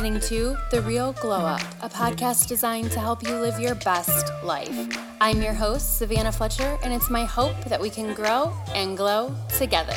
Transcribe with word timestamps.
listening 0.00 0.18
to 0.18 0.56
The 0.70 0.80
Real 0.80 1.12
Glow 1.12 1.44
Up, 1.44 1.60
a 1.82 1.88
podcast 1.90 2.48
designed 2.48 2.90
to 2.92 2.98
help 2.98 3.22
you 3.22 3.34
live 3.34 3.60
your 3.60 3.74
best 3.74 4.32
life. 4.42 4.96
I'm 5.20 5.42
your 5.42 5.52
host, 5.52 5.98
Savannah 5.98 6.32
Fletcher, 6.32 6.78
and 6.82 6.94
it's 6.94 7.10
my 7.10 7.26
hope 7.26 7.64
that 7.64 7.78
we 7.78 7.90
can 7.90 8.14
grow 8.14 8.50
and 8.74 8.96
glow 8.96 9.34
together. 9.58 9.92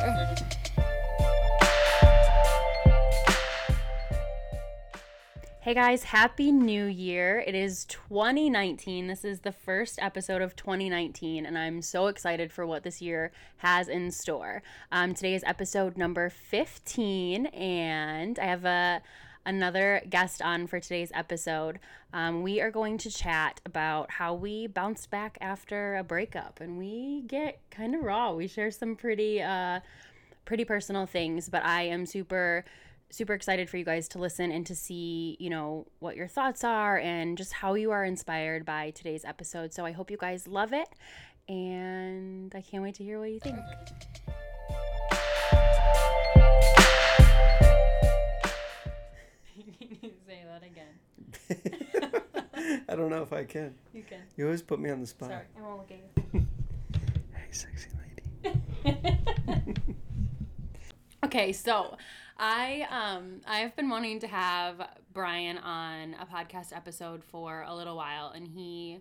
Hey 5.61 5.74
guys, 5.74 6.04
happy 6.04 6.51
new 6.51 6.83
year. 6.83 7.42
It 7.47 7.56
is 7.56 7.86
2019. 7.86 9.07
This 9.07 9.24
is 9.24 9.39
the 9.39 9.54
first 9.54 10.00
episode 10.01 10.42
of 10.42 10.57
2019, 10.57 11.46
and 11.46 11.57
I'm 11.57 11.82
so 11.82 12.07
excited 12.07 12.51
for 12.51 12.65
what 12.65 12.83
this 12.83 13.01
year 13.01 13.32
has 13.60 13.88
in 13.88 14.11
store. 14.11 14.64
Um, 14.92 15.14
today 15.14 15.33
is 15.33 15.46
episode 15.46 15.96
number 15.96 16.29
15, 16.29 17.46
and 17.46 18.38
I 18.38 18.43
have 18.43 18.65
a 18.65 19.01
another 19.46 20.02
guest 20.10 20.42
on 20.42 20.68
for 20.68 20.79
today's 20.79 21.11
episode. 21.14 21.79
Um, 22.14 22.43
we 22.43 22.61
are 22.61 22.71
going 22.71 22.97
to 23.00 23.10
chat 23.10 23.61
about 23.66 24.11
how 24.11 24.33
we 24.33 24.68
bounced 24.68 25.10
back 25.10 25.38
after 25.42 25.96
a 25.96 26.04
breakup, 26.04 26.60
and 26.61 26.78
we 26.78 27.24
get 27.28 27.60
kind 27.69 27.96
of 27.96 28.02
raw. 28.02 28.33
We 28.33 28.47
share 28.47 28.71
some 28.71 28.96
pretty, 28.96 29.42
uh, 29.42 29.79
pretty 30.46 30.66
personal 30.66 31.06
things, 31.06 31.50
but 31.50 31.64
I 31.64 31.83
am 31.83 32.06
super 32.06 32.66
super 33.09 33.33
excited 33.33 33.69
for 33.69 33.78
you 33.78 33.86
guys 33.86 34.08
to 34.08 34.17
listen 34.17 34.52
and 34.52 34.66
to 34.66 34.73
see, 34.73 35.38
you 35.39 35.47
know, 35.47 35.86
what 36.00 36.16
your 36.16 36.28
thoughts 36.28 36.64
are 36.64 36.97
and 36.97 37.38
just 37.38 37.53
how 37.53 37.75
you 37.75 37.91
are 37.91 38.03
inspired 38.03 38.66
by 38.66 38.89
today's 38.89 39.23
episode. 39.23 39.72
So 39.72 39.86
I 39.86 39.91
hope 39.91 40.09
you 40.09 40.17
guys 40.17 40.47
love 40.47 40.73
it 40.73 40.89
and 41.47 42.52
I 42.55 42.61
can't 42.61 42.81
wait 42.81 42.95
to 42.95 43.03
hear 43.03 43.19
what 43.19 43.30
you 43.30 43.39
think. 43.39 43.59
I 52.89 52.95
don't 52.95 53.09
know 53.09 53.22
if 53.22 53.33
I 53.33 53.44
can. 53.44 53.75
You 53.94 54.03
can. 54.03 54.19
You 54.38 54.45
always 54.45 54.61
put 54.61 54.80
me 54.80 54.89
on 54.89 55.02
the 55.02 55.08
spot. 55.08 55.30
Sorry, 55.30 55.45
I 55.58 55.61
won't 55.61 55.77
look 55.77 55.91
at 55.91 56.33
you. 56.33 56.39
hey, 57.33 57.52
sexy 57.52 57.89
lady. 58.45 58.97
okay, 61.25 61.52
so 61.52 61.97
I 62.38 62.88
um 62.89 63.41
I've 63.47 63.75
been 63.75 63.89
wanting 63.89 64.19
to 64.21 64.27
have 64.27 64.81
Brian 65.11 65.58
on 65.58 66.16
a 66.19 66.25
podcast 66.25 66.75
episode 66.75 67.23
for 67.23 67.64
a 67.67 67.75
little 67.75 67.95
while 67.95 68.31
and 68.36 68.47
he 68.47 68.99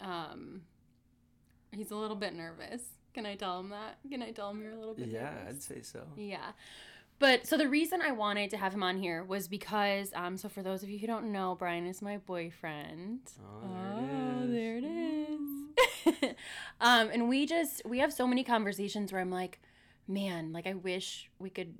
um 0.00 0.62
he's 1.70 1.90
a 1.90 1.96
little 1.96 2.16
bit 2.16 2.34
nervous. 2.34 2.82
Can 3.14 3.26
I 3.26 3.36
tell 3.36 3.60
him 3.60 3.70
that? 3.70 3.98
Can 4.10 4.22
I 4.22 4.30
tell 4.30 4.50
him 4.50 4.62
you're 4.62 4.72
a 4.72 4.78
little 4.78 4.94
bit 4.94 5.08
yeah, 5.08 5.30
nervous? 5.44 5.48
I'd 5.48 5.62
say 5.62 5.82
so. 5.82 6.04
Yeah. 6.16 6.52
But 7.22 7.46
so 7.46 7.56
the 7.56 7.68
reason 7.68 8.02
I 8.02 8.10
wanted 8.10 8.50
to 8.50 8.56
have 8.56 8.74
him 8.74 8.82
on 8.82 8.96
here 8.96 9.22
was 9.22 9.46
because 9.46 10.10
um 10.16 10.36
so 10.36 10.48
for 10.48 10.60
those 10.60 10.82
of 10.82 10.90
you 10.90 10.98
who 10.98 11.06
don't 11.06 11.30
know, 11.30 11.54
Brian 11.56 11.86
is 11.86 12.02
my 12.02 12.16
boyfriend. 12.18 13.20
Oh, 13.40 14.44
there 14.48 14.78
it 14.78 14.84
is. 14.84 15.40
there 16.04 16.14
it 16.14 16.24
is. 16.24 16.34
um 16.80 17.10
and 17.12 17.28
we 17.28 17.46
just 17.46 17.80
we 17.84 18.00
have 18.00 18.12
so 18.12 18.26
many 18.26 18.42
conversations 18.42 19.12
where 19.12 19.20
I'm 19.20 19.30
like, 19.30 19.60
man, 20.08 20.52
like 20.52 20.66
I 20.66 20.74
wish 20.74 21.30
we 21.38 21.48
could 21.48 21.74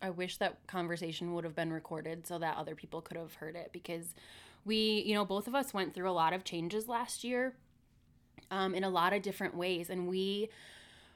I 0.00 0.10
wish 0.10 0.36
that 0.36 0.64
conversation 0.68 1.34
would 1.34 1.42
have 1.42 1.56
been 1.56 1.72
recorded 1.72 2.24
so 2.24 2.38
that 2.38 2.56
other 2.56 2.76
people 2.76 3.00
could 3.00 3.16
have 3.16 3.34
heard 3.34 3.56
it 3.56 3.70
because 3.72 4.14
we, 4.64 5.02
you 5.04 5.14
know, 5.14 5.24
both 5.24 5.48
of 5.48 5.56
us 5.56 5.74
went 5.74 5.92
through 5.92 6.08
a 6.08 6.12
lot 6.12 6.32
of 6.32 6.44
changes 6.44 6.86
last 6.86 7.24
year 7.24 7.56
um, 8.52 8.76
in 8.76 8.84
a 8.84 8.90
lot 8.90 9.12
of 9.12 9.22
different 9.22 9.56
ways. 9.56 9.90
And 9.90 10.06
we 10.06 10.50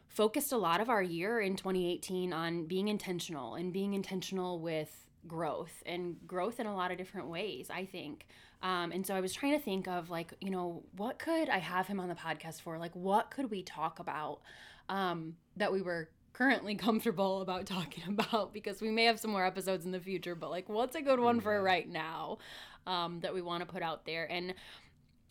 focused 0.09 0.53
a 0.53 0.57
lot 0.57 0.81
of 0.81 0.89
our 0.89 1.03
year 1.03 1.41
in 1.41 1.57
2018 1.57 2.33
on 2.33 2.67
being 2.67 2.89
intentional 2.89 3.55
and 3.55 3.73
being 3.73 3.95
intentional 3.95 4.61
with 4.61 5.07
growth 5.27 5.83
and 5.85 6.17
growth 6.27 6.61
in 6.61 6.67
a 6.67 6.75
lot 6.75 6.91
of 6.91 6.99
different 6.99 7.29
ways, 7.29 7.69
I 7.71 7.85
think. 7.85 8.27
Um, 8.63 8.93
and 8.93 9.07
so 9.07 9.15
I 9.15 9.21
was 9.21 9.33
trying 9.33 9.53
to 9.53 9.65
think 9.65 9.87
of 9.87 10.11
like, 10.11 10.33
you 10.41 10.51
know, 10.51 10.83
what 10.97 11.19
could 11.19 11.49
I 11.49 11.59
have 11.59 11.87
him 11.87 12.01
on 12.01 12.09
the 12.09 12.15
podcast 12.15 12.63
for? 12.63 12.79
Like, 12.79 12.95
what 12.95 13.31
could 13.31 13.51
we 13.51 13.63
talk 13.63 13.99
about 13.99 14.41
um, 14.89 15.35
that 15.57 15.73
we 15.73 15.83
were 15.83 16.09
currently 16.33 16.75
comfortable 16.87 17.43
about 17.43 17.67
talking 17.67 18.05
about 18.09 18.53
because 18.53 18.81
we 18.81 18.91
may 18.91 19.05
have 19.05 19.21
some 19.21 19.31
more 19.31 19.45
episodes 19.45 19.85
in 19.85 19.93
the 19.93 20.01
future, 20.01 20.35
but 20.35 20.51
like, 20.51 20.69
what's 20.69 20.97
a 20.97 21.03
good 21.03 21.21
one 21.21 21.41
for 21.41 21.63
right 21.63 21.89
now 21.89 22.39
um, 22.87 23.21
that 23.21 23.35
we 23.35 23.43
want 23.43 23.67
to 23.67 23.73
put 23.73 23.83
out 23.83 24.07
there? 24.07 24.31
And 24.31 24.55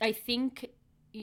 I 0.02 0.12
think 0.12 0.70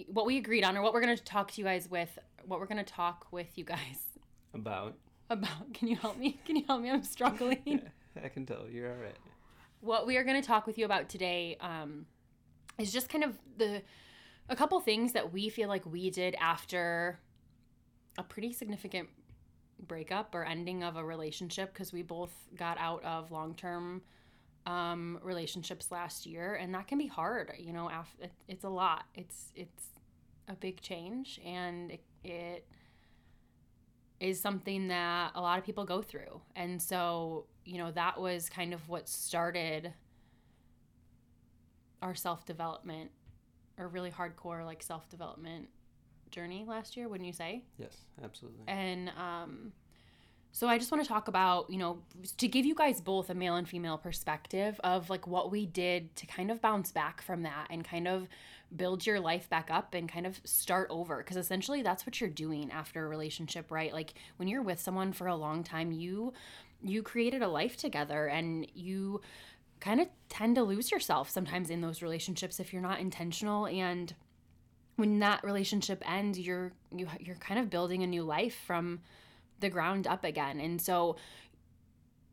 what 0.08 0.26
we 0.26 0.38
agreed 0.38 0.64
on, 0.64 0.76
or 0.76 0.82
what 0.82 0.94
we're 0.94 1.02
going 1.02 1.16
to 1.16 1.22
talk 1.22 1.50
to 1.52 1.60
you 1.60 1.64
guys 1.64 1.88
with, 1.88 2.18
what 2.46 2.60
we're 2.60 2.66
going 2.66 2.84
to 2.84 2.92
talk 2.92 3.26
with 3.30 3.56
you 3.56 3.64
guys 3.64 4.18
about. 4.54 4.94
About. 5.30 5.72
Can 5.74 5.88
you 5.88 5.96
help 5.96 6.18
me? 6.18 6.40
Can 6.44 6.56
you 6.56 6.64
help 6.66 6.82
me? 6.82 6.90
I'm 6.90 7.04
struggling. 7.04 7.62
Yeah, 7.64 8.24
I 8.24 8.28
can 8.28 8.44
tell. 8.44 8.66
You're 8.70 8.90
all 8.90 8.98
right. 8.98 9.16
What 9.80 10.06
we 10.06 10.16
are 10.16 10.24
going 10.24 10.40
to 10.40 10.46
talk 10.46 10.66
with 10.66 10.78
you 10.78 10.84
about 10.84 11.08
today 11.08 11.56
um, 11.60 12.06
is 12.78 12.92
just 12.92 13.08
kind 13.08 13.24
of 13.24 13.38
the 13.56 13.82
a 14.48 14.56
couple 14.56 14.78
things 14.80 15.12
that 15.12 15.32
we 15.32 15.48
feel 15.48 15.68
like 15.68 15.86
we 15.86 16.10
did 16.10 16.34
after 16.40 17.18
a 18.18 18.22
pretty 18.22 18.52
significant 18.52 19.08
breakup 19.86 20.34
or 20.34 20.44
ending 20.44 20.84
of 20.84 20.96
a 20.96 21.04
relationship 21.04 21.72
because 21.72 21.92
we 21.92 22.02
both 22.02 22.32
got 22.56 22.78
out 22.78 23.02
of 23.04 23.30
long 23.30 23.54
term 23.54 24.02
um, 24.66 25.18
relationships 25.22 25.90
last 25.90 26.26
year, 26.26 26.54
and 26.54 26.74
that 26.74 26.86
can 26.86 26.98
be 26.98 27.06
hard. 27.06 27.52
You 27.58 27.72
know, 27.72 27.88
af- 27.88 28.30
it's 28.48 28.64
a 28.64 28.68
lot. 28.68 29.04
It's 29.14 29.52
it's 29.56 29.86
a 30.48 30.54
big 30.54 30.80
change, 30.80 31.40
and 31.44 31.92
it, 31.92 32.00
it 32.24 32.66
is 34.20 34.40
something 34.40 34.88
that 34.88 35.32
a 35.34 35.40
lot 35.40 35.58
of 35.58 35.64
people 35.64 35.84
go 35.84 36.00
through. 36.00 36.40
And 36.54 36.80
so, 36.80 37.46
you 37.64 37.78
know, 37.78 37.90
that 37.90 38.20
was 38.20 38.48
kind 38.48 38.72
of 38.72 38.88
what 38.88 39.08
started 39.08 39.92
our 42.00 42.14
self 42.14 42.44
development 42.44 43.10
or 43.78 43.88
really 43.88 44.10
hardcore 44.10 44.64
like 44.64 44.82
self 44.82 45.08
development 45.08 45.68
journey 46.30 46.64
last 46.66 46.96
year, 46.96 47.08
wouldn't 47.08 47.26
you 47.26 47.32
say? 47.32 47.64
Yes, 47.78 47.96
absolutely. 48.22 48.62
And 48.66 49.10
um, 49.10 49.72
so 50.54 50.68
I 50.68 50.76
just 50.76 50.92
want 50.92 51.02
to 51.02 51.08
talk 51.08 51.28
about, 51.28 51.70
you 51.70 51.78
know, 51.78 52.02
to 52.36 52.46
give 52.46 52.66
you 52.66 52.74
guys 52.74 53.00
both 53.00 53.30
a 53.30 53.34
male 53.34 53.56
and 53.56 53.66
female 53.66 53.96
perspective 53.96 54.78
of 54.84 55.08
like 55.08 55.26
what 55.26 55.50
we 55.50 55.64
did 55.64 56.14
to 56.16 56.26
kind 56.26 56.50
of 56.50 56.60
bounce 56.60 56.92
back 56.92 57.22
from 57.22 57.42
that 57.44 57.68
and 57.70 57.82
kind 57.82 58.06
of 58.06 58.28
build 58.76 59.06
your 59.06 59.18
life 59.18 59.48
back 59.48 59.70
up 59.70 59.94
and 59.94 60.10
kind 60.10 60.26
of 60.26 60.40
start 60.44 60.88
over 60.90 61.18
because 61.18 61.38
essentially 61.38 61.80
that's 61.82 62.04
what 62.04 62.20
you're 62.20 62.28
doing 62.28 62.70
after 62.70 63.04
a 63.04 63.08
relationship, 63.08 63.70
right? 63.70 63.94
Like 63.94 64.12
when 64.36 64.46
you're 64.46 64.62
with 64.62 64.78
someone 64.78 65.14
for 65.14 65.26
a 65.26 65.36
long 65.36 65.64
time, 65.64 65.90
you 65.90 66.34
you 66.82 67.02
created 67.02 67.40
a 67.40 67.48
life 67.48 67.76
together 67.78 68.26
and 68.26 68.66
you 68.74 69.22
kind 69.80 70.00
of 70.00 70.08
tend 70.28 70.56
to 70.56 70.62
lose 70.62 70.90
yourself 70.90 71.30
sometimes 71.30 71.70
in 71.70 71.80
those 71.80 72.02
relationships 72.02 72.60
if 72.60 72.72
you're 72.72 72.82
not 72.82 73.00
intentional 73.00 73.66
and 73.66 74.14
when 74.96 75.20
that 75.20 75.42
relationship 75.44 76.02
ends 76.08 76.38
you're 76.38 76.72
you, 76.94 77.06
you're 77.20 77.36
kind 77.36 77.58
of 77.58 77.70
building 77.70 78.02
a 78.02 78.06
new 78.06 78.22
life 78.22 78.56
from 78.66 79.00
the 79.62 79.70
ground 79.70 80.06
up 80.06 80.24
again 80.24 80.60
and 80.60 80.80
so 80.80 81.16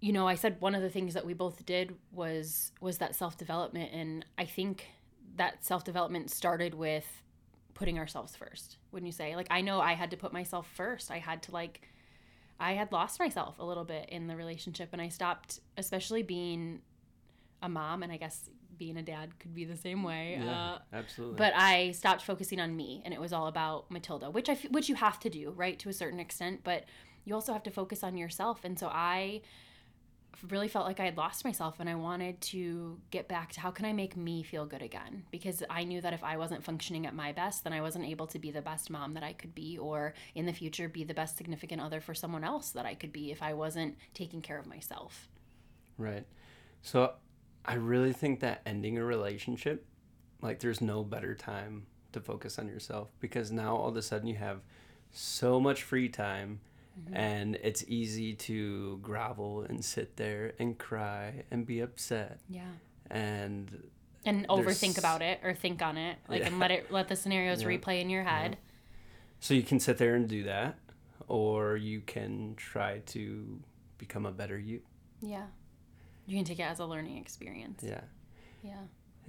you 0.02 0.12
know 0.12 0.28
i 0.28 0.36
said 0.36 0.58
one 0.60 0.76
of 0.76 0.82
the 0.82 0.90
things 0.90 1.14
that 1.14 1.26
we 1.26 1.34
both 1.34 1.66
did 1.66 1.96
was 2.12 2.72
was 2.82 2.98
that 2.98 3.16
self-development 3.16 3.92
and 3.94 4.26
i 4.38 4.44
think 4.44 4.88
that 5.38 5.64
self-development 5.64 6.30
started 6.30 6.74
with 6.74 7.24
putting 7.74 7.98
ourselves 7.98 8.36
first 8.36 8.78
wouldn't 8.92 9.08
you 9.08 9.14
say 9.14 9.36
like 9.36 9.48
i 9.50 9.62
know 9.62 9.80
i 9.80 9.94
had 9.94 10.12
to 10.12 10.18
put 10.18 10.34
myself 10.34 10.68
first 10.76 11.10
i 11.12 11.18
had 11.18 11.42
to 11.42 11.52
like 11.52 11.82
i 12.60 12.74
had 12.74 12.92
lost 12.92 13.20
myself 13.20 13.58
a 13.60 13.64
little 13.64 13.86
bit 13.86 14.10
in 14.10 14.28
the 14.28 14.36
relationship 14.36 14.90
and 14.92 15.02
i 15.02 15.08
stopped 15.08 15.62
especially 15.78 16.24
being 16.24 16.82
a 17.62 17.70
mom 17.70 18.04
and 18.04 18.12
i 18.12 18.18
guess 18.18 18.50
being 18.80 18.98
a 18.98 19.04
dad 19.04 19.38
could 19.40 19.54
be 19.54 19.66
the 19.66 19.78
same 19.78 20.02
way. 20.02 20.40
Yeah, 20.42 20.52
uh, 20.52 20.78
absolutely. 20.94 21.38
But 21.38 21.54
I 21.56 21.92
stopped 21.92 22.24
focusing 22.24 22.60
on 22.60 22.76
me, 22.76 23.04
and 23.06 23.14
it 23.14 23.20
was 23.20 23.34
all 23.34 23.48
about 23.48 23.92
Matilda, 23.92 24.32
which 24.32 24.50
I 24.50 24.54
f- 24.54 24.72
which 24.72 24.90
you 24.90 24.96
have 24.96 25.20
to 25.20 25.30
do, 25.30 25.52
right, 25.52 25.78
to 25.80 25.90
a 25.90 25.94
certain 25.94 26.20
extent. 26.20 26.62
But 26.64 26.86
you 27.26 27.34
also 27.34 27.54
have 27.54 27.64
to 27.64 27.72
focus 27.72 28.04
on 28.04 28.18
yourself, 28.18 28.64
and 28.64 28.78
so 28.78 28.88
I 28.88 29.42
really 30.50 30.68
felt 30.68 30.86
like 30.86 31.00
I 31.00 31.06
had 31.06 31.18
lost 31.18 31.44
myself, 31.44 31.80
and 31.80 31.90
I 31.90 31.96
wanted 31.96 32.40
to 32.42 32.98
get 33.12 33.28
back 33.28 33.52
to 33.54 33.60
how 33.60 33.72
can 33.72 33.86
I 33.86 33.94
make 33.94 34.16
me 34.16 34.44
feel 34.44 34.66
good 34.66 34.82
again? 34.82 35.24
Because 35.32 35.64
I 35.70 35.84
knew 35.84 36.02
that 36.02 36.14
if 36.14 36.24
I 36.24 36.38
wasn't 36.38 36.64
functioning 36.64 37.06
at 37.06 37.16
my 37.16 37.32
best, 37.32 37.64
then 37.64 37.74
I 37.74 37.82
wasn't 37.82 38.06
able 38.06 38.28
to 38.28 38.40
be 38.40 38.52
the 38.52 38.62
best 38.62 38.90
mom 38.90 39.14
that 39.16 39.24
I 39.24 39.34
could 39.34 39.54
be, 39.54 39.78
or 39.78 40.14
in 40.36 40.46
the 40.46 40.54
future 40.54 40.88
be 40.88 41.04
the 41.04 41.14
best 41.14 41.38
significant 41.38 41.82
other 41.82 42.00
for 42.00 42.14
someone 42.14 42.44
else 42.44 42.72
that 42.72 42.86
I 42.86 42.94
could 42.94 43.12
be 43.12 43.32
if 43.32 43.42
I 43.42 43.54
wasn't 43.54 43.98
taking 44.14 44.42
care 44.42 44.60
of 44.60 44.68
myself. 44.68 45.28
Right. 45.98 46.26
So 46.82 47.14
I 47.66 47.74
really 47.76 48.14
think 48.14 48.40
that 48.40 48.62
ending 48.66 48.98
a 48.98 49.04
relationship, 49.04 49.86
like 50.42 50.60
there's 50.60 50.82
no 50.82 51.04
better 51.04 51.36
time 51.36 51.86
to 52.14 52.22
focus 52.22 52.58
on 52.58 52.68
yourself 52.68 53.10
because 53.20 53.52
now 53.52 53.76
all 53.76 53.90
of 53.90 53.96
a 53.98 54.02
sudden 54.02 54.28
you 54.28 54.36
have 54.36 54.62
so 55.12 55.60
much 55.60 55.84
free 55.84 56.10
time 56.10 56.62
mm-hmm. 57.00 57.16
and 57.16 57.56
it's 57.64 57.84
easy 57.88 58.34
to 58.34 59.00
grovel 59.02 59.62
and 59.62 59.84
sit 59.84 60.18
there 60.18 60.54
and 60.60 60.78
cry 60.78 61.44
and 61.52 61.66
be 61.66 61.80
upset. 61.80 62.40
Yeah. 62.50 62.64
And 63.10 63.90
and 64.26 64.48
overthink 64.48 64.98
about 64.98 65.22
it 65.22 65.40
or 65.44 65.54
think 65.54 65.82
on 65.82 65.98
it 65.98 66.18
like 66.28 66.42
yeah. 66.42 66.48
and 66.48 66.60
let 66.60 66.72
it 66.72 66.92
let 66.92 67.08
the 67.08 67.16
scenarios 67.16 67.62
yeah. 67.64 67.70
replay 67.70 68.02
in 68.02 68.10
your 68.10 68.24
head. 68.24 68.52
Yeah. 68.52 68.76
So 69.40 69.54
you 69.54 69.64
can 69.64 69.80
sit 69.80 69.98
there 69.98 70.16
and 70.16 70.28
do 70.28 70.44
that 70.44 70.78
or 71.28 71.78
you 71.78 72.02
can 72.02 72.56
try 72.56 73.00
to 73.08 73.60
become 73.98 74.26
a 74.26 74.32
better 74.32 74.58
you. 74.58 74.82
Yeah. 75.22 75.46
You 76.26 76.36
can 76.36 76.46
take 76.46 76.60
it 76.60 76.64
as 76.64 76.80
a 76.80 76.86
learning 76.86 77.18
experience. 77.18 77.84
Yeah. 77.86 78.02
Yeah. 78.64 78.82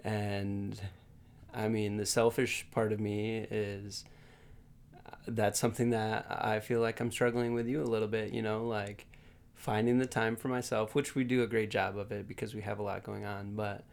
And 0.04 0.80
I 1.54 1.68
mean, 1.68 1.96
the 1.96 2.06
selfish 2.06 2.66
part 2.70 2.92
of 2.92 3.00
me 3.00 3.46
is 3.50 4.04
that's 5.36 5.58
something 5.58 5.90
that 5.90 6.26
I 6.28 6.60
feel 6.60 6.80
like 6.80 7.00
I'm 7.00 7.10
struggling 7.10 7.54
with 7.54 7.66
you 7.66 7.82
a 7.82 7.84
little 7.84 8.08
bit, 8.08 8.32
you 8.32 8.42
know, 8.42 8.66
like 8.66 9.06
finding 9.54 9.98
the 9.98 10.06
time 10.06 10.36
for 10.36 10.48
myself, 10.48 10.94
which 10.94 11.14
we 11.14 11.24
do 11.24 11.42
a 11.42 11.46
great 11.46 11.70
job 11.70 11.96
of 11.98 12.12
it 12.12 12.26
because 12.26 12.54
we 12.54 12.62
have 12.62 12.78
a 12.78 12.82
lot 12.82 13.02
going 13.04 13.24
on, 13.24 13.54
but 13.54 13.84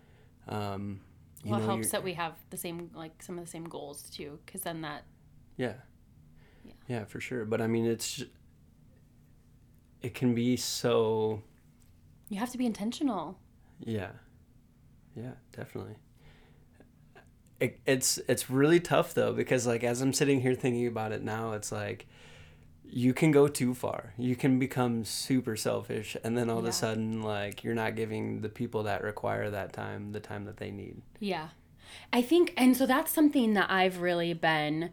um 0.48 1.02
you 1.44 1.52
well, 1.52 1.62
it 1.62 1.66
helps 1.66 1.90
that 1.92 2.04
we 2.04 2.14
have 2.14 2.34
the 2.50 2.58
same 2.58 2.90
like 2.94 3.22
some 3.22 3.38
of 3.38 3.46
the 3.46 3.50
same 3.52 3.66
goals 3.66 4.04
too, 4.10 4.40
because 4.46 4.62
then 4.62 4.82
that 4.82 5.04
Yeah. 5.58 5.74
Yeah. 6.66 6.74
Yeah, 6.88 7.06
for 7.06 7.20
sure. 7.20 7.46
But 7.46 7.62
I 7.62 7.68
mean, 7.68 7.86
it's 7.86 8.24
it 10.02 10.14
can 10.14 10.34
be 10.36 10.58
so 10.58 11.42
you 12.30 12.40
have 12.40 12.52
to 12.52 12.58
be 12.58 12.66
intentional. 12.66 13.38
yeah. 13.80 14.12
Yeah, 15.16 15.32
definitely. 15.52 15.96
It, 17.60 17.80
it's 17.86 18.20
it's 18.28 18.50
really 18.50 18.80
tough 18.80 19.14
though 19.14 19.34
because 19.34 19.66
like 19.66 19.84
as 19.84 20.02
I'm 20.02 20.14
sitting 20.14 20.42
here 20.42 20.54
thinking 20.54 20.88
about 20.88 21.12
it 21.12 21.24
now, 21.24 21.54
it's 21.54 21.72
like 21.72 22.06
you 22.90 23.14
can 23.14 23.32
go 23.32 23.48
too 23.48 23.74
far. 23.74 24.14
You 24.18 24.36
can 24.36 24.60
become 24.60 25.04
super 25.04 25.56
selfish 25.56 26.16
and 26.24 26.38
then 26.38 26.50
all 26.50 26.60
of 26.60 26.66
a 26.66 26.72
sudden 26.72 27.22
like 27.22 27.64
you're 27.64 27.76
not 27.76 27.96
giving 27.96 28.42
the 28.42 28.50
people 28.50 28.84
that 28.84 29.04
require 29.04 29.50
that 29.50 29.74
time 29.74 30.12
the 30.12 30.20
time 30.20 30.46
that 30.46 30.58
they 30.58 30.72
need. 30.72 31.02
Yeah. 31.20 31.50
I 32.14 32.22
think 32.22 32.54
and 32.58 32.78
so 32.78 32.86
that's 32.86 33.12
something 33.12 33.54
that 33.54 33.70
I've 33.70 34.02
really 34.02 34.34
been 34.34 34.92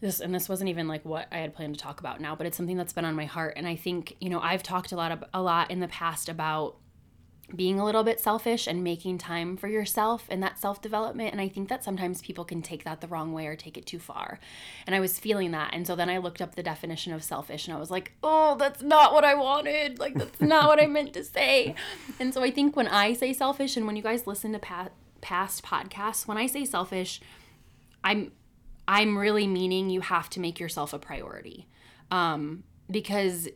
this 0.00 0.20
and 0.20 0.34
this 0.34 0.48
wasn't 0.48 0.70
even 0.70 0.88
like 0.88 1.04
what 1.04 1.28
I 1.30 1.38
had 1.38 1.54
planned 1.54 1.74
to 1.74 1.80
talk 1.80 2.00
about 2.00 2.20
now, 2.20 2.34
but 2.34 2.46
it's 2.46 2.56
something 2.56 2.76
that's 2.76 2.92
been 2.92 3.04
on 3.04 3.14
my 3.14 3.26
heart 3.26 3.54
and 3.56 3.66
I 3.66 3.76
think, 3.76 4.16
you 4.20 4.30
know, 4.30 4.40
I've 4.40 4.62
talked 4.62 4.92
a 4.92 4.96
lot 4.96 5.12
of, 5.12 5.24
a 5.34 5.42
lot 5.42 5.70
in 5.70 5.80
the 5.80 5.88
past 5.88 6.28
about 6.28 6.76
being 7.54 7.78
a 7.78 7.84
little 7.84 8.04
bit 8.04 8.20
selfish 8.20 8.66
and 8.66 8.82
making 8.82 9.18
time 9.18 9.56
for 9.56 9.68
yourself 9.68 10.26
and 10.28 10.42
that 10.42 10.58
self-development 10.58 11.32
and 11.32 11.40
I 11.40 11.48
think 11.48 11.68
that 11.68 11.84
sometimes 11.84 12.22
people 12.22 12.44
can 12.44 12.62
take 12.62 12.84
that 12.84 13.00
the 13.00 13.06
wrong 13.08 13.32
way 13.32 13.46
or 13.46 13.56
take 13.56 13.76
it 13.76 13.86
too 13.86 13.98
far. 13.98 14.38
And 14.86 14.94
I 14.94 15.00
was 15.00 15.18
feeling 15.18 15.50
that 15.52 15.74
and 15.74 15.86
so 15.86 15.94
then 15.94 16.08
I 16.08 16.18
looked 16.18 16.40
up 16.40 16.54
the 16.54 16.62
definition 16.62 17.12
of 17.12 17.22
selfish 17.22 17.66
and 17.66 17.76
I 17.76 17.80
was 17.80 17.90
like, 17.90 18.12
"Oh, 18.22 18.56
that's 18.58 18.82
not 18.82 19.12
what 19.12 19.24
I 19.24 19.34
wanted. 19.34 19.98
Like 19.98 20.14
that's 20.14 20.40
not 20.40 20.68
what 20.68 20.80
I 20.80 20.86
meant 20.86 21.12
to 21.14 21.24
say." 21.24 21.74
And 22.18 22.32
so 22.32 22.42
I 22.42 22.50
think 22.50 22.76
when 22.76 22.88
I 22.88 23.12
say 23.12 23.32
selfish 23.32 23.76
and 23.76 23.86
when 23.86 23.96
you 23.96 24.02
guys 24.02 24.26
listen 24.26 24.52
to 24.52 24.58
pa- 24.58 24.90
past 25.20 25.62
podcasts, 25.64 26.26
when 26.26 26.38
I 26.38 26.46
say 26.46 26.64
selfish, 26.64 27.20
I'm 28.04 28.32
I'm 28.88 29.16
really 29.16 29.46
meaning 29.46 29.90
you 29.90 30.00
have 30.00 30.28
to 30.30 30.40
make 30.40 30.58
yourself 30.58 30.92
a 30.92 30.98
priority. 30.98 31.68
Um 32.10 32.64
because 32.90 33.48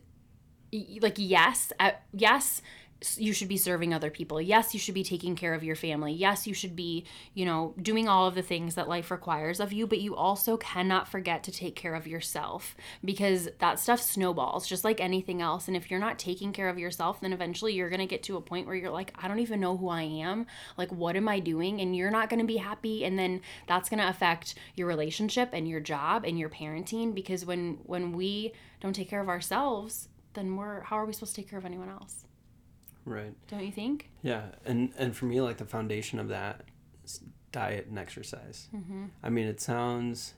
like 1.01 1.15
yes, 1.17 1.71
yes, 2.13 2.61
you 3.15 3.31
should 3.31 3.47
be 3.47 3.57
serving 3.57 3.93
other 3.93 4.09
people. 4.09 4.41
Yes, 4.41 4.73
you 4.73 4.79
should 4.79 4.95
be 4.95 5.03
taking 5.03 5.35
care 5.35 5.53
of 5.53 5.63
your 5.63 5.75
family. 5.75 6.13
Yes, 6.13 6.47
you 6.47 6.53
should 6.53 6.75
be, 6.75 7.05
you 7.33 7.45
know, 7.45 7.75
doing 7.81 8.07
all 8.07 8.27
of 8.27 8.35
the 8.35 8.41
things 8.41 8.75
that 8.75 8.89
life 8.89 9.11
requires 9.11 9.59
of 9.59 9.71
you, 9.71 9.85
but 9.85 9.99
you 9.99 10.15
also 10.15 10.57
cannot 10.57 11.07
forget 11.07 11.43
to 11.43 11.51
take 11.51 11.75
care 11.75 11.93
of 11.93 12.07
yourself 12.07 12.75
because 13.05 13.49
that 13.59 13.79
stuff 13.79 14.01
snowballs 14.01 14.67
just 14.67 14.83
like 14.83 14.99
anything 14.99 15.41
else. 15.41 15.67
And 15.67 15.77
if 15.77 15.91
you're 15.91 15.99
not 15.99 16.17
taking 16.17 16.51
care 16.53 16.69
of 16.69 16.79
yourself, 16.79 17.21
then 17.21 17.33
eventually 17.33 17.73
you're 17.73 17.89
going 17.89 17.99
to 17.99 18.07
get 18.07 18.23
to 18.23 18.37
a 18.37 18.41
point 18.41 18.65
where 18.65 18.75
you're 18.75 18.89
like, 18.89 19.13
I 19.21 19.27
don't 19.27 19.39
even 19.39 19.59
know 19.59 19.77
who 19.77 19.89
I 19.89 20.03
am. 20.03 20.47
Like, 20.77 20.91
what 20.91 21.15
am 21.15 21.27
I 21.27 21.39
doing? 21.39 21.79
And 21.81 21.95
you're 21.95 22.11
not 22.11 22.29
going 22.29 22.39
to 22.39 22.45
be 22.45 22.57
happy. 22.57 23.05
And 23.05 23.17
then 23.17 23.41
that's 23.67 23.89
going 23.89 23.99
to 23.99 24.09
affect 24.09 24.55
your 24.75 24.87
relationship 24.87 25.49
and 25.53 25.67
your 25.67 25.79
job 25.79 26.25
and 26.25 26.39
your 26.39 26.49
parenting 26.49 27.13
because 27.13 27.45
when 27.45 27.77
when 27.83 28.13
we 28.13 28.53
don't 28.79 28.93
take 28.93 29.09
care 29.09 29.21
of 29.21 29.29
ourselves, 29.29 30.09
then 30.33 30.55
we're 30.55 30.81
how 30.81 30.97
are 30.97 31.05
we 31.05 31.13
supposed 31.13 31.35
to 31.35 31.41
take 31.41 31.49
care 31.49 31.59
of 31.59 31.65
anyone 31.65 31.89
else? 31.89 32.25
Right. 33.07 33.33
Don't 33.47 33.63
you 33.65 33.71
think? 33.71 34.09
Yeah, 34.21 34.43
and 34.65 34.91
and 34.97 35.15
for 35.15 35.25
me, 35.25 35.39
like 35.41 35.57
the 35.57 35.65
foundation 35.65 36.19
of 36.19 36.27
that 36.27 36.61
is 37.05 37.21
diet 37.51 37.87
and 37.87 37.97
exercise. 37.97 38.67
Mm-hmm. 38.75 39.05
I 39.23 39.29
mean, 39.29 39.47
it 39.47 39.61
sounds 39.61 40.33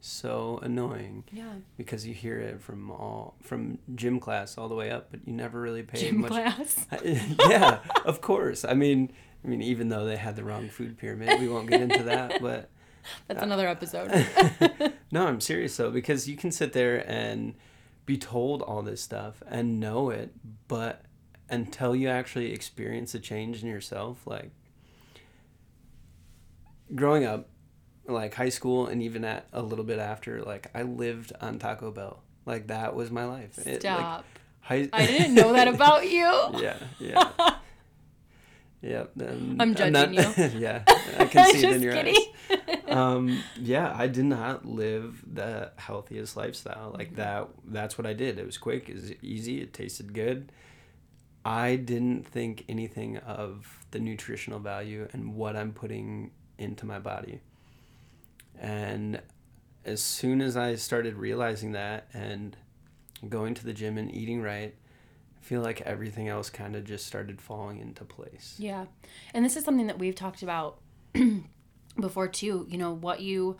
so 0.00 0.58
annoying 0.62 1.22
Yeah. 1.32 1.52
because 1.76 2.04
you 2.06 2.12
hear 2.14 2.38
it 2.40 2.60
from 2.60 2.90
all 2.90 3.34
from 3.40 3.78
gym 3.94 4.20
class 4.20 4.56
all 4.58 4.68
the 4.68 4.74
way 4.74 4.90
up, 4.90 5.08
but 5.10 5.20
you 5.26 5.32
never 5.32 5.60
really 5.60 5.82
pay 5.82 5.98
Gym 6.00 6.20
much. 6.20 6.30
class. 6.30 6.86
yeah, 7.04 7.78
of 8.04 8.20
course. 8.20 8.64
I 8.64 8.74
mean, 8.74 9.12
I 9.44 9.48
mean, 9.48 9.62
even 9.62 9.88
though 9.88 10.04
they 10.04 10.16
had 10.16 10.36
the 10.36 10.44
wrong 10.44 10.68
food 10.68 10.96
pyramid, 10.98 11.40
we 11.40 11.48
won't 11.48 11.68
get 11.68 11.80
into 11.82 12.04
that. 12.04 12.40
But 12.40 12.68
That's 13.26 13.42
another 13.42 13.66
episode. 13.68 14.10
no, 15.12 15.26
I'm 15.26 15.40
serious 15.40 15.76
though, 15.76 15.90
because 15.90 16.28
you 16.28 16.36
can 16.36 16.52
sit 16.52 16.72
there 16.72 17.04
and 17.10 17.54
be 18.06 18.16
told 18.16 18.62
all 18.62 18.82
this 18.82 19.00
stuff 19.00 19.42
and 19.48 19.78
know 19.80 20.10
it, 20.10 20.32
but 20.68 21.02
until 21.52 21.94
you 21.94 22.08
actually 22.08 22.52
experience 22.52 23.14
a 23.14 23.20
change 23.20 23.62
in 23.62 23.68
yourself, 23.68 24.26
like 24.26 24.50
growing 26.94 27.24
up, 27.24 27.48
like 28.06 28.34
high 28.34 28.48
school 28.48 28.86
and 28.86 29.02
even 29.02 29.24
at 29.24 29.46
a 29.52 29.62
little 29.62 29.84
bit 29.84 29.98
after, 29.98 30.42
like 30.42 30.68
I 30.74 30.82
lived 30.82 31.32
on 31.40 31.58
Taco 31.58 31.90
Bell. 31.90 32.22
Like 32.46 32.66
that 32.68 32.94
was 32.96 33.10
my 33.10 33.24
life. 33.24 33.56
It, 33.58 33.66
like, 33.66 33.80
Stop. 33.80 34.24
high... 34.60 34.88
I 34.92 35.06
didn't 35.06 35.34
know 35.34 35.52
that 35.52 35.68
about 35.68 36.10
you. 36.10 36.24
yeah, 36.58 36.76
yeah. 36.98 37.30
Yeah, 38.84 39.04
then 39.14 39.58
I'm 39.60 39.76
judging 39.76 39.92
not- 39.92 40.12
you. 40.12 40.44
yeah, 40.58 40.82
I 41.16 41.26
can 41.26 41.52
see 41.54 41.64
it 41.64 41.72
in 41.76 41.82
your 41.82 41.92
kidding. 41.94 42.16
eyes. 42.50 42.78
Um, 42.88 43.40
yeah, 43.60 43.94
I 43.96 44.08
did 44.08 44.24
not 44.24 44.66
live 44.66 45.22
the 45.24 45.70
healthiest 45.76 46.36
lifestyle. 46.36 46.90
Like 46.92 47.10
Mm-hmm. 47.12 47.16
that. 47.20 47.48
That's 47.64 47.96
what 47.96 48.08
I 48.08 48.12
did. 48.12 48.40
It 48.40 48.44
was 48.44 48.58
quick. 48.58 48.88
It 48.88 48.94
was 48.96 49.12
easy. 49.22 49.60
It 49.60 49.72
tasted 49.72 50.12
good. 50.12 50.50
I 51.44 51.76
didn't 51.76 52.26
think 52.26 52.64
anything 52.68 53.18
of 53.18 53.84
the 53.90 53.98
nutritional 53.98 54.60
value 54.60 55.08
and 55.12 55.34
what 55.34 55.56
I'm 55.56 55.72
putting 55.72 56.30
into 56.58 56.86
my 56.86 56.98
body. 56.98 57.40
And 58.58 59.20
as 59.84 60.00
soon 60.00 60.40
as 60.40 60.56
I 60.56 60.76
started 60.76 61.16
realizing 61.16 61.72
that 61.72 62.08
and 62.12 62.56
going 63.28 63.54
to 63.54 63.64
the 63.64 63.72
gym 63.72 63.98
and 63.98 64.14
eating 64.14 64.40
right, 64.40 64.74
I 65.40 65.44
feel 65.44 65.62
like 65.62 65.80
everything 65.80 66.28
else 66.28 66.48
kind 66.50 66.76
of 66.76 66.84
just 66.84 67.06
started 67.06 67.40
falling 67.40 67.80
into 67.80 68.04
place. 68.04 68.54
Yeah. 68.58 68.86
And 69.34 69.44
this 69.44 69.56
is 69.56 69.64
something 69.64 69.88
that 69.88 69.98
we've 69.98 70.14
talked 70.14 70.42
about 70.42 70.78
before 72.00 72.28
too. 72.28 72.66
You 72.70 72.78
know, 72.78 72.92
what 72.92 73.20
you 73.20 73.56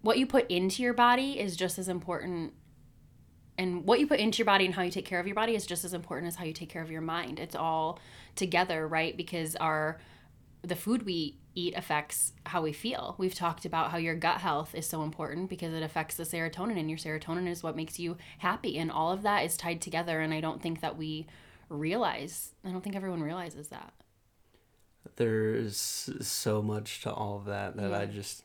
what 0.00 0.16
you 0.16 0.26
put 0.26 0.50
into 0.50 0.82
your 0.82 0.94
body 0.94 1.38
is 1.38 1.56
just 1.56 1.78
as 1.78 1.90
important 1.90 2.54
and 3.56 3.84
what 3.84 4.00
you 4.00 4.06
put 4.06 4.20
into 4.20 4.38
your 4.38 4.46
body 4.46 4.66
and 4.66 4.74
how 4.74 4.82
you 4.82 4.90
take 4.90 5.04
care 5.04 5.20
of 5.20 5.26
your 5.26 5.34
body 5.34 5.54
is 5.54 5.66
just 5.66 5.84
as 5.84 5.94
important 5.94 6.28
as 6.28 6.36
how 6.36 6.44
you 6.44 6.52
take 6.52 6.68
care 6.68 6.82
of 6.82 6.90
your 6.90 7.00
mind. 7.00 7.38
It's 7.38 7.54
all 7.54 8.00
together, 8.34 8.86
right? 8.86 9.16
Because 9.16 9.56
our 9.56 10.00
the 10.62 10.76
food 10.76 11.04
we 11.04 11.36
eat 11.54 11.74
affects 11.76 12.32
how 12.46 12.62
we 12.62 12.72
feel. 12.72 13.14
We've 13.18 13.34
talked 13.34 13.64
about 13.64 13.90
how 13.90 13.98
your 13.98 14.14
gut 14.14 14.38
health 14.38 14.74
is 14.74 14.88
so 14.88 15.02
important 15.02 15.50
because 15.50 15.74
it 15.74 15.82
affects 15.82 16.16
the 16.16 16.24
serotonin 16.24 16.78
and 16.78 16.88
your 16.88 16.98
serotonin 16.98 17.48
is 17.48 17.62
what 17.62 17.76
makes 17.76 17.98
you 17.98 18.16
happy 18.38 18.78
and 18.78 18.90
all 18.90 19.12
of 19.12 19.22
that 19.22 19.44
is 19.44 19.56
tied 19.56 19.80
together 19.80 20.20
and 20.20 20.32
I 20.32 20.40
don't 20.40 20.62
think 20.62 20.80
that 20.80 20.96
we 20.96 21.26
realize. 21.68 22.54
I 22.64 22.70
don't 22.70 22.82
think 22.82 22.96
everyone 22.96 23.22
realizes 23.22 23.68
that. 23.68 23.92
There's 25.16 26.10
so 26.20 26.62
much 26.62 27.02
to 27.02 27.12
all 27.12 27.36
of 27.36 27.44
that 27.44 27.76
that 27.76 27.92
I 27.92 28.06
just 28.06 28.43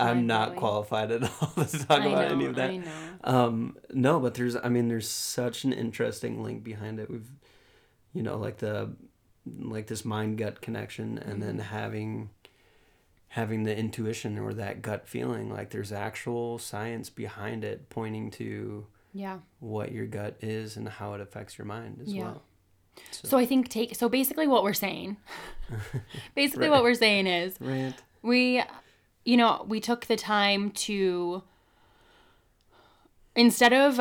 I'm 0.00 0.26
not 0.26 0.56
qualified 0.56 1.10
at 1.10 1.22
all 1.42 1.64
to 1.64 1.78
talk 1.86 2.00
I 2.02 2.06
about 2.06 2.30
any 2.32 2.46
of 2.46 2.54
that. 2.56 2.70
I 2.70 2.76
know. 2.76 2.90
Um, 3.24 3.76
no, 3.92 4.20
but 4.20 4.34
there's, 4.34 4.56
I 4.56 4.68
mean, 4.68 4.88
there's 4.88 5.08
such 5.08 5.64
an 5.64 5.72
interesting 5.72 6.42
link 6.42 6.62
behind 6.64 6.98
it. 7.00 7.10
We've, 7.10 7.30
you 8.12 8.22
know, 8.22 8.36
like 8.38 8.58
the, 8.58 8.90
like 9.46 9.86
this 9.86 10.04
mind 10.04 10.38
gut 10.38 10.60
connection, 10.60 11.18
and 11.18 11.42
then 11.42 11.52
Mm-hmm. 11.58 11.74
having, 11.74 12.30
having 13.28 13.64
the 13.64 13.76
intuition 13.76 14.38
or 14.38 14.52
that 14.54 14.82
gut 14.82 15.06
feeling. 15.06 15.50
Like 15.52 15.70
there's 15.70 15.92
actual 15.92 16.58
science 16.58 17.10
behind 17.10 17.64
it, 17.64 17.88
pointing 17.90 18.30
to 18.32 18.86
Yeah. 19.12 19.38
what 19.60 19.92
your 19.92 20.06
gut 20.06 20.36
is 20.40 20.76
and 20.76 20.88
how 20.88 21.14
it 21.14 21.20
affects 21.20 21.58
your 21.58 21.66
mind 21.66 21.98
as 22.02 22.12
Yeah. 22.14 22.22
well. 22.22 22.42
So 23.10 23.36
I 23.36 23.44
think 23.44 23.68
take 23.68 23.94
so 23.94 24.08
basically 24.08 24.46
what 24.46 24.62
we're 24.62 24.72
saying. 24.72 25.18
basically 26.34 26.68
Right. 26.68 26.74
what 26.76 26.82
we're 26.82 26.94
saying 26.94 27.26
is 27.26 27.54
we 28.22 28.62
you 29.26 29.36
know, 29.36 29.64
we 29.68 29.80
took 29.80 30.06
the 30.06 30.16
time 30.16 30.70
to 30.70 31.42
instead 33.34 33.72
of 33.72 34.00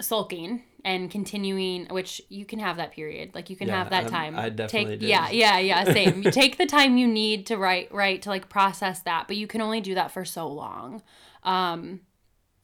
sulking 0.00 0.62
and 0.84 1.10
continuing 1.10 1.86
which 1.86 2.20
you 2.28 2.44
can 2.44 2.58
have 2.58 2.76
that 2.76 2.92
period 2.92 3.34
like 3.34 3.48
you 3.48 3.56
can 3.56 3.68
Yeah, 3.68 3.78
have 3.78 3.90
that 3.90 4.04
um, 4.04 4.10
time. 4.10 4.38
I 4.38 4.48
definitely 4.50 4.92
take 4.96 5.00
did. 5.00 5.08
yeah 5.08 5.30
yeah 5.30 5.58
yeah 5.58 5.84
same. 5.84 6.22
You 6.22 6.30
take 6.30 6.56
the 6.58 6.66
time 6.66 6.96
you 6.96 7.06
need 7.06 7.46
to 7.46 7.56
write 7.56 7.92
right 7.92 8.20
to 8.22 8.28
like 8.28 8.48
process 8.48 9.00
that 9.02 9.26
but 9.26 9.36
you 9.36 9.46
can 9.46 9.60
only 9.60 9.80
do 9.80 9.94
that 9.94 10.12
for 10.12 10.24
so 10.24 10.46
long. 10.46 11.02
Um 11.42 12.00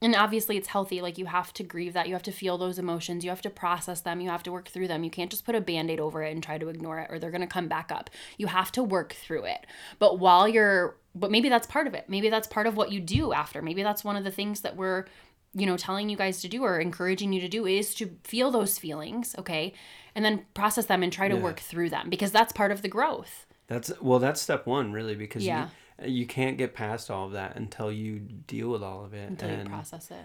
and 0.02 0.14
obviously 0.14 0.56
it's 0.56 0.68
healthy 0.68 1.00
like 1.02 1.18
you 1.18 1.26
have 1.26 1.52
to 1.54 1.62
grieve 1.62 1.92
that 1.92 2.09
you 2.09 2.14
have 2.14 2.23
to 2.23 2.32
feel 2.32 2.56
those 2.59 2.78
emotions 2.78 3.23
you 3.25 3.30
have 3.30 3.42
to 3.42 3.50
process 3.50 4.00
them 4.02 4.20
you 4.20 4.30
have 4.30 4.42
to 4.44 4.52
work 4.52 4.68
through 4.68 4.88
them. 4.88 5.04
You 5.04 5.11
can't 5.11 5.30
just 5.30 5.44
put 5.44 5.54
a 5.54 5.61
band-aid 5.61 6.00
over 6.00 6.23
it 6.23 6.32
and 6.32 6.42
try 6.42 6.59
to 6.59 6.68
ignore 6.68 6.99
it 6.99 7.09
or 7.11 7.18
they're 7.18 7.30
going 7.30 7.40
to 7.42 7.47
come 7.47 7.68
back 7.68 7.90
up. 7.92 8.11
You 8.38 8.49
have 8.49 8.70
to 8.73 8.82
work 8.82 9.12
through 9.14 9.44
it. 9.44 9.66
But 9.99 10.18
while 10.18 10.47
you're 10.49 10.97
but 11.14 11.31
maybe 11.31 11.49
that's 11.49 11.67
part 11.67 11.87
of 11.87 11.95
it 11.95 12.05
maybe 12.09 12.29
that's 12.31 12.47
part 12.49 12.67
of 12.67 12.76
what 12.76 12.93
you 12.93 13.00
do 13.00 13.33
after 13.33 13.61
maybe 13.62 13.83
that's 13.83 14.05
one 14.05 14.17
of 14.17 14.25
the 14.25 14.31
things 14.31 14.61
that 14.61 14.76
we're 14.76 15.05
you 15.52 15.67
know, 15.67 15.76
telling 15.76 16.09
you 16.09 16.17
guys 16.17 16.40
to 16.40 16.47
do 16.49 16.62
or 16.62 16.79
encouraging 16.79 17.33
you 17.33 17.40
to 17.40 17.49
do 17.49 17.67
is 17.67 17.93
to 17.97 18.17
feel 18.23 18.52
those 18.52 18.79
feelings, 18.79 19.35
okay? 19.37 19.73
And 20.14 20.25
then 20.25 20.47
process 20.55 20.87
them 20.87 21.02
and 21.02 21.12
try 21.12 21.26
to 21.26 21.35
Yeah. 21.35 21.43
work 21.43 21.59
through 21.59 21.90
them 21.90 22.09
because 22.09 22.31
that's 22.31 22.52
part 22.52 22.71
of 22.71 22.83
the 22.83 22.88
growth. 22.88 23.47
That's 23.67 23.90
well, 24.00 24.21
that's 24.21 24.40
step 24.40 24.64
one, 24.64 24.93
really, 24.93 25.17
because 25.17 25.45
Yeah. 25.45 25.71
you 25.99 26.07
you 26.21 26.25
can't 26.25 26.57
get 26.57 26.73
past 26.73 27.11
all 27.11 27.26
of 27.26 27.33
that 27.33 27.57
until 27.57 27.90
you 27.90 28.21
deal 28.21 28.69
with 28.69 28.81
all 28.81 29.05
of 29.05 29.12
it. 29.12 29.29
Until 29.29 29.49
and 29.49 29.64
you 29.64 29.75
process 29.75 30.12
it. 30.12 30.25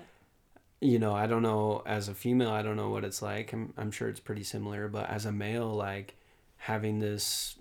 you 0.79 0.99
know, 0.99 1.15
I 1.15 1.25
don't 1.25 1.41
know 1.41 1.81
as 1.87 2.07
a 2.07 2.13
female, 2.13 2.51
I 2.51 2.61
don't 2.61 2.75
know 2.77 2.91
what 2.91 3.03
it's 3.03 3.23
like. 3.23 3.51
I'm 3.51 3.73
I'm 3.77 3.89
sure 3.89 4.07
it's 4.09 4.19
pretty 4.19 4.43
similar, 4.43 4.87
but 4.87 5.09
as 5.09 5.25
a 5.25 5.31
male, 5.31 5.73
like 5.73 6.17
having 6.57 6.99
this 6.99 7.57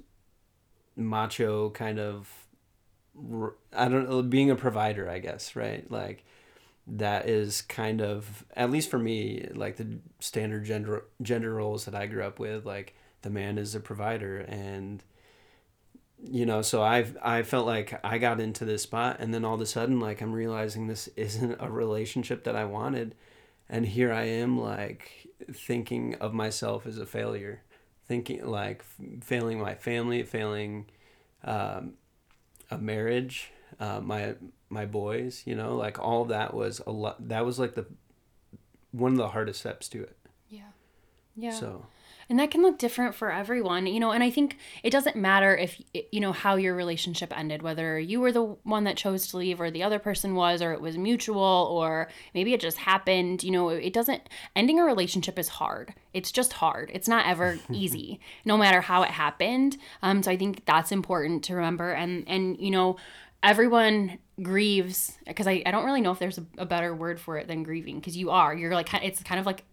macho 0.97 1.71
kind 1.71 1.99
of 1.99 2.44
I 3.73 3.89
don't 3.89 4.09
know, 4.09 4.23
being 4.23 4.51
a 4.51 4.57
provider, 4.57 5.09
I 5.09 5.19
guess, 5.19 5.57
right? 5.57 5.89
Like 5.91 6.25
that 6.87 7.29
is 7.29 7.63
kind 7.63 8.03
of 8.03 8.45
at 8.57 8.71
least 8.71 8.91
for 8.91 8.99
me, 8.99 9.49
like 9.55 9.77
the 9.77 9.99
standard 10.21 10.65
gender 10.65 11.05
gender 11.23 11.55
roles 11.55 11.85
that 11.85 11.95
I 11.95 12.07
grew 12.07 12.25
up 12.25 12.39
with, 12.39 12.67
like 12.67 12.95
the 13.23 13.31
man 13.31 13.59
is 13.59 13.75
a 13.75 13.81
provider 13.81 14.39
and 14.39 15.03
you 16.23 16.47
know 16.47 16.63
so 16.63 16.83
i've 16.83 17.17
i 17.23 17.43
felt 17.43 17.67
like 17.67 17.99
i 18.05 18.19
got 18.19 18.41
into 18.41 18.65
this 18.65 18.83
spot 18.83 19.17
and 19.19 19.33
then 19.33 19.45
all 19.45 19.55
of 19.55 19.61
a 19.61 19.67
sudden 19.67 19.99
like 19.99 20.21
i'm 20.21 20.33
realizing 20.33 20.87
this 20.87 21.09
isn't 21.17 21.57
a 21.59 21.71
relationship 21.71 22.45
that 22.45 22.55
i 22.55 22.65
wanted 22.65 23.15
and 23.69 23.87
here 23.87 24.13
i 24.13 24.25
am 24.25 24.59
like 24.59 25.27
thinking 25.53 26.15
of 26.17 26.33
myself 26.33 26.87
as 26.87 26.99
a 26.99 27.07
failure 27.07 27.63
thinking 28.07 28.45
like 28.47 28.85
failing 29.23 29.59
my 29.59 29.75
family 29.75 30.23
failing 30.23 30.87
um, 31.45 31.95
a 32.71 32.79
marriage 32.79 33.51
uh, 33.81 34.01
my 34.01 34.35
my 34.69 34.87
boys 34.87 35.43
you 35.47 35.55
know 35.55 35.77
like 35.77 35.99
all 35.99 36.25
that 36.27 36.55
was 36.55 36.81
a 36.87 36.91
lot 36.91 37.29
that 37.29 37.45
was 37.45 37.59
like 37.59 37.75
the 37.75 37.87
one 38.93 39.13
of 39.13 39.19
the 39.19 39.29
hardest 39.29 39.61
steps 39.61 39.89
to 39.89 40.03
it 40.03 40.17
Yeah. 40.49 40.63
Yeah. 41.37 41.51
so 41.51 41.87
And 42.29 42.39
that 42.39 42.51
can 42.51 42.63
look 42.63 42.79
different 42.79 43.15
for 43.15 43.31
everyone, 43.33 43.87
you 43.87 44.01
know. 44.01 44.13
And 44.13 44.23
I 44.23 44.31
think 44.31 44.57
it 44.83 44.91
doesn't 44.91 45.17
matter 45.17 45.57
if, 45.57 45.81
you 46.13 46.21
know, 46.21 46.33
how 46.33 46.57
your 46.57 46.75
relationship 46.75 47.37
ended, 47.37 47.63
whether 47.63 47.99
you 47.99 48.21
were 48.21 48.33
the 48.33 48.45
one 48.45 48.85
that 48.85 48.97
chose 48.97 49.29
to 49.29 49.37
leave 49.37 49.61
or 49.61 49.71
the 49.71 49.83
other 49.83 49.99
person 49.99 50.35
was, 50.35 50.63
or 50.63 50.73
it 50.73 50.81
was 50.81 50.97
mutual, 50.97 51.69
or 51.71 52.09
maybe 52.35 52.55
it 52.55 52.61
just 52.61 52.79
happened. 52.79 53.43
You 53.43 53.51
know, 53.51 53.69
it 53.69 53.93
doesn't, 53.93 54.29
ending 54.57 54.79
a 54.79 54.85
relationship 54.85 55.39
is 55.39 55.49
hard. 55.49 55.95
It's 56.13 56.33
just 56.33 56.55
hard. 56.55 56.91
It's 56.95 57.09
not 57.09 57.27
ever 57.27 57.59
easy, 57.71 58.21
no 58.45 58.57
matter 58.57 58.81
how 58.81 59.03
it 59.03 59.11
happened. 59.11 59.77
Um, 60.03 60.23
so 60.23 60.31
I 60.31 60.37
think 60.37 60.65
that's 60.65 60.93
important 60.93 61.45
to 61.45 61.55
remember. 61.55 61.91
And, 61.93 62.25
and, 62.27 62.59
you 62.59 62.71
know, 62.71 62.97
everyone 63.43 64.19
grieves 64.43 65.19
because 65.27 65.47
I, 65.47 65.63
I 65.67 65.71
don't 65.71 65.85
really 65.85 66.01
know 66.01 66.11
if 66.11 66.19
there's 66.19 66.39
a, 66.39 66.47
a 66.59 66.67
better 66.67 66.95
word 66.95 67.21
for 67.21 67.37
it 67.37 67.47
than 67.47 67.63
grieving 67.63 68.01
because 68.01 68.17
you 68.17 68.31
are. 68.31 68.55
You're 68.55 68.75
like, 68.75 68.93
it's 69.05 69.23
kind 69.23 69.39
of 69.39 69.47
like 69.47 69.65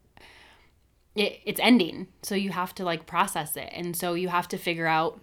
it, 1.16 1.40
it's 1.46 1.60
ending. 1.60 2.08
So 2.22 2.36
you 2.36 2.52
have 2.52 2.74
to 2.76 2.84
like 2.84 3.06
process 3.06 3.58
it. 3.58 3.70
And 3.74 3.96
so 3.96 4.14
you 4.14 4.30
have 4.30 4.48
to 4.50 4.58
figure 4.58 4.88
out 4.88 5.20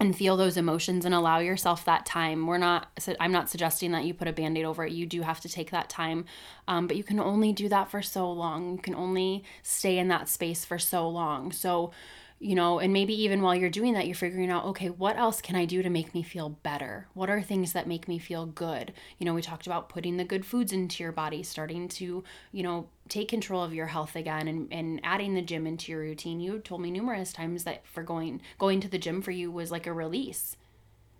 and 0.00 0.16
feel 0.16 0.36
those 0.36 0.56
emotions 0.56 1.04
and 1.04 1.14
allow 1.14 1.38
yourself 1.38 1.84
that 1.84 2.06
time. 2.06 2.46
We're 2.46 2.58
not 2.58 2.88
i'm 3.20 3.30
not 3.30 3.50
suggesting 3.50 3.92
that 3.92 4.04
you 4.04 4.14
put 4.14 4.26
a 4.26 4.32
band-aid 4.32 4.64
over 4.64 4.84
it. 4.84 4.92
You 4.92 5.06
do 5.06 5.22
have 5.22 5.40
to 5.40 5.48
take 5.48 5.70
that 5.70 5.88
time. 5.88 6.24
Um, 6.66 6.86
but 6.86 6.96
you 6.96 7.04
can 7.04 7.20
only 7.20 7.52
do 7.52 7.68
that 7.68 7.90
for 7.90 8.02
so 8.02 8.30
long. 8.30 8.72
You 8.72 8.78
can 8.78 8.94
only 8.94 9.44
stay 9.62 9.98
in 9.98 10.08
that 10.08 10.28
space 10.28 10.64
for 10.64 10.78
so 10.78 11.08
long. 11.08 11.52
So 11.52 11.92
you 12.42 12.56
know 12.56 12.80
and 12.80 12.92
maybe 12.92 13.14
even 13.22 13.40
while 13.40 13.54
you're 13.54 13.70
doing 13.70 13.94
that 13.94 14.06
you're 14.06 14.16
figuring 14.16 14.50
out 14.50 14.64
okay 14.64 14.88
what 14.90 15.16
else 15.16 15.40
can 15.40 15.54
i 15.54 15.64
do 15.64 15.82
to 15.82 15.88
make 15.88 16.12
me 16.12 16.22
feel 16.22 16.48
better 16.48 17.06
what 17.14 17.30
are 17.30 17.40
things 17.40 17.72
that 17.72 17.86
make 17.86 18.08
me 18.08 18.18
feel 18.18 18.46
good 18.46 18.92
you 19.18 19.24
know 19.24 19.32
we 19.32 19.40
talked 19.40 19.66
about 19.66 19.88
putting 19.88 20.16
the 20.16 20.24
good 20.24 20.44
foods 20.44 20.72
into 20.72 21.02
your 21.02 21.12
body 21.12 21.42
starting 21.42 21.86
to 21.86 22.24
you 22.50 22.62
know 22.62 22.88
take 23.08 23.28
control 23.28 23.62
of 23.62 23.72
your 23.74 23.86
health 23.86 24.16
again 24.16 24.48
and, 24.48 24.72
and 24.72 25.00
adding 25.04 25.34
the 25.34 25.42
gym 25.42 25.66
into 25.66 25.92
your 25.92 26.00
routine 26.00 26.40
you 26.40 26.58
told 26.58 26.80
me 26.80 26.90
numerous 26.90 27.32
times 27.32 27.64
that 27.64 27.86
for 27.86 28.02
going 28.02 28.40
going 28.58 28.80
to 28.80 28.88
the 28.88 28.98
gym 28.98 29.22
for 29.22 29.30
you 29.30 29.50
was 29.50 29.70
like 29.70 29.86
a 29.86 29.92
release 29.92 30.56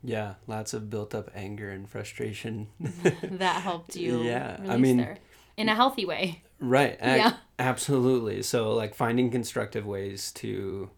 yeah 0.02 0.34
lots 0.48 0.74
of 0.74 0.90
built 0.90 1.14
up 1.14 1.30
anger 1.34 1.70
and 1.70 1.88
frustration 1.88 2.66
that 3.30 3.62
helped 3.62 3.94
you 3.94 4.22
Yeah, 4.22 4.58
I 4.68 4.76
mean- 4.76 4.96
there 4.96 5.18
in 5.56 5.68
a 5.68 5.74
healthy 5.74 6.04
way 6.04 6.42
Right. 6.62 6.96
Yeah. 7.00 7.32
Absolutely. 7.58 8.42
So 8.44 8.72
like 8.72 8.94
finding 8.94 9.32
constructive 9.32 9.84
ways 9.84 10.30
to 10.34 10.90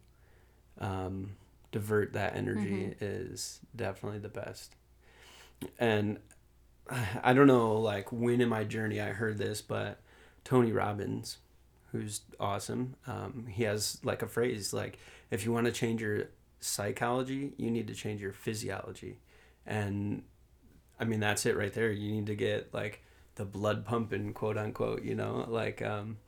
um, 0.81 1.37
divert 1.73 2.13
that 2.13 2.37
energy 2.37 2.95
is 3.01 3.61
definitely 3.75 4.21
the 4.21 4.29
best. 4.29 4.75
And 5.79 6.19
I 7.23 7.33
don't 7.33 7.47
know 7.47 7.75
like 7.75 8.13
when 8.13 8.41
in 8.41 8.49
my 8.49 8.65
journey 8.65 9.01
I 9.01 9.09
heard 9.09 9.39
this, 9.39 9.61
but 9.61 10.01
Tony 10.45 10.73
Robbins, 10.73 11.39
who's 11.93 12.21
awesome, 12.39 12.97
um, 13.07 13.47
he 13.49 13.65
has 13.65 13.99
like 14.05 14.23
a 14.23 14.29
phrase 14.29 14.73
like 14.73 14.99
if 15.31 15.45
you 15.45 15.53
want 15.53 15.67
to 15.67 15.73
change 15.73 16.01
your 16.01 16.29
psychology, 16.61 17.53
you 17.57 17.71
need 17.71 17.89
to 17.89 17.95
change 17.95 18.21
your 18.21 18.33
physiology. 18.33 19.19
And 19.67 20.23
I 20.99 21.05
mean 21.05 21.21
that's 21.21 21.47
it 21.47 21.57
right 21.57 21.73
there. 21.73 21.91
You 21.91 22.13
need 22.13 22.27
to 22.27 22.37
get 22.37 22.73
like 22.73 23.03
the 23.37 23.45
blood 23.45 23.85
pumping, 23.85 24.33
quote 24.33 24.57
unquote, 24.57 25.03
you 25.03 25.15
know, 25.15 25.45
like 25.49 25.83
um, 25.83 26.19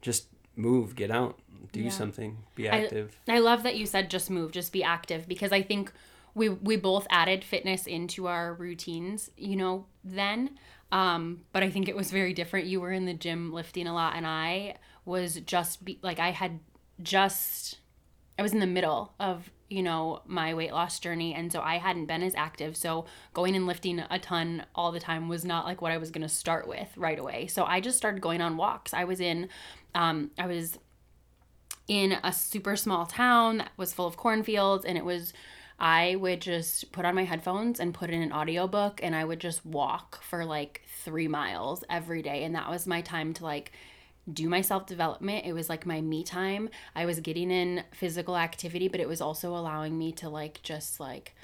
just 0.00 0.26
move, 0.58 0.94
get 0.96 1.10
out, 1.10 1.38
do 1.72 1.82
Yeah. 1.82 1.90
something, 1.90 2.38
be 2.54 2.68
I- 2.68 2.82
active. 2.82 3.16
I 3.28 3.38
love 3.38 3.62
that 3.62 3.76
you 3.76 3.86
said 3.86 4.10
just 4.10 4.30
move, 4.30 4.52
just 4.52 4.72
be 4.72 4.82
active 4.82 5.26
because 5.28 5.52
I 5.52 5.62
think 5.62 5.92
we 6.34 6.48
we 6.50 6.76
both 6.76 7.06
added 7.10 7.42
fitness 7.44 7.86
into 7.86 8.26
our 8.26 8.52
routines, 8.54 9.30
you 9.36 9.56
know, 9.56 9.86
then. 10.04 10.58
Um, 10.92 11.44
but 11.52 11.62
I 11.62 11.70
think 11.70 11.88
it 11.88 11.96
was 11.96 12.10
very 12.10 12.32
different. 12.32 12.66
You 12.66 12.80
were 12.80 12.92
in 12.92 13.04
the 13.06 13.14
gym 13.14 13.52
lifting 13.52 13.86
a 13.86 13.94
lot 13.94 14.14
and 14.16 14.26
I 14.26 14.76
was 15.04 15.36
just 15.40 15.84
be, 15.84 15.98
like 16.02 16.18
I 16.18 16.30
had 16.30 16.60
just 17.02 17.78
I 18.38 18.42
was 18.42 18.52
in 18.52 18.60
the 18.60 18.66
middle 18.66 19.12
of, 19.18 19.50
you 19.68 19.82
know, 19.82 20.22
my 20.26 20.54
weight 20.54 20.72
loss 20.72 21.00
journey 21.00 21.34
and 21.34 21.50
so 21.50 21.60
I 21.60 21.78
hadn't 21.78 22.06
been 22.06 22.22
as 22.22 22.34
active. 22.34 22.76
So 22.76 23.06
going 23.34 23.56
and 23.56 23.66
lifting 23.66 24.02
a 24.10 24.18
ton 24.18 24.64
all 24.74 24.92
the 24.92 25.00
time 25.00 25.28
was 25.28 25.44
not 25.44 25.64
like 25.64 25.82
what 25.82 25.92
I 25.92 25.98
was 25.98 26.10
going 26.10 26.22
to 26.22 26.28
start 26.28 26.68
with 26.68 26.88
right 26.96 27.18
away. 27.18 27.48
So 27.48 27.64
I 27.64 27.80
just 27.80 27.98
started 27.98 28.20
going 28.20 28.40
on 28.40 28.56
walks. 28.56 28.94
I 28.94 29.04
was 29.04 29.20
in 29.20 29.48
um 29.94 30.30
I 30.38 30.46
was 30.46 30.78
in 31.88 32.16
a 32.22 32.32
super 32.32 32.76
small 32.76 33.06
town 33.06 33.58
that 33.58 33.72
was 33.76 33.92
full 33.92 34.06
of 34.06 34.16
cornfields 34.16 34.84
and 34.84 34.96
it 34.96 35.04
was 35.04 35.32
I 35.80 36.16
would 36.16 36.40
just 36.40 36.90
put 36.92 37.04
on 37.04 37.14
my 37.14 37.24
headphones 37.24 37.78
and 37.80 37.94
put 37.94 38.10
in 38.10 38.20
an 38.20 38.32
audiobook 38.32 39.00
and 39.02 39.14
I 39.14 39.24
would 39.24 39.40
just 39.40 39.64
walk 39.64 40.22
for 40.22 40.44
like 40.44 40.82
3 41.04 41.28
miles 41.28 41.84
every 41.88 42.20
day 42.20 42.44
and 42.44 42.54
that 42.54 42.68
was 42.68 42.86
my 42.86 43.00
time 43.00 43.32
to 43.34 43.44
like 43.44 43.72
do 44.32 44.48
my 44.48 44.60
self 44.60 44.86
development. 44.86 45.46
It 45.46 45.52
was 45.52 45.68
like 45.68 45.86
my 45.86 46.00
me 46.00 46.22
time. 46.22 46.68
I 46.94 47.06
was 47.06 47.20
getting 47.20 47.50
in 47.50 47.84
physical 47.92 48.36
activity, 48.36 48.88
but 48.88 49.00
it 49.00 49.08
was 49.08 49.20
also 49.20 49.54
allowing 49.56 49.96
me 49.98 50.12
to 50.12 50.28
like 50.28 50.62
just 50.62 51.00
like 51.00 51.34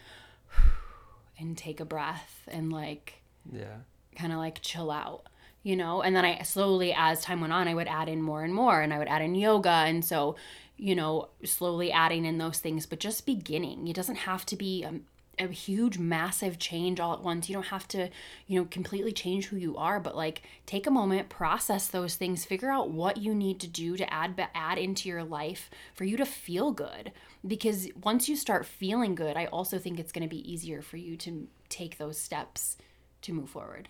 and 1.39 1.57
take 1.57 1.81
a 1.81 1.85
breath 1.85 2.49
and 2.49 2.73
like 2.73 3.23
Yeah. 3.51 3.79
kind 4.17 4.33
of 4.33 4.39
like 4.39 4.61
chill 4.63 4.91
out, 4.91 5.27
you 5.63 5.77
know? 5.77 6.03
And 6.03 6.15
then 6.15 6.25
I 6.25 6.43
slowly, 6.43 6.95
as 6.97 7.23
time 7.23 7.41
went 7.41 7.53
on, 7.53 7.69
I 7.69 7.75
would 7.75 7.89
add 7.89 8.09
in 8.09 8.23
more 8.23 8.43
and 8.45 8.55
more, 8.55 8.81
and 8.81 8.93
I 8.93 8.99
would 8.99 9.09
add 9.09 9.23
in 9.23 9.35
yoga. 9.35 9.69
And 9.71 10.05
so, 10.05 10.37
you 10.77 10.95
know, 10.95 11.29
slowly 11.45 11.91
adding 11.93 12.25
in 12.25 12.39
those 12.39 12.59
things, 12.59 12.87
but 12.87 13.01
just 13.01 13.27
beginning. 13.27 13.89
It 13.89 13.97
doesn't 13.97 14.17
have 14.17 14.45
to 14.47 14.57
be 14.57 14.83
a, 14.85 14.95
a 15.39 15.49
huge, 15.49 15.99
massive 15.99 16.59
change 16.59 17.01
all 17.01 17.13
at 17.13 17.23
once. 17.23 17.49
You 17.49 17.55
don't 17.55 17.67
have 17.67 17.89
to, 17.89 18.09
you 18.47 18.59
know, 18.59 18.67
completely 18.71 19.13
change 19.13 19.47
who 19.47 19.57
you 19.57 19.77
are, 19.77 20.01
but 20.01 20.17
like 20.17 20.43
take 20.67 20.87
a 20.87 20.91
moment, 20.91 21.29
process 21.29 21.89
those 21.89 22.15
things, 22.15 22.45
figure 22.45 22.71
out 22.71 22.91
what 22.91 23.17
you 23.17 23.35
need 23.35 23.61
to 23.61 23.69
do 23.69 23.97
to 23.97 24.13
add 24.13 24.35
add 24.55 24.79
into 24.79 25.09
your 25.09 25.25
life 25.25 25.71
for 25.95 26.05
you 26.05 26.17
to 26.17 26.27
feel 26.27 26.73
good. 26.73 27.13
Because 27.47 27.89
once 28.03 28.29
you 28.29 28.37
start 28.37 28.65
feeling 28.67 29.15
good, 29.15 29.37
I 29.37 29.47
also 29.47 29.79
think 29.79 29.99
it's 29.99 30.13
going 30.13 30.29
to 30.29 30.35
be 30.35 30.51
easier 30.51 30.83
for 30.83 30.97
you 30.97 31.17
to 31.19 31.49
take 31.69 31.99
those 31.99 32.19
steps 32.19 32.77
to 33.23 33.33
move 33.33 33.51
forward. 33.51 33.89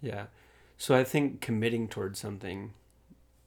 Yeah. 0.00 0.26
So 0.78 0.94
I 0.94 1.04
think 1.04 1.40
committing 1.40 1.88
towards 1.88 2.18
something 2.18 2.72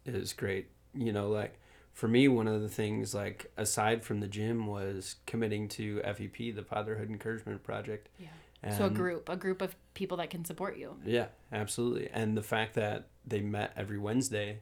is 0.05 0.33
great. 0.33 0.67
You 0.93 1.13
know, 1.13 1.29
like 1.29 1.59
for 1.99 2.07
me, 2.07 2.29
one 2.29 2.47
of 2.47 2.61
the 2.61 2.69
things, 2.69 3.13
like 3.13 3.51
aside 3.57 4.05
from 4.05 4.21
the 4.21 4.27
gym, 4.27 4.67
was 4.67 5.17
committing 5.25 5.67
to 5.67 5.99
FEP, 6.05 6.55
the 6.55 6.63
Fatherhood 6.63 7.09
Encouragement 7.09 7.61
Project. 7.61 8.07
Yeah. 8.17 8.29
And 8.63 8.73
so 8.73 8.85
a 8.85 8.89
group, 8.89 9.27
a 9.27 9.35
group 9.35 9.61
of 9.61 9.75
people 9.95 10.15
that 10.17 10.29
can 10.29 10.45
support 10.45 10.77
you. 10.77 10.95
Yeah, 11.05 11.25
absolutely. 11.51 12.09
And 12.13 12.37
the 12.37 12.41
fact 12.41 12.75
that 12.75 13.09
they 13.27 13.41
met 13.41 13.73
every 13.75 13.97
Wednesday 13.97 14.61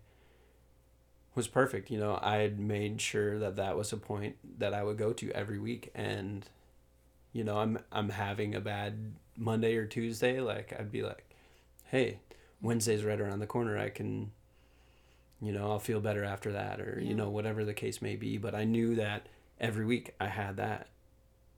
was 1.35 1.47
perfect. 1.47 1.91
You 1.91 1.99
know, 1.99 2.17
I 2.19 2.37
had 2.37 2.59
made 2.59 3.01
sure 3.01 3.37
that 3.37 3.57
that 3.57 3.77
was 3.77 3.93
a 3.93 3.97
point 3.97 4.37
that 4.57 4.73
I 4.73 4.81
would 4.81 4.97
go 4.97 5.13
to 5.13 5.31
every 5.33 5.59
week 5.59 5.91
and 5.93 6.43
you 7.33 7.43
know, 7.43 7.59
I'm 7.59 7.77
I'm 7.91 8.09
having 8.09 8.55
a 8.55 8.59
bad 8.59 9.13
Monday 9.35 9.75
or 9.75 9.85
Tuesday, 9.85 10.39
like 10.39 10.73
I'd 10.79 10.91
be 10.91 11.03
like, 11.03 11.23
"Hey, 11.83 12.17
Wednesday's 12.63 13.03
right 13.03 13.21
around 13.21 13.39
the 13.39 13.45
corner. 13.45 13.77
I 13.77 13.89
can 13.89 14.31
you 15.41 15.51
know, 15.51 15.71
I'll 15.71 15.79
feel 15.79 15.99
better 16.01 16.23
after 16.23 16.51
that 16.53 16.79
or 16.81 16.99
Yeah. 17.01 17.09
you 17.09 17.15
know, 17.15 17.29
whatever 17.29 17.63
the 17.63 17.73
case 17.73 18.01
may 18.01 18.15
be, 18.15 18.37
but 18.37 18.55
I 18.55 18.63
knew 18.63 18.95
that 18.95 19.27
every 19.59 19.85
week 19.85 20.15
I 20.19 20.27
had 20.27 20.57
that. 20.57 20.87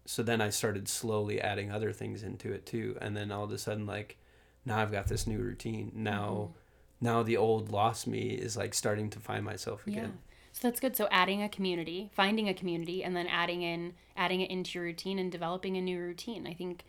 So 0.05 0.23
then 0.23 0.41
I 0.41 0.49
started 0.49 0.87
slowly 0.89 1.39
adding 1.39 1.71
other 1.71 1.91
things 1.93 2.23
into 2.23 2.51
it 2.51 2.65
too, 2.65 2.97
and 3.01 3.15
then 3.15 3.31
all 3.31 3.43
of 3.43 3.51
a 3.51 3.57
sudden 3.57 3.85
like 3.85 4.17
now 4.65 4.79
I've 4.79 4.91
got 4.91 5.07
this 5.07 5.27
new 5.27 5.39
routine. 5.39 5.91
Now 5.95 6.49
mm-hmm. 6.51 7.05
now 7.05 7.23
the 7.23 7.37
old 7.37 7.71
lost 7.71 8.07
me 8.07 8.29
is 8.31 8.57
like 8.57 8.73
starting 8.73 9.09
to 9.11 9.19
find 9.19 9.45
myself 9.45 9.85
again 9.85 9.95
Yeah. 9.97 10.03
again. 10.05 10.19
So 10.51 10.67
that's 10.67 10.79
good. 10.79 10.95
So 10.97 11.07
adding 11.11 11.43
a 11.43 11.47
community, 11.47 12.09
finding 12.13 12.49
a 12.49 12.53
community, 12.55 13.03
and 13.03 13.15
then 13.15 13.27
adding 13.27 13.61
in 13.61 13.93
adding 14.17 14.41
it 14.41 14.49
into 14.49 14.77
your 14.79 14.85
routine 14.85 15.19
and 15.19 15.31
developing 15.31 15.77
a 15.77 15.81
new 15.81 15.99
routine. 15.99 16.47
I 16.47 16.53
think 16.53 16.83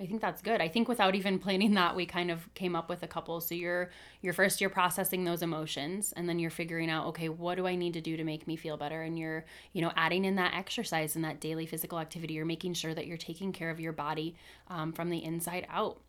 I 0.00 0.06
think 0.06 0.22
that's 0.22 0.40
good. 0.40 0.62
I 0.62 0.68
think 0.68 0.88
without 0.88 1.14
even 1.14 1.38
planning 1.38 1.74
that, 1.74 1.94
we 1.94 2.06
kind 2.06 2.30
of 2.30 2.52
came 2.54 2.74
up 2.74 2.88
with 2.88 3.02
a 3.02 3.06
couple. 3.06 3.40
So 3.42 3.54
you're 3.54 3.90
you're 4.22 4.32
first 4.32 4.60
you're 4.60 4.70
processing 4.70 5.24
those 5.24 5.42
emotions, 5.42 6.12
and 6.16 6.26
then 6.26 6.38
you're 6.38 6.50
figuring 6.50 6.88
out, 6.88 7.06
okay, 7.08 7.28
what 7.28 7.56
do 7.56 7.66
I 7.66 7.74
need 7.74 7.92
to 7.94 8.00
do 8.00 8.16
to 8.16 8.24
make 8.24 8.46
me 8.46 8.56
feel 8.56 8.78
better? 8.78 9.02
And 9.02 9.18
you're 9.18 9.44
you 9.72 9.82
know 9.82 9.92
adding 9.96 10.24
in 10.24 10.36
that 10.36 10.54
exercise 10.54 11.16
and 11.16 11.24
that 11.24 11.40
daily 11.40 11.66
physical 11.66 11.98
activity. 11.98 12.34
You're 12.34 12.46
making 12.46 12.74
sure 12.74 12.94
that 12.94 13.06
you're 13.06 13.18
taking 13.18 13.52
care 13.52 13.68
of 13.68 13.78
your 13.78 13.92
body 13.92 14.36
um, 14.68 14.92
from 14.92 15.10
the 15.10 15.22
inside 15.22 15.66
out 15.68 16.00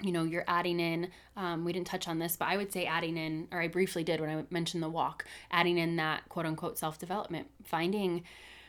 you 0.00 0.12
know 0.12 0.22
you're 0.22 0.44
adding 0.46 0.78
in 0.78 1.10
um, 1.36 1.64
we 1.64 1.72
didn't 1.72 1.88
touch 1.88 2.06
on 2.06 2.20
this 2.20 2.36
but 2.36 2.46
i 2.46 2.56
would 2.56 2.72
say 2.72 2.84
adding 2.84 3.16
in 3.16 3.48
or 3.50 3.60
i 3.60 3.66
briefly 3.66 4.04
did 4.04 4.20
when 4.20 4.30
i 4.30 4.44
mentioned 4.48 4.80
the 4.80 4.88
walk 4.88 5.24
adding 5.50 5.76
in 5.76 5.96
that 5.96 6.28
quote 6.28 6.46
unquote 6.46 6.78
self-development 6.78 7.48
finding 7.64 8.22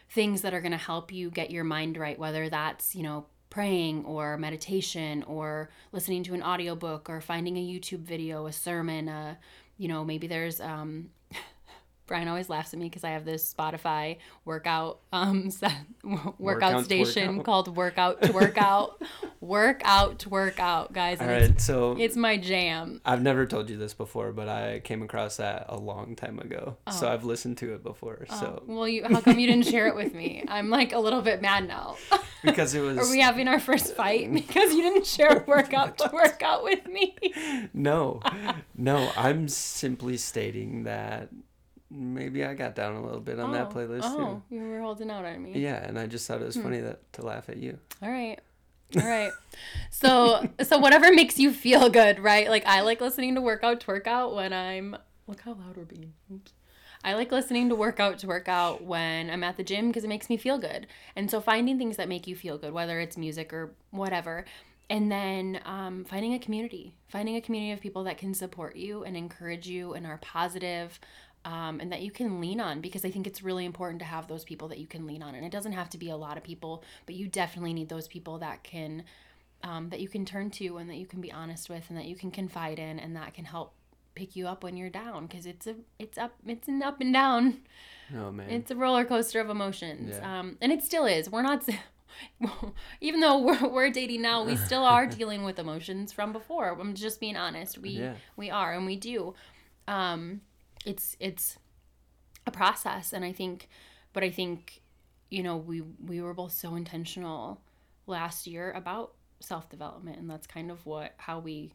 things 0.10 0.41
that 0.41 0.56
are 0.56 0.60
going 0.60 0.72
to 0.72 0.77
help 0.77 1.12
you 1.12 1.29
get 1.29 1.51
your 1.51 1.63
mind 1.63 1.98
right 1.98 2.18
whether 2.18 2.50
that's 2.50 2.96
you 2.96 3.03
know 3.03 3.27
praying 3.50 4.06
or 4.06 4.38
meditation 4.38 5.24
or 5.24 5.70
listening 5.91 6.24
to 6.24 6.34
an 6.34 6.44
audiobook 6.44 7.10
or 7.10 7.20
finding 7.22 7.58
a 7.58 7.65
youtube 7.65 8.01
video 8.01 8.46
a 8.46 8.51
sermon 8.51 9.08
a, 9.08 9.38
you 9.77 9.88
know 9.88 10.03
maybe 10.06 10.27
there's 10.27 10.62
um, 10.62 11.10
Brian 12.10 12.28
always 12.28 12.50
laughs 12.50 12.74
at 12.74 12.80
me 12.80 12.88
because 12.89 13.06
I 13.06 13.12
have 13.12 13.24
this 13.24 13.54
Spotify 13.54 14.18
workout 14.44 15.00
um 15.13 15.50
set, 15.51 15.72
workout, 16.04 16.39
Workout 16.39 16.84
station 16.86 17.30
workout. 17.38 17.46
called 17.46 17.78
Workout 17.78 18.22
to 18.24 18.32
Workout. 18.34 19.01
workout 19.39 20.20
to 20.20 20.30
Workout, 20.30 20.92
guys. 20.92 21.22
All 21.22 21.28
And 21.30 21.56
it's, 21.56 21.63
so 21.63 21.96
it's 21.98 22.16
my 22.18 22.36
jam. 22.38 23.00
I've 23.06 23.22
never 23.22 23.46
told 23.46 23.70
you 23.70 23.78
this 23.78 23.94
before, 23.94 24.32
but 24.34 24.50
I 24.50 24.82
came 24.84 25.01
across 25.01 25.38
that 25.38 25.66
a 25.70 25.78
long 25.78 26.16
time 26.16 26.39
ago. 26.39 26.78
So 26.92 27.08
Oh. 27.08 27.12
I've 27.12 27.24
listened 27.24 27.58
to 27.60 27.74
it 27.75 27.84
before. 27.84 28.25
So 28.28 28.63
Well, 28.66 28.88
you 28.88 29.04
how 29.06 29.22
come 29.22 29.39
you 29.39 29.48
didn't 29.48 29.66
share 29.68 29.88
it 29.88 29.96
with 29.96 30.13
me? 30.13 30.44
I'm 30.50 30.70
like 30.70 30.92
a 30.94 31.00
little 31.00 31.22
bit 31.22 31.42
mad 31.42 31.68
now. 31.68 31.96
because 32.44 32.74
it 32.74 32.82
was 32.82 32.98
Are 32.98 33.12
we 33.12 33.20
having 33.22 33.48
our 33.48 33.60
first 33.60 33.96
fight 33.96 34.34
because 34.34 34.74
you 34.74 34.82
didn't 34.82 35.06
share 35.06 35.44
Workout 35.48 35.98
to 36.00 36.10
Workout 36.12 36.63
with 36.63 36.88
me? 36.88 37.16
no, 37.74 38.20
no. 38.75 39.12
I'm 39.16 39.48
simply 39.48 40.18
stating 40.18 40.84
that 40.84 41.30
maybe 41.89 42.43
I 42.43 42.53
got 42.53 42.75
down 42.75 42.96
a 42.96 43.03
little 43.03 43.19
bit 43.22 43.39
on 43.39 43.51
that 43.53 43.67
Oh, 43.72 43.74
playlist 43.75 44.01
Oh, 44.03 44.41
you 44.50 44.62
were 44.62 44.79
holding 44.81 45.10
out 45.10 45.25
on 45.25 45.41
me. 45.43 45.53
Yeah, 45.60 45.84
and 45.86 45.98
I 46.00 46.08
just 46.08 46.27
thought 46.27 46.41
it 46.41 46.46
was 46.46 46.55
Hmm. 46.55 46.63
funny 46.63 46.79
that 46.81 47.12
to 47.13 47.22
laugh 47.25 47.50
at 47.50 47.58
you. 47.58 47.79
All 48.01 48.10
right. 48.10 48.39
All 48.96 49.05
right. 49.08 49.31
So 49.91 50.50
so 50.63 50.77
whatever 50.79 51.12
makes 51.13 51.38
you 51.39 51.51
feel 51.53 51.89
good, 51.89 52.19
right? 52.19 52.50
Like 52.50 52.65
I 52.65 52.81
like 52.81 53.01
listening 53.01 53.36
to 53.36 53.41
workout 53.41 53.81
to 53.81 53.88
workout 53.88 54.34
when 54.34 54.51
I'm 54.53 54.98
look 55.27 55.41
how 55.41 55.51
loud 55.53 55.77
we're 55.77 55.84
being. 55.84 56.13
Oops. 56.34 56.51
I 57.03 57.13
like 57.13 57.31
listening 57.31 57.69
to 57.69 57.75
workout 57.75 58.19
to 58.19 58.27
workout 58.27 58.84
when 58.84 59.29
I'm 59.29 59.43
at 59.43 59.58
the 59.58 59.63
gym 59.63 59.88
because 59.88 60.03
it 60.03 60.10
makes 60.10 60.29
me 60.29 60.38
feel 60.38 60.58
good. 60.58 60.88
And 61.15 61.29
so 61.31 61.39
finding 61.39 61.77
things 61.77 61.96
that 61.98 62.10
make 62.10 62.27
you 62.27 62.36
feel 62.36 62.58
good, 62.58 62.74
whether 62.74 63.00
it's 63.00 63.15
music 63.15 63.53
or 63.53 63.74
whatever. 63.91 64.43
And 64.89 65.12
then 65.12 65.62
um, 65.65 66.03
finding 66.03 66.34
a 66.34 66.39
community, 66.39 66.96
finding 67.08 67.36
a 67.36 67.41
community 67.41 67.72
of 67.72 67.79
people 67.79 68.03
that 68.05 68.17
can 68.17 68.34
support 68.34 68.75
you 68.75 69.03
and 69.03 69.15
encourage 69.15 69.67
you 69.67 69.93
and 69.93 70.05
are 70.08 70.17
positive, 70.17 71.00
um, 71.46 71.79
and 71.79 71.91
that 71.91 72.01
you 72.01 72.12
can 72.12 72.41
lean 72.41 72.60
on 72.60 72.81
because 72.81 73.05
I 73.05 73.12
think 73.12 73.25
it's 73.27 73.41
really 73.41 73.65
important 73.65 74.00
to 74.00 74.05
have 74.05 74.27
those 74.27 74.43
people 74.43 74.67
that 74.69 74.77
you 74.77 74.88
can 74.88 75.08
lean 75.08 75.24
on. 75.24 75.36
And 75.36 75.46
it 75.46 75.51
doesn't 75.51 75.72
have 75.74 75.89
to 75.91 75.98
be 75.98 76.10
a 76.10 76.17
lot 76.17 76.38
of 76.38 76.43
people, 76.43 76.84
but 77.05 77.15
you 77.15 77.27
definitely 77.27 77.74
need 77.74 77.89
those 77.89 78.08
people 78.08 78.38
that 78.39 78.63
can 78.63 79.03
um, 79.63 79.89
that 79.89 80.00
you 80.00 80.08
can 80.08 80.24
turn 80.25 80.50
to 80.51 80.77
and 80.77 80.89
that 80.89 80.96
you 80.96 81.05
can 81.05 81.19
be 81.22 81.31
honest 81.31 81.69
with 81.69 81.86
and 81.89 81.98
that 81.98 82.05
you 82.05 82.15
can 82.15 82.31
confide 82.31 82.79
in 82.79 82.98
and 83.00 83.15
that 83.15 83.34
can 83.34 83.43
help 83.46 83.74
pick 84.15 84.36
you 84.36 84.48
up 84.48 84.63
when 84.63 84.75
you're 84.77 84.89
down 84.89 85.27
because 85.27 85.46
it's 85.46 85.67
a 85.67 85.75
it's 85.98 86.17
up 86.17 86.34
it's 86.46 86.67
an 86.67 86.81
up 86.81 87.00
and 87.01 87.13
down 87.13 87.58
Oh 88.17 88.32
man. 88.32 88.49
it's 88.49 88.71
a 88.71 88.75
roller 88.75 89.06
coaster 89.06 89.39
of 89.39 89.49
emotions 89.49 90.15
Yeah. 90.17 90.39
um, 90.39 90.58
and 90.62 90.71
it 90.71 90.84
still 90.84 91.06
is 91.06 91.30
we're 91.30 91.41
not 91.41 91.63
even 93.02 93.19
though 93.19 93.38
we're, 93.39 93.67
we're 93.69 93.89
dating 93.91 94.21
now 94.21 94.43
we 94.43 94.56
still 94.56 94.84
are 94.84 95.06
dealing 95.19 95.43
with 95.43 95.60
emotions 95.60 96.12
from 96.12 96.34
before 96.34 96.69
i'm 96.80 96.93
just 96.95 97.19
being 97.19 97.36
honest 97.38 97.78
we 97.78 97.89
Yeah. 97.91 98.15
we 98.36 98.49
are 98.49 98.73
and 98.73 98.86
we 98.86 98.95
do 98.95 99.36
um, 99.88 100.41
it's 100.86 101.15
it's 101.20 101.58
a 102.46 102.52
process 102.52 103.13
and 103.13 103.26
i 103.26 103.32
think 103.32 103.68
but 104.13 104.24
i 104.24 104.30
think 104.30 104.82
you 105.30 105.44
know 105.44 105.58
we 105.58 105.82
we 105.82 106.22
were 106.22 106.34
both 106.34 106.52
so 106.52 106.76
intentional 106.76 107.62
last 108.08 108.48
year 108.48 108.72
about 108.72 109.13
self-development 109.39 110.18
and 110.18 110.30
that's 110.30 110.48
kind 110.48 110.72
of 110.72 110.86
what 110.86 111.13
how 111.18 111.39
we 111.39 111.74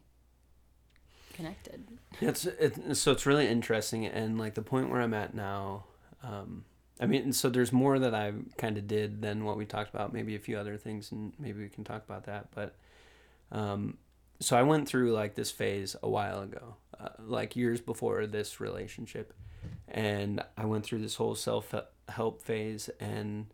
connected 1.33 1.85
it's 2.21 2.45
it, 2.45 2.95
so 2.95 3.11
it's 3.11 3.25
really 3.25 3.47
interesting, 3.47 4.05
and 4.05 4.37
like 4.37 4.53
the 4.53 4.61
point 4.61 4.89
where 4.89 5.01
I'm 5.01 5.13
at 5.13 5.33
now, 5.33 5.85
um, 6.23 6.63
I 6.99 7.05
mean, 7.05 7.33
so 7.33 7.49
there's 7.49 7.71
more 7.71 7.99
that 7.99 8.13
I 8.13 8.33
kind 8.57 8.77
of 8.77 8.87
did 8.87 9.21
than 9.21 9.43
what 9.43 9.57
we 9.57 9.65
talked 9.65 9.93
about. 9.93 10.13
Maybe 10.13 10.35
a 10.35 10.39
few 10.39 10.57
other 10.57 10.77
things, 10.77 11.11
and 11.11 11.33
maybe 11.39 11.61
we 11.61 11.69
can 11.69 11.83
talk 11.83 12.03
about 12.07 12.25
that. 12.25 12.47
But, 12.53 12.75
um, 13.51 13.97
so 14.39 14.57
I 14.57 14.63
went 14.63 14.87
through 14.87 15.11
like 15.11 15.35
this 15.35 15.51
phase 15.51 15.95
a 16.01 16.09
while 16.09 16.41
ago, 16.41 16.75
uh, 17.05 17.09
like 17.19 17.55
years 17.55 17.81
before 17.81 18.25
this 18.27 18.59
relationship, 18.59 19.33
and 19.87 20.43
I 20.57 20.65
went 20.65 20.85
through 20.85 20.99
this 20.99 21.15
whole 21.15 21.35
self 21.35 21.73
help 22.09 22.41
phase, 22.41 22.89
and 22.99 23.47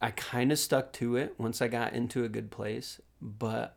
I 0.00 0.10
kind 0.10 0.52
of 0.52 0.58
stuck 0.58 0.92
to 0.94 1.16
it 1.16 1.34
once 1.38 1.60
I 1.60 1.68
got 1.68 1.92
into 1.92 2.24
a 2.24 2.28
good 2.28 2.50
place, 2.50 3.00
but 3.20 3.76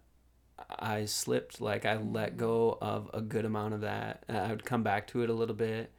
I 0.70 1.06
slipped. 1.06 1.62
Like 1.62 1.86
I 1.86 1.98
let 1.98 2.38
go 2.38 2.78
of 2.82 3.10
a 3.14 3.22
good 3.22 3.46
amount 3.46 3.74
of 3.74 3.82
that. 3.82 4.24
I 4.30 4.50
would 4.50 4.66
come 4.66 4.84
back 4.84 5.08
to 5.08 5.24
it 5.24 5.30
a 5.30 5.34
little 5.34 5.56
bit, 5.56 5.92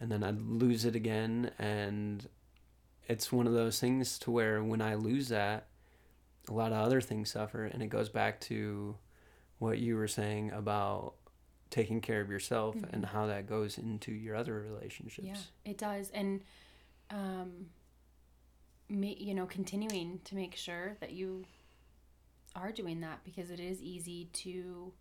and 0.00 0.10
then 0.10 0.22
I'd 0.22 0.40
lose 0.40 0.84
it 0.84 0.96
again. 0.96 1.50
And 1.58 2.28
it's 3.08 3.32
one 3.32 3.46
of 3.46 3.52
those 3.52 3.78
things 3.80 4.18
to 4.20 4.30
where 4.30 4.62
when 4.62 4.80
I 4.80 4.94
lose 4.94 5.28
that, 5.28 5.68
a 6.48 6.52
lot 6.52 6.72
of 6.72 6.78
other 6.78 7.00
things 7.00 7.30
suffer, 7.30 7.64
and 7.64 7.82
it 7.82 7.88
goes 7.88 8.08
back 8.08 8.40
to 8.42 8.96
what 9.58 9.78
you 9.78 9.96
were 9.96 10.08
saying 10.08 10.50
about 10.50 11.14
taking 11.72 12.00
care 12.00 12.20
of 12.20 12.30
yourself 12.30 12.76
Mhm. 12.76 12.92
and 12.92 13.06
how 13.06 13.26
that 13.26 13.46
goes 13.48 13.78
into 13.78 14.12
your 14.12 14.36
other 14.36 14.60
relationships. 14.60 15.26
Yeah, 15.26 15.40
it 15.64 15.78
does, 15.78 16.10
and 16.10 16.44
um, 17.10 17.70
ma- 18.88 19.06
you 19.08 19.34
know, 19.34 19.46
continuing 19.46 20.20
to 20.20 20.34
make 20.36 20.54
sure 20.54 20.96
that 21.00 21.12
you 21.12 21.44
are 22.54 22.70
doing 22.72 23.00
that 23.00 23.24
because 23.24 23.50
it 23.50 23.58
is 23.60 23.82
easy 23.82 24.26
to 24.26 24.92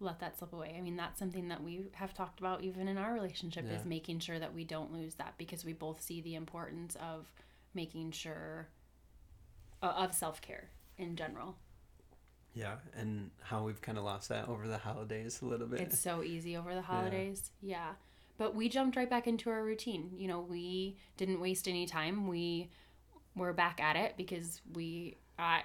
let 0.00 0.18
that 0.20 0.36
slip 0.38 0.52
away. 0.52 0.74
I 0.76 0.80
mean, 0.80 0.96
that's 0.96 1.18
something 1.18 1.48
that 1.48 1.62
we 1.62 1.86
have 1.94 2.12
talked 2.14 2.40
about 2.40 2.62
even 2.62 2.88
in 2.88 2.98
our 2.98 3.12
relationship 3.14 3.70
is 3.70 3.84
making 3.84 4.18
sure 4.20 4.38
that 4.38 4.52
we 4.52 4.64
don't 4.64 4.92
lose 4.92 5.14
that 5.16 5.36
because 5.38 5.64
we 5.64 5.72
both 5.72 6.00
see 6.02 6.20
the 6.20 6.34
importance 6.34 6.96
of 6.96 7.32
making 7.74 8.10
sure 8.12 8.68
uh, 9.82 9.94
of 9.96 10.14
self 10.14 10.40
care 10.40 10.70
in 10.98 11.16
general. 11.16 11.56
Yeah, 12.54 12.74
and 12.96 13.30
how 13.42 13.64
we've 13.64 13.80
kind 13.80 13.96
of 13.96 14.04
lost 14.04 14.28
that 14.28 14.48
over 14.48 14.68
the 14.68 14.78
holidays 14.78 15.40
a 15.40 15.46
little 15.46 15.66
bit. 15.66 15.80
It's 15.80 15.98
so 15.98 16.22
easy 16.22 16.56
over 16.56 16.74
the 16.74 16.82
holidays. 16.82 17.50
Yeah. 17.62 17.92
But 18.36 18.54
we 18.54 18.68
jumped 18.68 18.96
right 18.96 19.08
back 19.08 19.26
into 19.26 19.50
our 19.50 19.62
routine. 19.62 20.10
You 20.16 20.28
know, 20.28 20.40
we 20.40 20.96
didn't 21.16 21.40
waste 21.40 21.66
any 21.68 21.86
time. 21.86 22.26
We 22.26 22.68
were 23.36 23.52
back 23.52 23.80
at 23.80 23.96
it 23.96 24.14
because 24.16 24.60
we 24.74 25.16
I 25.38 25.62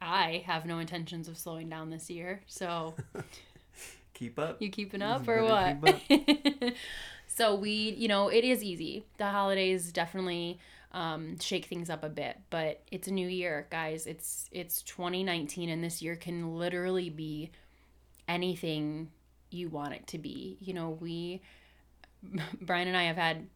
I 0.00 0.44
have 0.46 0.64
no 0.64 0.78
intentions 0.78 1.28
of 1.28 1.36
slowing 1.36 1.68
down 1.68 1.90
this 1.90 2.08
year. 2.08 2.42
So, 2.46 2.94
Keep 4.14 4.38
up. 4.38 4.62
you 4.62 4.70
keeping 4.70 5.02
up 5.02 5.28
or 5.28 5.44
what? 5.44 5.76
so 7.26 7.54
we, 7.54 7.70
you 7.98 8.08
know, 8.08 8.28
it 8.28 8.44
is 8.44 8.62
easy. 8.62 9.04
The 9.18 9.26
holidays 9.26 9.92
definitely 9.92 10.58
um, 10.92 11.38
shake 11.38 11.66
things 11.66 11.88
up 11.88 12.02
a 12.02 12.08
bit, 12.08 12.38
but 12.50 12.82
it's 12.90 13.06
a 13.08 13.12
new 13.12 13.28
year, 13.28 13.66
guys. 13.70 14.06
It's 14.06 14.48
it's 14.50 14.82
2019, 14.82 15.68
and 15.68 15.84
this 15.84 16.02
year 16.02 16.16
can 16.16 16.56
literally 16.56 17.10
be 17.10 17.50
anything 18.26 19.10
you 19.50 19.68
want 19.68 19.94
it 19.94 20.06
to 20.08 20.18
be. 20.18 20.58
You 20.60 20.74
know, 20.74 20.90
we, 20.90 21.42
Brian 22.60 22.88
and 22.88 22.96
I 22.96 23.04
have 23.04 23.16
had 23.16 23.46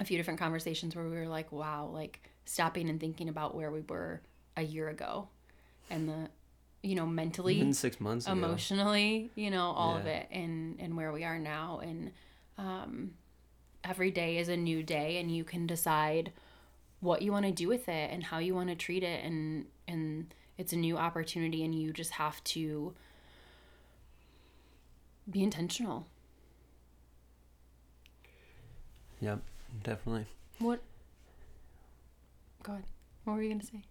a 0.00 0.04
few 0.04 0.16
different 0.16 0.40
conversations 0.40 0.94
where 0.94 1.04
we 1.04 1.16
were 1.16 1.28
like, 1.28 1.52
wow, 1.52 1.86
like 1.86 2.28
stopping 2.44 2.88
and 2.90 3.00
thinking 3.00 3.28
about 3.28 3.54
where 3.54 3.70
we 3.70 3.82
were 3.82 4.20
a 4.56 4.62
year 4.62 4.88
ago, 4.88 5.28
and 5.90 6.08
the, 6.08 6.28
you 6.82 6.94
know, 6.96 7.06
mentally 7.06 7.56
Even 7.56 7.74
six 7.74 8.00
months 8.00 8.26
ago. 8.26 8.32
emotionally 8.32 9.30
you 9.34 9.50
know 9.50 9.70
all 9.70 9.96
of 9.96 10.06
it 10.06 10.26
and 10.30 10.76
and 10.80 10.96
where 10.96 11.10
we 11.12 11.24
are 11.24 11.38
now 11.38 11.80
and 11.82 12.12
um 12.58 13.10
every 13.82 14.10
day 14.10 14.38
is 14.38 14.48
a 14.48 14.56
new 14.56 14.82
day 14.82 15.18
and 15.18 15.34
you 15.34 15.42
can 15.44 15.66
decide 15.66 16.32
what 17.06 17.22
you 17.22 17.32
want 17.32 17.46
to 17.46 17.52
do 17.52 17.68
with 17.68 17.88
it 17.88 18.10
and 18.10 18.24
how 18.24 18.38
you 18.38 18.54
want 18.54 18.68
to 18.68 18.74
treat 18.74 19.02
it 19.02 19.24
and 19.24 19.66
and 19.88 20.34
it's 20.58 20.72
a 20.72 20.76
new 20.76 20.96
opportunity 20.96 21.64
and 21.64 21.74
you 21.74 21.92
just 21.92 22.12
have 22.12 22.42
to 22.44 22.92
be 25.30 25.42
intentional 25.42 26.06
Yep, 29.20 29.40
definitely. 29.82 30.26
what 30.58 30.80
god 32.62 32.82
what 33.24 33.34
were 33.34 33.42
you 33.42 33.50
gonna 33.50 33.62
say 33.64 33.82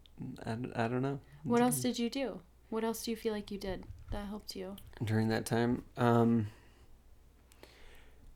I, 0.45 0.51
I 0.85 0.87
don't 0.87 1.01
know. 1.01 1.19
what 1.43 1.61
else 1.61 1.79
did 1.81 1.97
you 1.97 2.09
do 2.09 2.39
what 2.69 2.83
else 2.83 3.03
do 3.03 3.11
you 3.11 3.17
feel 3.17 3.33
like 3.33 3.49
you 3.51 3.57
did 3.57 3.85
that 4.11 4.25
helped 4.27 4.55
you? 4.55 4.75
during 5.03 5.29
that 5.29 5.45
time. 5.45 5.83
Um, 5.97 6.47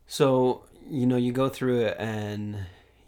so 0.08 0.66
you 0.90 1.06
know, 1.06 1.16
you 1.18 1.32
go 1.32 1.50
through 1.50 1.82
it 1.82 1.96
and 2.00 2.58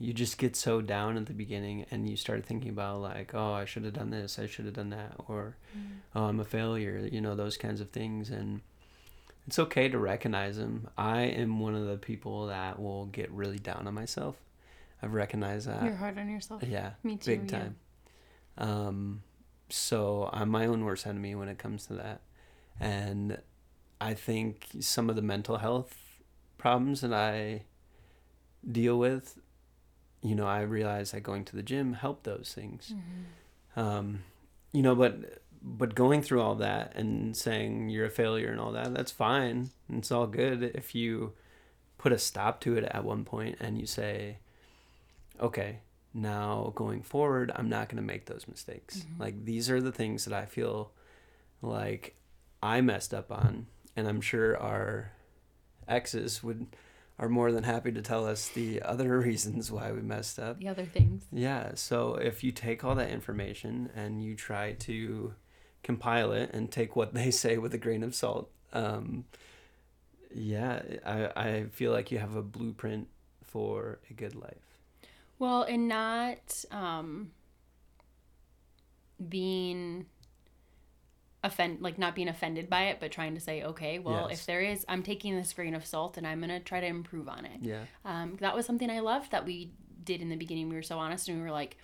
you 0.02 0.14
just 0.14 0.38
get 0.38 0.56
so 0.56 0.82
down 0.82 1.16
at 1.16 1.28
the 1.28 1.34
beginning, 1.34 1.86
and 1.92 2.10
you 2.10 2.16
start 2.18 2.46
thinking 2.46 2.70
about 2.72 3.02
like, 3.02 3.34
oh, 3.36 3.54
I 3.54 3.66
should 3.66 3.86
have 3.86 3.94
done 3.94 4.10
this, 4.10 4.40
I 4.40 4.48
should 4.48 4.66
have 4.66 4.74
done 4.74 4.90
that, 4.90 5.14
or 5.28 5.58
oh, 6.16 6.24
I'm 6.26 6.40
a 6.40 6.44
failure. 6.46 7.08
You 7.12 7.22
know, 7.22 7.36
those 7.36 7.56
kinds 7.56 7.82
of 7.82 7.92
things, 7.92 8.30
and 8.30 8.62
it's 9.48 9.60
okay 9.60 9.90
to 9.90 10.00
recognize 10.00 10.58
them. 10.58 10.90
I 10.98 11.22
am 11.22 11.60
one 11.60 11.76
of 11.76 11.86
the 11.86 11.98
people 11.98 12.48
that 12.48 12.82
will 12.82 13.06
get 13.06 13.32
really 13.32 13.60
down 13.60 13.88
on 13.88 13.94
myself. 13.94 14.38
I've 15.04 15.14
recognized 15.14 15.68
that. 15.68 15.84
You're 15.84 15.96
hard 15.96 16.18
on 16.18 16.30
yourself. 16.30 16.64
Yeah, 16.64 16.92
Me 17.04 17.18
too. 17.18 17.32
big 17.38 17.52
yeah. 17.52 17.60
time. 17.60 17.76
Um, 18.58 19.24
so 19.70 20.30
I'm 20.34 20.50
my 20.50 20.66
own 20.66 20.84
worst 20.84 21.06
enemy 21.08 21.36
when 21.36 21.48
it 21.48 21.58
comes 21.58 21.86
to 21.88 21.94
that, 21.94 22.22
and 22.80 23.40
I 24.00 24.16
think 24.16 24.68
some 24.80 25.10
of 25.12 25.16
the 25.16 25.22
mental 25.22 25.58
health 25.58 25.96
problems 26.58 27.02
that 27.02 27.14
I 27.14 27.64
deal 28.70 29.00
with, 29.00 29.40
you 30.22 30.36
know, 30.36 30.48
I 30.48 30.62
realized 30.62 31.14
that 31.14 31.22
going 31.22 31.46
to 31.46 31.56
the 31.56 31.64
gym 31.64 31.94
helped 31.94 32.24
those 32.24 32.54
things. 32.56 32.94
Mm-hmm. 32.96 33.80
Um, 33.80 34.24
you 34.72 34.82
know, 34.82 34.96
but 34.96 35.42
but 35.64 35.94
going 35.94 36.22
through 36.22 36.42
all 36.42 36.56
that 36.56 36.94
and 36.96 37.38
saying 37.38 37.90
you're 37.90 38.06
a 38.06 38.12
failure 38.12 38.50
and 38.50 38.60
all 38.60 38.72
that, 38.72 38.94
that's 38.94 39.12
fine. 39.12 39.70
It's 39.90 40.12
all 40.12 40.28
good 40.28 40.64
if 40.76 40.96
you 40.96 41.34
put 41.98 42.12
a 42.12 42.18
stop 42.18 42.60
to 42.62 42.76
it 42.78 42.84
at 42.84 43.04
one 43.04 43.24
point 43.24 43.58
and 43.60 43.78
you 43.78 43.86
say, 43.86 44.38
okay, 45.40 45.80
now 46.14 46.72
going 46.76 47.04
forward, 47.04 47.52
I'm 47.56 47.70
not 47.70 47.90
going 47.90 47.98
to 47.98 48.08
make 48.08 48.26
those 48.26 48.48
mistakes. 48.48 49.00
Mhm. 49.00 49.20
Like 49.20 49.46
these 49.46 49.70
are 49.70 49.80
the 49.82 49.92
things 49.92 50.26
that 50.26 50.34
I 50.34 50.46
feel 50.46 50.92
like 51.62 52.16
I 52.64 52.82
messed 52.82 53.14
up 53.14 53.32
on, 53.32 53.68
and 53.96 54.08
I'm 54.08 54.22
sure 54.22 54.58
our 54.58 55.12
exes 55.88 56.44
would 56.44 56.76
are 57.22 57.30
more 57.30 57.52
than 57.52 57.64
happy 57.64 57.92
to 57.92 58.02
tell 58.02 58.26
us 58.26 58.50
the 58.50 58.82
other 58.82 59.20
reasons 59.26 59.72
why 59.72 59.92
we 59.92 60.02
messed 60.02 60.40
up. 60.40 60.60
The 60.60 60.68
other 60.68 60.86
things. 60.86 61.24
Yeah, 61.32 61.76
so 61.76 62.16
if 62.16 62.44
you 62.44 62.52
take 62.52 62.84
all 62.84 62.96
that 62.96 63.12
information 63.12 63.92
and 63.96 64.24
you 64.24 64.36
try 64.36 64.74
to 64.74 65.36
compile 65.84 66.32
it 66.32 66.50
and 66.52 66.72
take 66.72 66.96
what 66.96 67.14
they 67.14 67.32
say 67.44 67.58
with 67.58 67.74
a 67.76 67.78
grain 67.78 68.04
of 68.04 68.16
salt, 68.16 68.50
um, 68.74 69.26
yeah, 70.34 70.82
I, 71.06 71.30
I 71.36 71.66
feel 71.72 71.92
like 71.92 72.12
you 72.12 72.18
have 72.18 72.36
a 72.36 72.42
blueprint 72.42 73.08
for 73.44 74.00
a 74.10 74.14
good 74.14 74.36
life. 74.36 74.80
Well, 75.38 75.64
and 75.64 75.88
not 75.88 76.66
um, 76.72 77.32
being 79.30 80.08
offend 81.44 81.82
like 81.82 81.98
not 81.98 82.14
being 82.16 82.28
offended 82.28 82.70
by 82.70 82.84
it, 82.84 83.00
but 83.00 83.12
trying 83.12 83.34
to 83.34 83.40
say, 83.42 83.64
okay, 83.64 83.98
well, 84.00 84.28
Yes. 84.30 84.40
if 84.42 84.46
there 84.46 84.62
is, 84.62 84.86
I'm 84.88 85.02
taking 85.04 85.36
this 85.36 85.52
grain 85.54 85.74
of 85.74 85.86
salt 85.86 86.18
and 86.18 86.28
I'm 86.28 86.40
gonna 86.40 86.60
try 86.60 86.80
to 86.80 86.86
improve 86.86 87.28
on 87.28 87.46
it. 87.46 87.60
Yeah, 87.62 87.86
Um, 88.06 88.38
that 88.42 88.56
was 88.56 88.66
something 88.66 88.90
I 88.90 89.00
loved 89.00 89.32
that 89.32 89.46
we 89.46 89.72
did 90.04 90.22
in 90.22 90.30
the 90.30 90.36
beginning. 90.36 90.70
We 90.70 90.76
were 90.76 90.82
so 90.84 91.00
honest 91.00 91.28
and 91.30 91.38
we 91.38 91.44
were 91.44 91.52
like, 91.52 91.78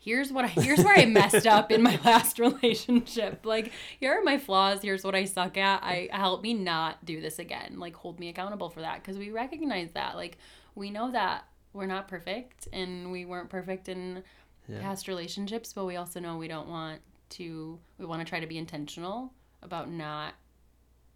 here's 0.00 0.32
what 0.32 0.44
I 0.44 0.48
here's 0.48 0.82
where 0.82 0.98
I 0.98 1.06
messed 1.06 1.46
up 1.46 1.70
in 1.70 1.80
my 1.82 1.98
last 2.04 2.38
relationship. 2.38 3.46
Like, 3.46 3.72
here 4.00 4.12
are 4.18 4.22
my 4.22 4.36
flaws. 4.38 4.82
Here's 4.82 5.04
what 5.04 5.14
I 5.14 5.24
suck 5.24 5.56
at. 5.56 5.82
I 5.82 6.08
help 6.12 6.42
me 6.42 6.52
not 6.54 7.04
do 7.04 7.20
this 7.20 7.38
again. 7.38 7.78
Like, 7.78 7.94
hold 7.94 8.18
me 8.18 8.28
accountable 8.28 8.68
for 8.68 8.80
that 8.80 9.02
because 9.02 9.16
we 9.16 9.30
recognize 9.30 9.92
that. 9.92 10.16
Like, 10.16 10.38
we 10.74 10.90
know 10.90 11.10
that 11.12 11.44
we're 11.72 11.86
not 11.86 12.08
perfect 12.08 12.68
and 12.72 13.10
we 13.12 13.24
weren't 13.24 13.48
perfect 13.48 13.88
in 13.88 14.22
yeah, 14.68 14.80
past 14.80 15.08
relationships, 15.08 15.72
but 15.72 15.84
we 15.84 15.96
also 15.96 16.18
know 16.20 16.36
we 16.36 16.48
don't 16.48 16.68
want 16.68 17.00
to. 17.30 17.78
We 17.98 18.06
want 18.06 18.20
to 18.20 18.28
try 18.28 18.40
to 18.40 18.46
be 18.46 18.58
intentional 18.58 19.32
about 19.62 19.90
not 19.90 20.34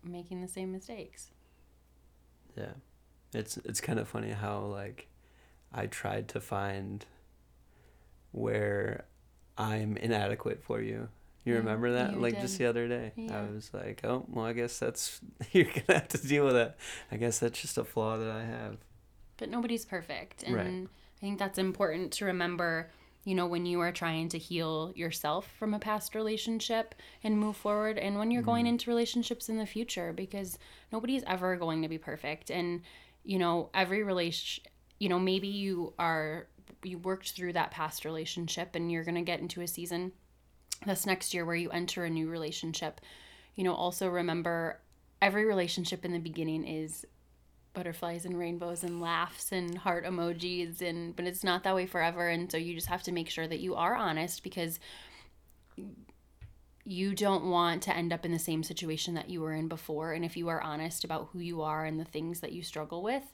making 0.04 0.40
the 0.42 0.48
same 0.48 0.72
mistakes. 0.72 1.30
yeah. 2.56 2.72
It's 3.34 3.58
it's 3.58 3.80
kind 3.80 3.98
of 3.98 4.08
funny 4.08 4.30
how 4.30 4.60
like 4.60 5.08
I 5.72 5.86
tried 5.86 6.28
to 6.28 6.40
find 6.40 7.04
where 8.32 9.04
I'm 9.56 9.96
inadequate 9.96 10.62
for 10.62 10.80
you. 10.80 11.08
You 11.44 11.52
Yeah, 11.54 11.58
remember 11.60 11.92
that? 11.92 12.14
you 12.14 12.20
like 12.20 12.40
just 12.40 12.58
the 12.58 12.66
other 12.66 12.88
day. 12.88 13.12
Yeah. 13.16 13.40
I 13.40 13.50
was 13.52 13.70
like, 13.72 14.00
oh, 14.04 14.24
well, 14.28 14.44
I 14.44 14.52
guess 14.52 14.78
that's 14.78 15.20
you're 15.52 15.64
gonna 15.64 15.98
have 16.00 16.08
to 16.08 16.26
deal 16.26 16.44
with 16.44 16.54
that. 16.54 16.76
I 17.10 17.16
guess 17.16 17.38
that's 17.38 17.60
just 17.60 17.78
a 17.78 17.84
flaw 17.84 18.16
that 18.18 18.30
I 18.30 18.44
have. 18.44 18.76
but 19.36 19.48
nobody's 19.48 19.84
perfect 19.84 20.42
and 20.42 20.54
Right. 20.56 20.66
i 20.66 21.20
think 21.20 21.38
that's 21.38 21.58
important 21.58 22.12
to 22.14 22.24
remember 22.24 22.90
you 23.24 23.34
know 23.34 23.46
when 23.46 23.66
you 23.66 23.80
are 23.80 23.92
trying 23.92 24.28
to 24.28 24.38
heal 24.38 24.92
yourself 24.94 25.48
from 25.58 25.74
a 25.74 25.78
past 25.78 26.14
relationship 26.14 26.94
and 27.22 27.38
move 27.38 27.56
forward 27.56 27.98
and 27.98 28.18
when 28.18 28.30
you're 28.30 28.42
going 28.42 28.64
Mm-hmm. 28.64 28.74
into 28.74 28.90
relationships 28.90 29.48
in 29.48 29.58
the 29.58 29.66
future 29.66 30.12
because 30.12 30.58
nobody's 30.92 31.24
ever 31.26 31.56
going 31.56 31.82
to 31.82 31.88
be 31.88 31.98
perfect 31.98 32.50
and 32.50 32.82
you 33.24 33.38
know 33.38 33.68
every 33.74 34.02
relation 34.02 34.64
you 34.98 35.08
know 35.08 35.18
maybe 35.18 35.48
you 35.48 35.92
are 35.98 36.46
you 36.84 36.98
worked 36.98 37.32
through 37.32 37.52
that 37.52 37.70
past 37.70 38.04
relationship 38.04 38.74
and 38.74 38.90
you're 38.92 39.04
going 39.04 39.14
to 39.14 39.20
get 39.22 39.40
into 39.40 39.60
a 39.62 39.66
season 39.66 40.12
this 40.86 41.06
next 41.06 41.34
year 41.34 41.44
where 41.44 41.56
you 41.56 41.70
enter 41.70 42.04
a 42.04 42.10
new 42.10 42.28
relationship 42.28 43.00
you 43.56 43.64
know 43.64 43.74
also 43.74 44.08
remember 44.08 44.80
every 45.20 45.44
relationship 45.44 46.04
in 46.04 46.12
the 46.12 46.18
beginning 46.20 46.64
is 46.64 47.04
butterflies 47.78 48.24
and 48.24 48.36
rainbows 48.36 48.82
and 48.82 49.00
laughs 49.00 49.52
and 49.52 49.78
heart 49.78 50.04
emojis 50.04 50.82
and 50.82 51.14
but 51.14 51.26
it's 51.26 51.44
not 51.44 51.62
that 51.62 51.76
way 51.76 51.86
forever. 51.86 52.26
And 52.26 52.50
so 52.50 52.56
you 52.56 52.74
just 52.74 52.88
have 52.88 53.04
to 53.04 53.12
make 53.12 53.30
sure 53.30 53.46
that 53.46 53.60
you 53.60 53.76
are 53.76 53.94
honest 53.94 54.42
because 54.42 54.80
you 56.84 57.14
don't 57.14 57.48
want 57.48 57.84
to 57.84 57.96
end 57.96 58.12
up 58.12 58.24
in 58.24 58.32
the 58.32 58.38
same 58.40 58.64
situation 58.64 59.14
that 59.14 59.30
you 59.30 59.40
were 59.40 59.52
in 59.52 59.68
before. 59.68 60.12
And 60.12 60.24
if 60.24 60.36
you 60.36 60.48
are 60.48 60.60
honest 60.60 61.04
about 61.04 61.28
who 61.32 61.38
you 61.38 61.62
are 61.62 61.84
and 61.84 62.00
the 62.00 62.04
things 62.04 62.40
that 62.40 62.50
you 62.50 62.64
struggle 62.64 63.00
with 63.00 63.32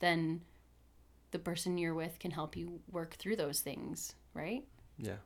then 0.00 0.42
the 1.30 1.38
person 1.38 1.78
you're 1.78 1.94
with 1.94 2.18
can 2.18 2.32
help 2.32 2.54
you 2.54 2.80
work 2.92 3.14
through 3.14 3.36
those 3.36 3.60
things 3.60 4.14
right? 4.34 4.64
Yeah, 4.98 5.16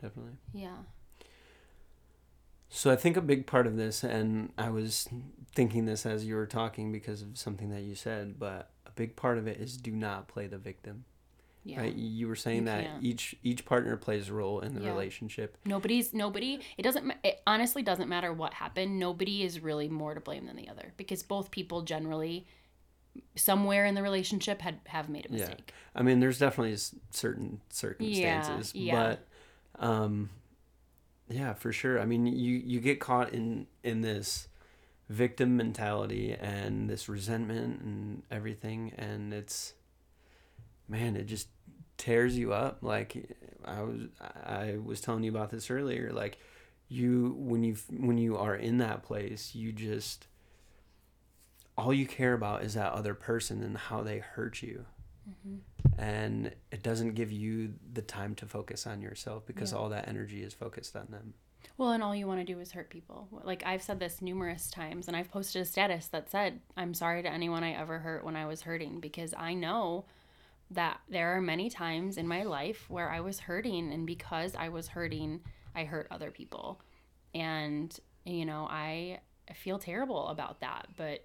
definitely. 0.00 0.34
yeah 0.52 0.76
So 2.76 2.90
I 2.90 2.96
think 2.96 3.16
a 3.16 3.20
big 3.20 3.46
part 3.46 3.68
of 3.68 3.76
this, 3.76 4.02
and 4.02 4.52
I 4.58 4.68
was 4.68 5.08
thinking 5.54 5.86
this 5.86 6.04
as 6.04 6.24
you 6.24 6.34
were 6.34 6.44
talking 6.46 6.90
because 6.90 7.22
of 7.22 7.38
something 7.38 7.70
that 7.70 7.82
you 7.82 7.94
said, 7.94 8.36
but 8.36 8.70
a 8.84 8.90
big 8.90 9.14
part 9.14 9.38
of 9.38 9.46
it 9.46 9.58
is 9.60 9.76
do 9.76 9.92
not 9.92 10.26
play 10.26 10.48
the 10.48 10.58
victim. 10.58 11.04
yeah 11.62 11.80
Right? 11.82 11.94
You 11.94 12.26
were 12.26 12.34
saying 12.34 12.58
You 12.62 12.64
that 12.64 12.84
can't. 12.84 13.02
each 13.04 13.36
each 13.44 13.64
partner 13.64 13.96
plays 13.96 14.28
a 14.28 14.34
role 14.34 14.58
in 14.58 14.74
the 14.74 14.80
Yeah. 14.82 14.88
relationship. 14.90 15.56
Nobody's 15.64 16.12
nobody. 16.12 16.58
It 16.76 16.82
doesn't. 16.82 17.12
It 17.22 17.40
honestly 17.46 17.82
doesn't 17.82 18.08
matter 18.08 18.32
what 18.32 18.54
happened. 18.54 18.98
Nobody 18.98 19.44
is 19.44 19.60
really 19.60 19.88
more 19.88 20.12
to 20.14 20.20
blame 20.20 20.46
than 20.46 20.56
the 20.56 20.68
other 20.68 20.92
because 20.96 21.22
both 21.22 21.52
people 21.52 21.82
generally, 21.82 22.44
somewhere 23.36 23.86
in 23.86 23.94
the 23.94 24.02
relationship, 24.02 24.60
had 24.62 24.80
have 24.86 25.08
made 25.08 25.26
a 25.26 25.32
mistake. 25.32 25.64
Yeah. 25.68 26.00
I 26.00 26.02
mean, 26.02 26.18
there's 26.18 26.40
definitely 26.40 26.76
certain 27.12 27.60
circumstances, 27.70 28.74
yeah. 28.74 29.16
but 29.76 29.84
um, 29.88 30.30
yeah, 31.28 31.54
for 31.54 31.72
sure. 31.72 32.00
I 32.00 32.04
mean, 32.04 32.26
you 32.26 32.56
you 32.64 32.80
get 32.80 33.00
caught 33.00 33.32
in 33.32 33.66
in 33.82 34.02
this 34.02 34.48
victim 35.08 35.56
mentality 35.56 36.32
and 36.32 36.88
this 36.88 37.08
resentment 37.08 37.80
and 37.80 38.22
everything, 38.30 38.92
and 38.96 39.32
it's 39.32 39.74
man, 40.88 41.16
it 41.16 41.26
just 41.26 41.48
tears 41.96 42.36
you 42.36 42.52
up. 42.52 42.78
Like 42.82 43.36
I 43.64 43.82
was 43.82 44.00
I 44.20 44.76
was 44.82 45.00
telling 45.00 45.24
you 45.24 45.30
about 45.30 45.50
this 45.50 45.70
earlier. 45.70 46.12
Like 46.12 46.38
you 46.88 47.34
when 47.38 47.64
you 47.64 47.76
when 47.90 48.18
you 48.18 48.36
are 48.36 48.54
in 48.54 48.78
that 48.78 49.02
place, 49.02 49.54
you 49.54 49.72
just 49.72 50.26
all 51.76 51.92
you 51.92 52.06
care 52.06 52.34
about 52.34 52.62
is 52.62 52.74
that 52.74 52.92
other 52.92 53.14
person 53.14 53.62
and 53.62 53.76
how 53.76 54.02
they 54.02 54.18
hurt 54.18 54.62
you 54.62 54.84
and 55.98 56.52
it 56.70 56.82
doesn't 56.82 57.14
give 57.14 57.30
you 57.32 57.74
the 57.92 58.02
time 58.02 58.34
to 58.36 58.46
focus 58.46 58.86
on 58.86 59.00
yourself 59.00 59.46
because 59.46 59.72
Yeah. 59.72 59.78
all 59.78 59.88
that 59.90 60.08
energy 60.08 60.42
is 60.42 60.52
focused 60.54 60.96
on 60.96 61.06
them. 61.10 61.34
Well, 61.78 61.92
and 61.92 62.02
all 62.02 62.14
you 62.14 62.26
want 62.26 62.40
to 62.40 62.44
do 62.52 62.60
is 62.60 62.72
hurt 62.72 62.90
people. 62.90 63.28
Like 63.42 63.64
I've 63.64 63.82
said 63.82 63.98
this 63.98 64.20
numerous 64.20 64.70
times, 64.70 65.08
and 65.08 65.16
I've 65.16 65.30
posted 65.30 65.62
a 65.62 65.64
status 65.64 66.08
that 66.08 66.30
said, 66.30 66.60
"I'm 66.76 66.94
sorry 66.94 67.22
to 67.22 67.28
anyone 67.32 67.64
I 67.64 67.72
ever 67.72 68.00
hurt 68.00 68.24
when 68.24 68.36
I 68.36 68.46
was 68.46 68.62
hurting," 68.62 69.00
because 69.00 69.32
I 69.34 69.54
know 69.54 70.04
that 70.70 71.00
there 71.08 71.36
are 71.36 71.40
many 71.40 71.70
times 71.70 72.16
in 72.18 72.26
my 72.28 72.42
life 72.42 72.88
where 72.90 73.10
I 73.10 73.20
was 73.20 73.40
hurting, 73.40 73.92
and 73.92 74.06
because 74.06 74.54
I 74.54 74.68
was 74.68 74.88
hurting, 74.88 75.42
I 75.74 75.84
hurt 75.84 76.06
other 76.10 76.30
people, 76.30 76.80
and 77.34 77.98
you 78.24 78.44
know 78.44 78.66
I 78.70 79.20
feel 79.54 79.78
terrible 79.78 80.28
about 80.28 80.60
that. 80.60 80.88
But 80.96 81.24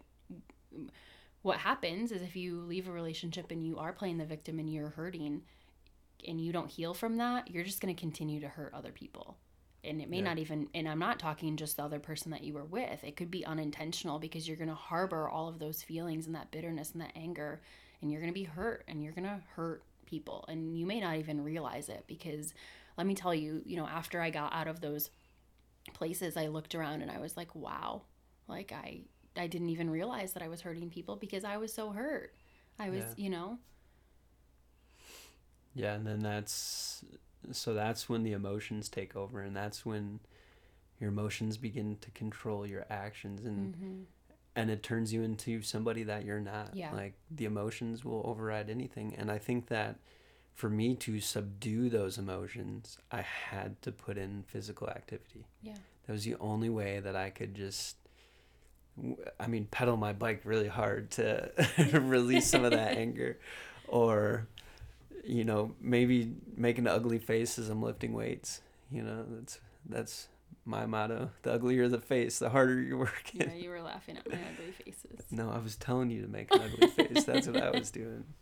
what 1.41 1.57
happens 1.57 2.11
is 2.11 2.21
if 2.21 2.35
you 2.35 2.61
leave 2.61 2.87
a 2.87 2.91
relationship 2.91 3.51
and 3.51 3.65
you 3.65 3.77
are 3.77 3.93
playing 3.93 4.17
the 4.17 4.25
victim 4.25 4.59
and 4.59 4.71
you're 4.71 4.89
hurting, 4.89 5.43
and 6.27 6.41
you 6.41 6.51
don't 6.51 6.69
heal 6.69 6.93
from 6.93 7.17
that, 7.17 7.49
you're 7.49 7.63
just 7.63 7.79
going 7.81 7.95
to 7.95 7.99
continue 7.99 8.41
to 8.41 8.47
hurt 8.49 8.73
other 8.73 8.91
people. 8.91 9.37
And 9.85 10.01
it 10.01 10.09
may 10.09 10.17
Yeah. 10.17 10.23
not 10.25 10.37
even 10.39 10.69
and 10.73 10.89
i'm 10.89 10.99
not 10.99 11.19
talking 11.19 11.55
just 11.55 11.77
the 11.77 11.83
other 11.83 11.99
person 11.99 12.31
that 12.31 12.43
you 12.43 12.53
were 12.53 12.65
with. 12.65 13.01
It 13.05 13.15
could 13.15 13.31
be 13.31 13.45
unintentional 13.45 14.19
because 14.19 14.45
you're 14.45 14.57
going 14.57 14.67
to 14.67 14.75
harbor 14.75 15.29
all 15.29 15.47
of 15.47 15.59
those 15.59 15.81
feelings 15.81 16.25
and 16.25 16.35
that 16.35 16.51
bitterness 16.51 16.91
and 16.91 17.01
that 17.01 17.13
anger 17.15 17.61
and 18.01 18.11
you're 18.11 18.19
going 18.19 18.33
to 18.33 18.37
be 18.37 18.43
hurt 18.43 18.83
and 18.89 19.01
you're 19.01 19.13
going 19.13 19.23
to 19.23 19.39
hurt 19.55 19.83
people. 20.05 20.43
And 20.49 20.77
you 20.77 20.85
may 20.85 20.99
not 20.99 21.15
even 21.15 21.41
realize 21.41 21.87
it 21.87 22.03
because 22.07 22.53
let 22.97 23.07
me 23.07 23.15
tell 23.15 23.33
you 23.33 23.61
you 23.65 23.77
know 23.77 23.87
after 23.87 24.19
i 24.19 24.29
got 24.29 24.51
out 24.53 24.67
of 24.67 24.81
those 24.81 25.09
places 25.93 26.35
i 26.35 26.47
looked 26.47 26.75
around 26.75 27.01
and 27.01 27.09
i 27.09 27.17
was 27.19 27.37
like 27.37 27.55
wow. 27.55 28.01
Like 28.49 28.73
I 28.73 29.01
I 29.37 29.47
didn't 29.47 29.69
even 29.69 29.89
realize 29.89 30.33
that 30.33 30.43
I 30.43 30.47
was 30.47 30.61
hurting 30.61 30.89
people 30.89 31.15
because 31.15 31.43
I 31.43 31.57
was 31.57 31.71
so 31.73 31.91
hurt. 31.91 32.33
I 32.77 32.89
was, 32.89 32.99
Yeah. 32.99 33.13
you 33.17 33.29
know. 33.29 33.59
Yeah, 35.75 35.93
and 35.93 36.05
then 36.05 36.19
that's 36.19 37.03
so 37.51 37.73
that's 37.73 38.09
when 38.09 38.23
the 38.23 38.33
emotions 38.33 38.89
take 38.89 39.15
over 39.15 39.41
and 39.41 39.55
that's 39.55 39.85
when 39.85 40.19
your 40.99 41.09
emotions 41.09 41.57
begin 41.57 41.97
to 42.01 42.11
control 42.11 42.67
your 42.67 42.85
actions 42.89 43.45
and 43.45 43.75
Mhm. 43.75 44.05
and 44.55 44.69
it 44.69 44.83
turns 44.83 45.13
you 45.13 45.21
into 45.23 45.61
somebody 45.61 46.03
that 46.03 46.25
you're 46.25 46.41
not. 46.41 46.75
Yeah. 46.75 46.91
Like 46.93 47.13
the 47.31 47.45
emotions 47.45 48.03
will 48.03 48.21
override 48.25 48.69
anything 48.69 49.15
and 49.15 49.31
I 49.31 49.37
think 49.37 49.67
that 49.67 49.99
for 50.53 50.69
me 50.69 50.95
to 50.95 51.21
subdue 51.21 51.89
those 51.89 52.17
emotions, 52.17 52.97
I 53.09 53.21
had 53.21 53.81
to 53.83 53.93
put 53.93 54.17
in 54.17 54.43
physical 54.43 54.89
activity. 54.89 55.45
Yeah. 55.61 55.77
That 56.05 56.11
was 56.11 56.25
the 56.25 56.35
only 56.35 56.69
way 56.69 56.99
that 56.99 57.15
I 57.15 57.29
could 57.29 57.55
just 57.55 57.95
I 59.39 59.47
mean, 59.47 59.65
pedal 59.65 59.97
my 59.97 60.13
bike 60.13 60.41
really 60.43 60.67
hard 60.67 61.11
to 61.11 61.51
release 62.01 62.47
some 62.47 62.65
of 62.65 62.71
that 62.71 62.97
anger 62.97 63.39
or 63.87 64.47
you 65.23 65.43
know, 65.43 65.75
maybe 65.79 66.33
make 66.57 66.77
an 66.79 66.87
ugly 66.87 67.19
face 67.19 67.59
as 67.59 67.69
I'm 67.69 67.81
lifting 67.81 68.13
weights. 68.13 68.61
You 68.91 69.03
know, 69.03 69.25
that's 69.29 69.59
that's 69.87 70.27
my 70.65 70.85
motto. 70.85 71.29
The 71.43 71.53
uglier 71.53 71.87
the 71.87 71.99
face, 71.99 72.39
the 72.39 72.49
harder 72.49 72.81
you 72.81 72.97
work. 72.97 73.31
Yeah, 73.33 73.53
you 73.53 73.69
were 73.69 73.81
laughing 73.81 74.17
at 74.17 74.27
my 74.27 74.37
ugly 74.37 74.71
faces. 74.71 75.25
No, 75.31 75.51
I 75.51 75.59
was 75.59 75.75
telling 75.75 76.09
you 76.09 76.23
to 76.23 76.27
make 76.27 76.53
an 76.53 76.61
ugly 76.61 76.87
face. 76.87 77.23
That's 77.25 77.47
what 77.47 77.61
I 77.61 77.69
was 77.71 77.91
doing. 77.91 78.25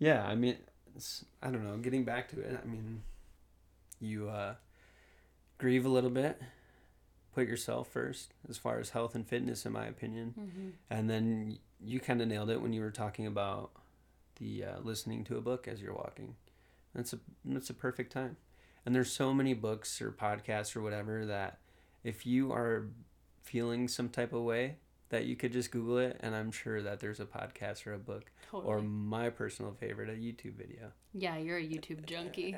Yeah, 0.00 0.24
I 0.24 0.36
mean, 0.36 0.56
it's, 0.94 1.24
I 1.42 1.50
don't 1.50 1.64
know. 1.64 1.76
Getting 1.78 2.04
back 2.04 2.28
to 2.28 2.40
it, 2.40 2.56
I 2.62 2.64
mean, 2.68 3.02
you 3.98 4.28
uh, 4.28 4.54
grieve 5.58 5.84
a 5.84 5.88
little 5.88 6.08
bit, 6.08 6.40
put 7.38 7.48
yourself 7.48 7.88
first 7.88 8.34
as 8.48 8.58
far 8.58 8.78
as 8.80 8.90
health 8.90 9.14
and 9.14 9.26
fitness, 9.26 9.64
in 9.66 9.72
my 9.72 9.86
opinion, 9.86 10.34
hmm 10.36 10.68
and 10.90 11.08
then 11.08 11.58
you 11.80 12.00
kind 12.00 12.20
of 12.20 12.26
nailed 12.28 12.50
it 12.50 12.60
when 12.60 12.72
you 12.72 12.80
were 12.80 12.90
talking 12.90 13.26
about 13.26 13.70
the 14.40 14.64
uh, 14.64 14.80
listening 14.82 15.22
to 15.24 15.36
a 15.36 15.40
book 15.40 15.68
as 15.68 15.80
you're 15.80 15.94
walking. 15.94 16.34
That's 16.94 17.12
a 17.12 17.18
that's 17.44 17.70
a 17.70 17.74
perfect 17.74 18.12
time. 18.12 18.36
And 18.84 18.94
there's 18.94 19.12
so 19.12 19.32
many 19.34 19.54
books 19.54 20.00
or 20.02 20.10
podcasts 20.10 20.74
or 20.74 20.80
whatever 20.82 21.26
that 21.26 21.58
if 22.02 22.26
you 22.26 22.52
are 22.52 22.86
feeling 23.42 23.86
some 23.88 24.08
type 24.08 24.32
of 24.32 24.42
way 24.42 24.76
that 25.10 25.24
you 25.26 25.36
could 25.36 25.52
just 25.52 25.70
Google 25.70 25.98
it, 25.98 26.18
and 26.20 26.34
I'm 26.34 26.50
sure 26.50 26.82
that 26.82 26.98
there's 27.00 27.20
a 27.20 27.24
podcast 27.26 27.86
or 27.86 27.92
a 27.94 27.98
book 27.98 28.30
Totally. 28.50 28.66
or 28.72 28.82
my 28.82 29.30
personal 29.30 29.72
favorite, 29.72 30.08
a 30.08 30.12
YouTube 30.12 30.54
video. 30.54 30.90
yeah, 31.14 31.36
you're 31.38 31.58
a 31.58 31.62
YouTube 31.66 32.04
junkie. 32.06 32.54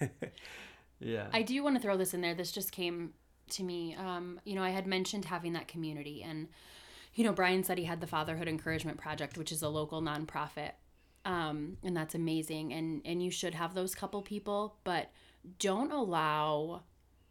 yeah. 1.00 1.26
I 1.32 1.42
do 1.42 1.62
want 1.62 1.76
to 1.76 1.82
throw 1.82 1.96
this 1.96 2.14
in 2.14 2.20
there. 2.20 2.34
This 2.34 2.52
just 2.52 2.72
came 2.72 3.12
to 3.50 3.62
me. 3.62 3.94
Um, 3.94 4.40
you 4.44 4.54
know, 4.54 4.62
I 4.62 4.70
had 4.70 4.86
mentioned 4.86 5.26
having 5.26 5.52
that 5.54 5.68
community, 5.68 6.22
and 6.22 6.48
you 7.14 7.24
know, 7.24 7.32
Brian 7.32 7.62
said 7.62 7.78
he 7.78 7.84
had 7.84 8.00
the 8.00 8.06
Fatherhood 8.06 8.48
Encouragement 8.48 8.98
Project, 8.98 9.38
which 9.38 9.52
is 9.52 9.62
a 9.62 9.68
local 9.68 10.02
nonprofit, 10.02 10.72
um, 11.24 11.76
and 11.82 11.96
that's 11.96 12.14
amazing. 12.14 12.72
And 12.72 13.02
and 13.04 13.22
you 13.22 13.30
should 13.30 13.54
have 13.54 13.74
those 13.74 13.94
couple 13.94 14.22
people, 14.22 14.76
but 14.84 15.10
don't 15.58 15.92
allow. 15.92 16.82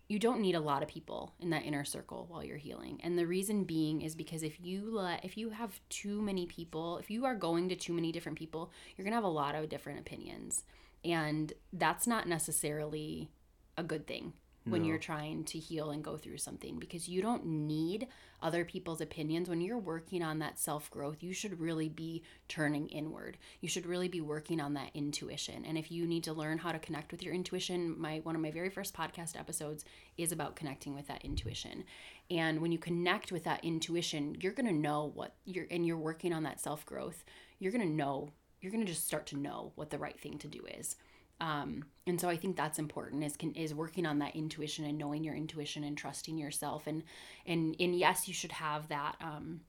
You 0.09 0.19
don't 0.19 0.41
need 0.41 0.53
a 0.53 0.59
lot 0.59 0.83
of 0.83 0.89
people 0.89 1.33
in 1.39 1.49
that 1.51 1.65
inner 1.65 1.85
circle 1.85 2.25
while 2.29 2.43
you're 2.43 2.57
healing. 2.57 2.99
And 3.01 3.17
the 3.17 3.25
reason 3.25 3.63
being 3.63 4.01
is 4.01 4.15
because 4.15 4.43
if 4.43 4.59
you 4.59 4.91
let 4.91 5.23
if 5.25 5.37
you 5.37 5.49
have 5.49 5.79
too 5.89 6.21
many 6.21 6.45
people, 6.45 6.97
if 6.97 7.09
you 7.09 7.25
are 7.25 7.35
going 7.35 7.69
to 7.69 7.75
too 7.75 7.93
many 7.93 8.11
different 8.11 8.37
people, 8.37 8.71
you're 8.95 9.05
going 9.05 9.13
to 9.13 9.17
have 9.17 9.23
a 9.23 9.27
lot 9.27 9.55
of 9.55 9.69
different 9.69 9.99
opinions. 9.99 10.63
And 11.03 11.51
that's 11.71 12.05
not 12.05 12.27
necessarily 12.27 13.31
a 13.77 13.83
good 13.83 14.05
thing 14.05 14.33
when 14.65 14.81
No. 14.83 14.87
you're 14.87 14.97
trying 14.97 15.43
to 15.43 15.59
heal 15.59 15.91
and 15.91 16.03
go 16.03 16.15
through 16.15 16.37
something 16.37 16.79
because 16.79 17.09
you 17.09 17.21
don't 17.21 17.45
need 17.45 18.07
other 18.41 18.63
people's 18.63 19.01
opinions. 19.01 19.49
When 19.49 19.59
you're 19.61 19.77
working 19.77 20.23
on 20.23 20.39
that 20.39 20.57
self 20.57 20.89
growth, 20.89 21.21
you 21.21 21.33
should 21.33 21.59
really 21.59 21.89
be 21.89 22.23
turning 22.47 22.87
inward. 22.87 23.37
You 23.59 23.67
should 23.67 23.85
really 23.85 24.07
be 24.07 24.21
working 24.21 24.61
on 24.61 24.73
that 24.75 24.91
intuition. 24.93 25.65
And 25.65 25.77
if 25.77 25.91
you 25.91 26.07
need 26.07 26.23
to 26.25 26.33
learn 26.33 26.57
how 26.59 26.71
to 26.71 26.79
connect 26.79 27.11
with 27.11 27.23
your 27.23 27.33
intuition, 27.33 27.99
my 27.99 28.19
one 28.19 28.35
of 28.35 28.41
my 28.41 28.51
very 28.51 28.69
first 28.69 28.93
podcast 28.93 29.37
episodes 29.37 29.83
is 30.17 30.31
about 30.31 30.55
connecting 30.55 30.95
with 30.95 31.07
that 31.07 31.25
intuition. 31.25 31.83
And 32.31 32.61
when 32.61 32.71
you 32.71 32.77
connect 32.79 33.31
with 33.31 33.43
that 33.43 33.63
intuition, 33.65 34.37
you're 34.39 34.53
going 34.53 34.67
to 34.67 34.73
know 34.73 35.11
what 35.13 35.35
you're 35.45 35.67
and 35.69 35.85
you're 35.85 35.97
working 35.97 36.31
on 36.33 36.43
that 36.43 36.61
self 36.61 36.85
growth. 36.85 37.23
You're 37.59 37.71
going 37.73 37.87
to 37.87 37.93
know, 37.93 38.29
you're 38.61 38.71
going 38.71 38.85
to 38.85 38.91
just 38.91 39.05
start 39.05 39.25
to 39.27 39.37
know 39.37 39.73
what 39.75 39.89
the 39.89 39.97
right 39.97 40.19
thing 40.19 40.37
to 40.39 40.47
do 40.47 40.65
is 40.77 40.95
um, 41.43 41.83
and 42.07 42.19
so 42.21 42.29
I 42.29 42.37
think 42.37 42.55
that's 42.55 42.79
important 42.79 43.21
is 43.21 43.35
can, 43.35 43.53
is 43.53 43.73
working 43.73 44.05
on 44.05 44.19
that 44.19 44.33
intuition 44.33 44.85
and 44.85 44.97
knowing 44.97 45.25
your 45.25 45.35
intuition 45.35 45.83
and 45.83 45.97
trusting 45.97 46.37
yourself. 46.37 46.87
And 46.87 47.03
and 47.45 47.75
and 47.79 47.95
yes 47.95 48.27
you 48.29 48.33
should 48.33 48.53
have 48.53 48.87
that 48.87 49.17
um, 49.21 49.59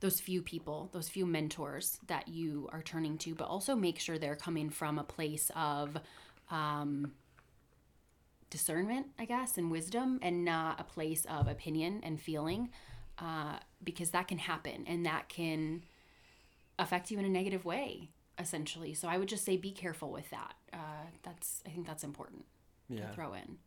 those 0.00 0.18
few 0.18 0.42
people 0.42 0.90
those 0.92 1.08
few 1.08 1.26
mentors 1.26 1.98
that 2.08 2.26
you 2.26 2.68
are 2.72 2.82
turning 2.82 3.18
to 3.18 3.34
but 3.36 3.46
also 3.46 3.76
make 3.76 4.00
sure 4.00 4.18
they're 4.18 4.36
coming 4.36 4.68
from 4.68 4.98
a 4.98 5.04
place 5.04 5.50
of 5.54 5.96
um, 6.50 7.12
discernment 8.50 9.06
I 9.16 9.26
guess 9.26 9.58
and 9.58 9.70
wisdom 9.70 10.18
and 10.22 10.44
not 10.44 10.80
a 10.80 10.84
place 10.84 11.24
of 11.26 11.46
opinion 11.46 12.00
and 12.02 12.20
feeling 12.20 12.70
uh, 13.18 13.58
because 13.82 14.10
that 14.10 14.26
can 14.26 14.38
happen 14.38 14.84
and 14.88 15.06
that 15.06 15.28
can 15.28 15.82
affect 16.80 17.12
you 17.12 17.18
in 17.18 17.24
a 17.24 17.28
negative 17.28 17.64
way 17.64 18.10
essentially 18.38 18.94
so 18.94 19.08
i 19.08 19.16
would 19.18 19.28
just 19.28 19.44
say 19.44 19.56
be 19.56 19.70
careful 19.72 20.10
with 20.10 20.28
that 20.30 20.54
uh, 20.72 21.06
that's 21.22 21.62
i 21.66 21.70
think 21.70 21.86
that's 21.86 22.04
important 22.04 22.44
yeah. 22.88 23.06
to 23.06 23.12
throw 23.14 23.34
in 23.34 23.58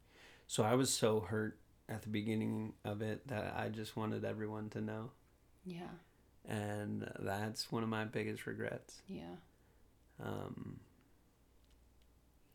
So 0.48 0.64
I 0.64 0.76
was 0.76 0.90
so 0.92 1.22
hurt 1.22 1.58
at 1.88 2.02
the 2.02 2.10
beginning 2.10 2.74
of 2.84 3.02
it 3.02 3.28
that 3.28 3.54
I 3.58 3.70
just 3.70 3.96
wanted 3.96 4.26
everyone 4.26 4.70
to 4.72 4.82
know. 4.82 5.12
yeah 5.66 5.94
And 6.46 7.10
that's 7.20 7.72
one 7.72 7.84
of 7.84 7.90
my 7.90 8.04
biggest 8.06 8.46
regrets. 8.48 9.02
yeah 9.08 9.36
Um, 10.20 10.80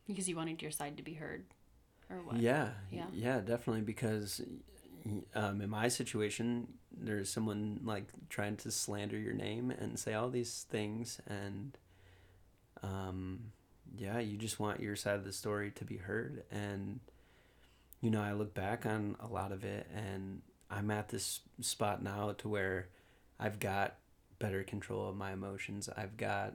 because 0.07 0.27
you 0.29 0.35
wanted 0.35 0.61
your 0.61 0.71
side 0.71 0.97
to 0.97 1.03
be 1.03 1.13
heard 1.13 1.43
or 2.09 2.17
what 2.21 2.37
Yeah, 2.37 2.69
Yeah. 2.91 3.07
yeah, 3.13 3.39
definitely. 3.41 3.81
Because 3.81 4.41
um, 5.35 5.61
in 5.61 5.69
my 5.69 5.87
situation, 5.87 6.67
there's 6.91 7.29
someone 7.29 7.79
like 7.83 8.05
trying 8.29 8.57
to 8.57 8.71
slander 8.71 9.17
your 9.17 9.33
name 9.33 9.71
and 9.71 9.97
say 9.99 10.13
all 10.13 10.29
these 10.29 10.65
things, 10.69 11.19
and 11.27 11.77
um, 12.83 13.51
yeah, 13.97 14.19
you 14.19 14.37
just 14.37 14.59
want 14.59 14.79
your 14.79 14.95
side 14.95 15.15
of 15.15 15.23
the 15.25 15.33
story 15.33 15.71
to 15.71 15.85
be 15.85 15.97
heard. 15.97 16.43
And 16.51 16.99
you 18.01 18.09
know, 18.11 18.21
I 18.21 18.33
look 18.33 18.53
back 18.53 18.85
on 18.85 19.15
a 19.19 19.27
lot 19.27 19.51
of 19.51 19.63
it, 19.63 19.87
and 19.93 20.41
I'm 20.69 20.91
at 20.91 21.09
this 21.09 21.39
spot 21.61 22.03
now 22.03 22.33
to 22.39 22.47
where 22.49 22.89
I've 23.39 23.59
got 23.59 23.95
better 24.39 24.63
control 24.63 25.09
of 25.09 25.15
my 25.15 25.33
emotions. 25.33 25.89
I've 25.97 26.15
got 26.17 26.53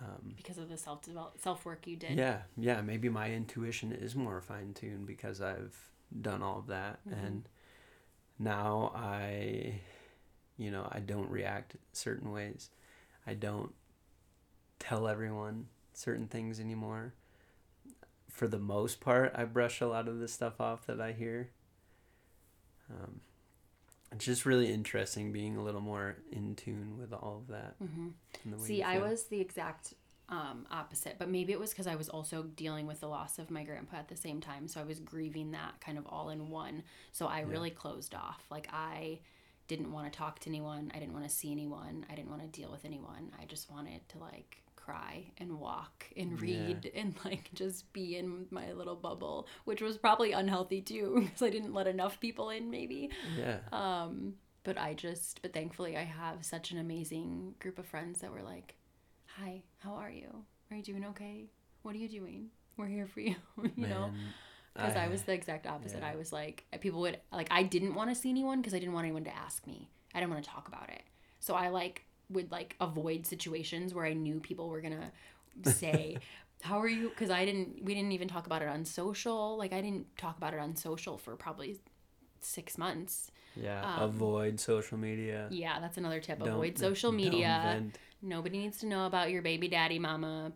um, 0.00 0.34
because 0.36 0.58
of 0.58 0.68
the 0.68 0.76
self 0.76 1.00
self 1.38 1.64
work 1.64 1.86
you 1.86 1.96
did 1.96 2.16
yeah, 2.18 2.42
yeah. 2.56 2.80
Maybe 2.82 3.08
my 3.08 3.32
intuition 3.32 3.92
is 3.92 4.14
more 4.14 4.40
fine 4.40 4.74
tuned 4.74 5.06
because 5.06 5.40
I've 5.40 5.76
done 6.20 6.42
all 6.42 6.58
of 6.58 6.66
that, 6.68 7.00
Mhm. 7.08 7.12
and 7.26 7.48
now 8.38 8.92
I, 8.94 9.80
you 10.56 10.70
know, 10.70 10.86
I 10.92 11.00
don't 11.00 11.30
react 11.30 11.76
certain 11.92 12.30
ways. 12.30 12.70
I 13.26 13.34
don't 13.34 13.74
tell 14.78 15.08
everyone 15.08 15.66
certain 15.92 16.26
things 16.28 16.60
anymore. 16.60 17.14
For 18.28 18.46
the 18.48 18.58
most 18.58 19.00
part, 19.00 19.32
I 19.34 19.44
brush 19.44 19.80
a 19.80 19.86
lot 19.86 20.06
of 20.08 20.18
the 20.20 20.28
stuff 20.28 20.60
off 20.60 20.86
that 20.86 21.00
I 21.00 21.12
hear. 21.12 21.50
Um, 22.90 23.20
it's 24.12 24.24
just 24.24 24.46
really 24.46 24.72
interesting 24.72 25.32
being 25.32 25.56
a 25.56 25.62
little 25.62 25.80
more 25.80 26.16
in 26.32 26.54
tune 26.56 26.96
with 26.98 27.12
all 27.12 27.42
of 27.42 27.48
that. 27.48 27.74
hmm 27.78 28.08
way 28.44 28.66
see 28.66 28.82
i 28.82 28.98
was 28.98 29.24
the 29.24 29.40
exact 29.40 29.94
um, 30.30 30.66
opposite 30.70 31.16
but 31.18 31.28
maybe 31.30 31.52
it 31.52 31.60
was 31.60 31.70
because 31.70 31.86
i 31.86 31.94
was 31.94 32.08
also 32.10 32.42
dealing 32.42 32.86
with 32.86 33.00
the 33.00 33.06
loss 33.08 33.38
of 33.38 33.50
my 33.50 33.64
grandpa 33.64 33.96
at 33.96 34.08
the 34.08 34.16
same 34.16 34.40
time 34.42 34.68
so 34.68 34.78
i 34.80 34.84
was 34.84 34.98
grieving 35.00 35.52
that 35.52 35.80
kind 35.80 35.96
of 35.98 36.06
all 36.06 36.28
in 36.30 36.50
one 36.50 36.82
so 37.12 37.26
i 37.26 37.40
Yeah. 37.40 37.46
really 37.48 37.70
closed 37.70 38.14
off 38.14 38.42
like 38.50 38.68
i 38.72 39.20
didn't 39.68 39.90
want 39.92 40.10
to 40.10 40.16
talk 40.18 40.38
to 40.40 40.50
anyone 40.50 40.90
i 40.94 40.98
didn't 40.98 41.14
want 41.14 41.24
to 41.24 41.30
see 41.34 41.50
anyone 41.50 42.04
i 42.10 42.14
didn't 42.14 42.28
want 42.30 42.42
to 42.42 42.48
deal 42.48 42.70
with 42.70 42.84
anyone 42.84 43.32
i 43.40 43.44
just 43.46 43.70
wanted 43.70 44.06
to 44.10 44.18
like 44.18 44.62
cry 44.88 45.24
and 45.38 45.58
walk 45.58 46.06
and 46.16 46.32
Yeah. 46.32 46.38
read 46.40 46.90
and 47.00 47.14
like 47.24 47.50
just 47.54 47.92
be 47.92 48.16
in 48.16 48.46
my 48.50 48.72
little 48.72 48.96
bubble 48.96 49.46
which 49.64 49.82
was 49.82 49.98
probably 49.98 50.32
unhealthy 50.32 50.80
too 50.80 51.06
because 51.24 51.42
i 51.42 51.50
didn't 51.50 51.74
let 51.74 51.86
enough 51.86 52.18
people 52.20 52.50
in 52.50 52.70
maybe 52.70 53.10
Yeah. 53.36 53.58
um, 53.72 54.34
but 54.64 54.76
I 54.76 54.92
just, 54.92 55.40
but 55.40 55.54
thankfully, 55.54 55.96
I 55.96 56.02
have 56.04 56.44
such 56.44 56.72
an 56.72 56.78
amazing 56.78 57.54
group 57.58 57.78
of 57.78 57.86
friends 57.86 58.20
that 58.20 58.30
were 58.30 58.42
like, 58.42 58.74
"Hi, 59.38 59.62
how 59.78 59.94
are 59.94 60.10
you? 60.10 60.30
Are 60.70 60.76
you 60.76 60.82
doing 60.82 61.04
okay? 61.06 61.46
What 61.82 61.94
are 61.94 61.98
you 61.98 62.08
doing? 62.08 62.50
We're 62.76 62.86
here 62.88 63.06
for 63.06 63.20
you." 63.28 63.36
you 63.76 63.86
know, 63.86 64.08
Man, 64.08 64.34
because 64.74 64.96
I, 64.96 65.08
was 65.08 65.22
the 65.22 65.32
exact 65.32 65.66
opposite. 65.66 66.00
yeah. 66.02 66.10
I 66.12 66.16
was 66.16 66.32
like, 66.34 66.64
people 66.80 67.00
would 67.00 67.18
like, 67.32 67.48
I 67.50 67.62
didn't 67.62 67.94
want 67.94 68.10
to 68.10 68.14
see 68.16 68.28
anyone 68.28 68.60
because 68.60 68.74
I 68.74 68.78
didn't 68.78 68.92
want 68.94 69.06
anyone 69.06 69.24
to 69.24 69.34
ask 69.34 69.66
me. 69.66 69.88
I 70.14 70.20
didn't 70.20 70.32
want 70.32 70.44
to 70.44 70.50
talk 70.50 70.68
about 70.68 70.90
it. 70.90 71.02
So 71.40 71.54
I 71.54 71.68
like 71.68 72.04
would 72.30 72.50
like 72.52 72.76
avoid 72.80 73.26
situations 73.26 73.94
where 73.94 74.04
I 74.04 74.12
knew 74.14 74.40
people 74.40 74.68
were 74.68 74.80
gonna 74.80 75.10
say. 75.64 76.18
How 76.62 76.80
are 76.80 76.88
you? 76.88 77.08
Because 77.10 77.30
I 77.30 77.44
didn't. 77.44 77.84
We 77.84 77.94
didn't 77.94 78.10
even 78.12 78.26
talk 78.26 78.46
about 78.46 78.62
it 78.62 78.68
on 78.68 78.84
social. 78.84 79.56
Like 79.56 79.72
I 79.72 79.80
didn't 79.80 80.16
talk 80.16 80.36
about 80.36 80.54
it 80.54 80.58
on 80.60 80.74
social 80.74 81.16
for 81.16 81.36
probably 81.36 81.78
six 82.40 82.76
months. 82.76 83.30
Yeah. 83.54 83.80
Um, 83.84 84.02
avoid 84.02 84.58
social 84.58 84.98
media. 84.98 85.46
Yeah, 85.50 85.78
that's 85.80 85.98
another 85.98 86.20
tip. 86.20 86.40
Don't- 86.40 86.48
Avoid 86.48 86.76
social 86.78 87.12
media. 87.12 87.82
Nobody 88.22 88.58
needs 88.58 88.78
to 88.78 88.86
know 88.86 89.06
about 89.06 89.30
your 89.30 89.42
baby 89.42 89.68
daddy 89.68 90.00
mama 90.00 90.50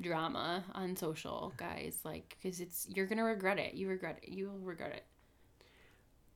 drama 0.00 0.62
on 0.74 0.94
social, 0.94 1.52
guys. 1.56 1.98
Like, 2.04 2.36
because 2.40 2.60
it's 2.60 2.86
you're 2.94 3.06
gonna 3.06 3.24
regret 3.24 3.58
it. 3.58 3.74
You 3.74 3.88
regret 3.88 4.20
it. 4.22 4.28
You 4.28 4.46
will 4.50 4.58
regret 4.58 4.92
it. 4.94 5.04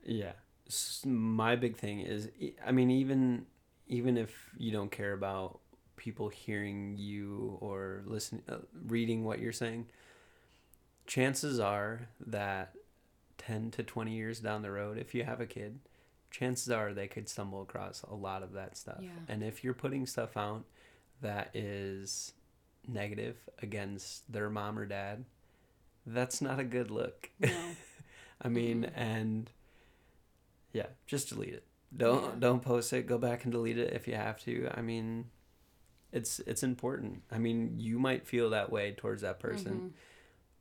Yeah. 0.05 0.33
S- 0.67 1.05
My 1.07 1.57
big 1.57 1.77
thing 1.77 2.01
is, 2.01 2.29
I 2.67 2.73
mean, 2.73 2.91
even 2.91 3.47
even 3.91 4.17
if 4.17 4.35
you 4.57 4.73
don't 4.73 4.91
care 4.91 5.13
about 5.13 5.59
people 5.97 6.31
hearing 6.31 6.97
you 6.97 7.59
or 7.61 8.03
listening, 8.07 8.43
uh, 8.49 8.57
reading 8.87 9.25
what 9.25 9.39
you're 9.41 9.53
saying, 9.53 9.87
chances 11.07 11.61
are 11.61 12.09
that 12.27 12.73
ten 13.37 13.71
to 13.73 13.83
twenty 13.83 14.15
years 14.15 14.41
down 14.41 14.63
the 14.63 14.71
road, 14.71 14.97
if 14.97 15.15
you 15.15 15.25
have 15.25 15.41
a 15.41 15.47
kid, 15.47 15.79
chances 16.31 16.71
are 16.71 16.95
they 16.95 17.09
could 17.09 17.29
stumble 17.29 17.61
across 17.63 18.03
a 18.03 18.15
lot 18.15 18.43
of 18.43 18.53
that 18.53 18.77
stuff. 18.77 18.99
Yeah. 19.01 19.11
And 19.29 19.43
if 19.43 19.63
you're 19.65 19.75
putting 19.75 20.07
stuff 20.07 20.37
out 20.37 20.65
that 21.21 21.51
is 21.55 22.33
negative 22.89 23.37
against 23.61 24.31
their 24.33 24.49
mom 24.49 24.79
or 24.79 24.87
dad, 24.87 25.25
that's 26.07 26.41
not 26.41 26.59
a 26.59 26.65
good 26.65 26.91
look. 26.91 27.29
No. 27.41 27.51
I 28.43 28.49
mean, 28.49 28.85
Mhm. 28.85 28.93
and 28.97 29.51
yeah, 30.73 30.87
just 31.07 31.29
delete 31.29 31.53
it. 31.55 31.65
Don't 31.97 32.23
Yeah. 32.25 32.35
don't 32.39 32.61
post 32.63 32.93
it. 32.93 33.07
Go 33.07 33.19
back 33.19 33.45
and 33.45 33.53
delete 33.53 33.79
it 33.79 33.93
if 33.93 34.07
you 34.07 34.15
have 34.15 34.39
to. 34.45 34.69
I 34.73 34.81
mean, 34.83 35.31
it's 36.13 36.39
it's 36.41 36.63
important. 36.63 37.23
I 37.31 37.39
mean, 37.39 37.79
you 37.79 37.99
might 37.99 38.27
feel 38.27 38.51
that 38.51 38.71
way 38.71 38.93
towards 38.93 39.23
that 39.23 39.41
person, 39.41 39.81
Mhm. 39.81 39.93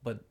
but 0.04 0.26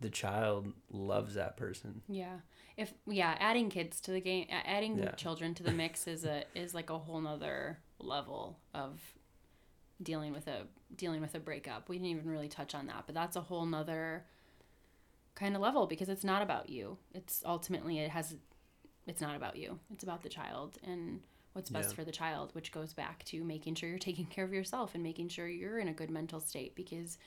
the 0.00 0.10
child 0.10 0.72
loves 0.90 1.34
that 1.34 1.56
person. 1.56 2.02
Yeah. 2.08 2.40
If 2.76 2.94
yeah, 3.06 3.36
adding 3.38 3.68
kids 3.68 4.00
to 4.02 4.10
the 4.10 4.20
game, 4.20 4.46
adding 4.50 4.98
Yeah. 4.98 5.12
children 5.12 5.54
to 5.54 5.62
the 5.62 5.72
mix 5.72 6.06
is 6.06 6.24
a 6.24 6.44
is 6.54 6.74
like 6.74 6.88
a 6.90 6.98
whole 6.98 7.20
nother 7.20 7.78
level 7.98 8.58
of 8.74 9.00
dealing 10.02 10.32
with 10.32 10.48
a 10.48 10.66
dealing 10.96 11.20
with 11.20 11.34
a 11.34 11.40
breakup. 11.40 11.88
We 11.88 11.96
didn't 11.98 12.08
even 12.10 12.28
really 12.30 12.48
touch 12.48 12.74
on 12.74 12.86
that, 12.86 13.04
but 13.06 13.14
that's 13.14 13.36
a 13.36 13.42
whole 13.42 13.66
nother 13.66 14.24
kind 15.34 15.54
of 15.54 15.60
level 15.62 15.86
because 15.86 16.08
it's 16.08 16.24
not 16.24 16.42
about 16.42 16.68
you. 16.70 16.98
It's 17.14 17.42
ultimately 17.44 17.98
it 17.98 18.10
has 18.10 18.36
it's 19.06 19.20
not 19.20 19.36
about 19.36 19.56
you. 19.56 19.78
It's 19.92 20.04
about 20.04 20.22
the 20.22 20.28
child 20.28 20.78
and 20.84 21.20
what's 21.52 21.70
best 21.70 21.90
Yeah. 21.90 21.96
for 21.96 22.04
the 22.04 22.12
child, 22.12 22.54
which 22.54 22.72
goes 22.72 22.94
back 22.94 23.24
to 23.26 23.44
making 23.44 23.74
sure 23.74 23.88
you're 23.88 23.98
taking 23.98 24.26
care 24.26 24.44
of 24.44 24.52
yourself 24.52 24.94
and 24.94 25.02
making 25.02 25.28
sure 25.28 25.48
you're 25.48 25.78
in 25.78 25.88
a 25.88 25.92
good 25.92 26.10
mental 26.10 26.40
state 26.40 26.74
because 26.74 27.18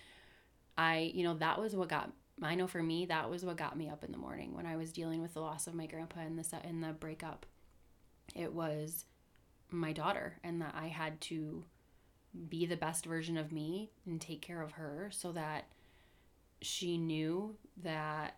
I, 0.77 1.11
you 1.13 1.23
know, 1.23 1.35
that 1.35 1.59
was 1.59 1.75
what 1.75 1.89
got 1.89 2.11
I 2.41 2.55
know 2.55 2.67
for 2.67 2.83
me 2.83 3.05
that 3.05 3.29
was 3.29 3.45
what 3.45 3.55
got 3.55 3.77
me 3.77 3.87
up 3.87 4.03
in 4.03 4.11
the 4.11 4.17
morning 4.17 4.53
when 4.55 4.65
I 4.65 4.75
was 4.75 4.91
dealing 4.91 5.21
with 5.21 5.33
the 5.33 5.39
loss 5.39 5.67
of 5.67 5.73
my 5.73 5.85
grandpa 5.85 6.19
and 6.19 6.37
the 6.37 6.57
and 6.65 6.83
the 6.83 6.91
breakup. 6.91 7.45
It 8.35 8.51
was 8.51 9.05
my 9.71 9.93
daughter 9.93 10.37
and 10.43 10.61
that 10.61 10.75
I 10.77 10.87
had 10.87 11.21
to 11.21 11.63
be 12.49 12.65
the 12.65 12.75
best 12.75 13.05
version 13.05 13.37
of 13.37 13.53
me 13.53 13.91
and 14.05 14.19
take 14.19 14.41
care 14.41 14.61
of 14.61 14.73
her 14.73 15.09
so 15.13 15.31
that 15.31 15.67
she 16.61 16.97
knew 16.97 17.55
that 17.83 18.37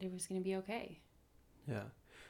it 0.00 0.12
was 0.12 0.26
going 0.26 0.40
to 0.40 0.44
be 0.44 0.56
okay. 0.56 1.00
Yeah. 1.66 1.84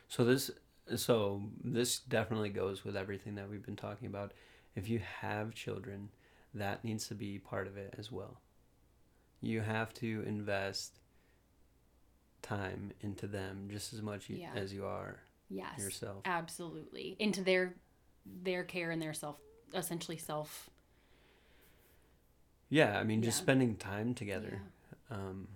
So 0.08 0.24
this 0.24 0.50
so 0.96 1.42
this 1.62 1.98
definitely 2.00 2.48
goes 2.48 2.84
with 2.84 2.96
everything 2.96 3.34
that 3.34 3.48
we've 3.50 3.64
been 3.64 3.76
talking 3.76 4.06
about. 4.08 4.32
If 4.74 4.88
you 4.88 5.00
have 5.20 5.54
children, 5.54 6.08
that 6.54 6.84
needs 6.84 7.08
to 7.08 7.14
be 7.14 7.38
part 7.38 7.66
of 7.66 7.76
it 7.76 7.94
as 7.98 8.10
well. 8.10 8.40
You 9.40 9.60
have 9.60 9.92
to 9.94 10.22
invest 10.26 10.98
time 12.42 12.92
into 13.00 13.26
them 13.26 13.68
just 13.70 13.92
as 13.92 14.00
much 14.00 14.30
Yeah. 14.30 14.52
as 14.54 14.72
you 14.72 14.84
are 14.86 15.20
Yes. 15.50 15.78
yourself. 15.78 16.22
Absolutely. 16.24 17.16
Into 17.18 17.42
their 17.42 17.74
their 18.24 18.62
care 18.64 18.90
and 18.90 19.00
their 19.00 19.14
self 19.14 19.40
essentially 19.74 20.16
self 20.18 20.70
Yeah, 22.70 22.98
I 22.98 23.04
mean 23.04 23.22
just 23.22 23.38
Yeah. 23.38 23.42
spending 23.44 23.76
time 23.76 24.14
together. 24.14 24.60
Um, 25.10 25.48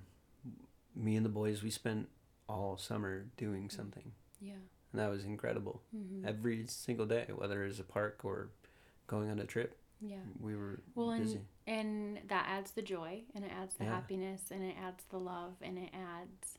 me 0.94 1.16
and 1.16 1.24
the 1.26 1.30
boys 1.30 1.62
we 1.62 1.70
spent 1.70 2.08
all 2.48 2.76
summer 2.78 3.26
doing 3.36 3.68
something, 3.68 4.12
Yeah. 4.42 4.61
and 4.92 5.00
that 5.00 5.09
was 5.11 5.24
incredible. 5.24 5.83
hmm 5.92 6.26
Every 6.26 6.66
single 6.66 7.07
day, 7.07 7.26
whether 7.35 7.64
it 7.64 7.68
was 7.68 7.81
a 7.81 7.85
park 7.85 8.24
or 8.24 8.50
going 9.07 9.31
on 9.31 9.38
a 9.38 9.44
trip, 9.46 9.76
Yeah. 10.00 10.16
we 10.40 10.57
were 10.57 10.81
Well, 10.94 11.11
and 11.11 11.24
busy. 11.24 11.40
and 11.66 12.18
that 12.28 12.46
adds 12.48 12.72
the 12.72 12.83
joy 12.83 13.22
and 13.35 13.44
it 13.44 13.52
adds 13.52 13.74
the 13.76 13.85
Yeah. 13.85 13.94
happiness 13.94 14.50
and 14.50 14.62
it 14.64 14.76
adds 14.78 15.05
the 15.11 15.18
love 15.18 15.55
and 15.62 15.78
it 15.78 15.90
adds 15.94 16.59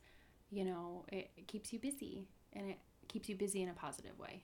you 0.49 0.63
know 0.65 1.03
it, 1.11 1.31
it 1.35 1.47
keeps 1.47 1.73
you 1.73 1.79
busy 1.79 2.27
and 2.53 2.69
it 2.69 2.77
keeps 3.07 3.27
you 3.29 3.35
busy 3.35 3.61
in 3.61 3.69
a 3.69 3.73
positive 3.73 4.17
way 4.19 4.43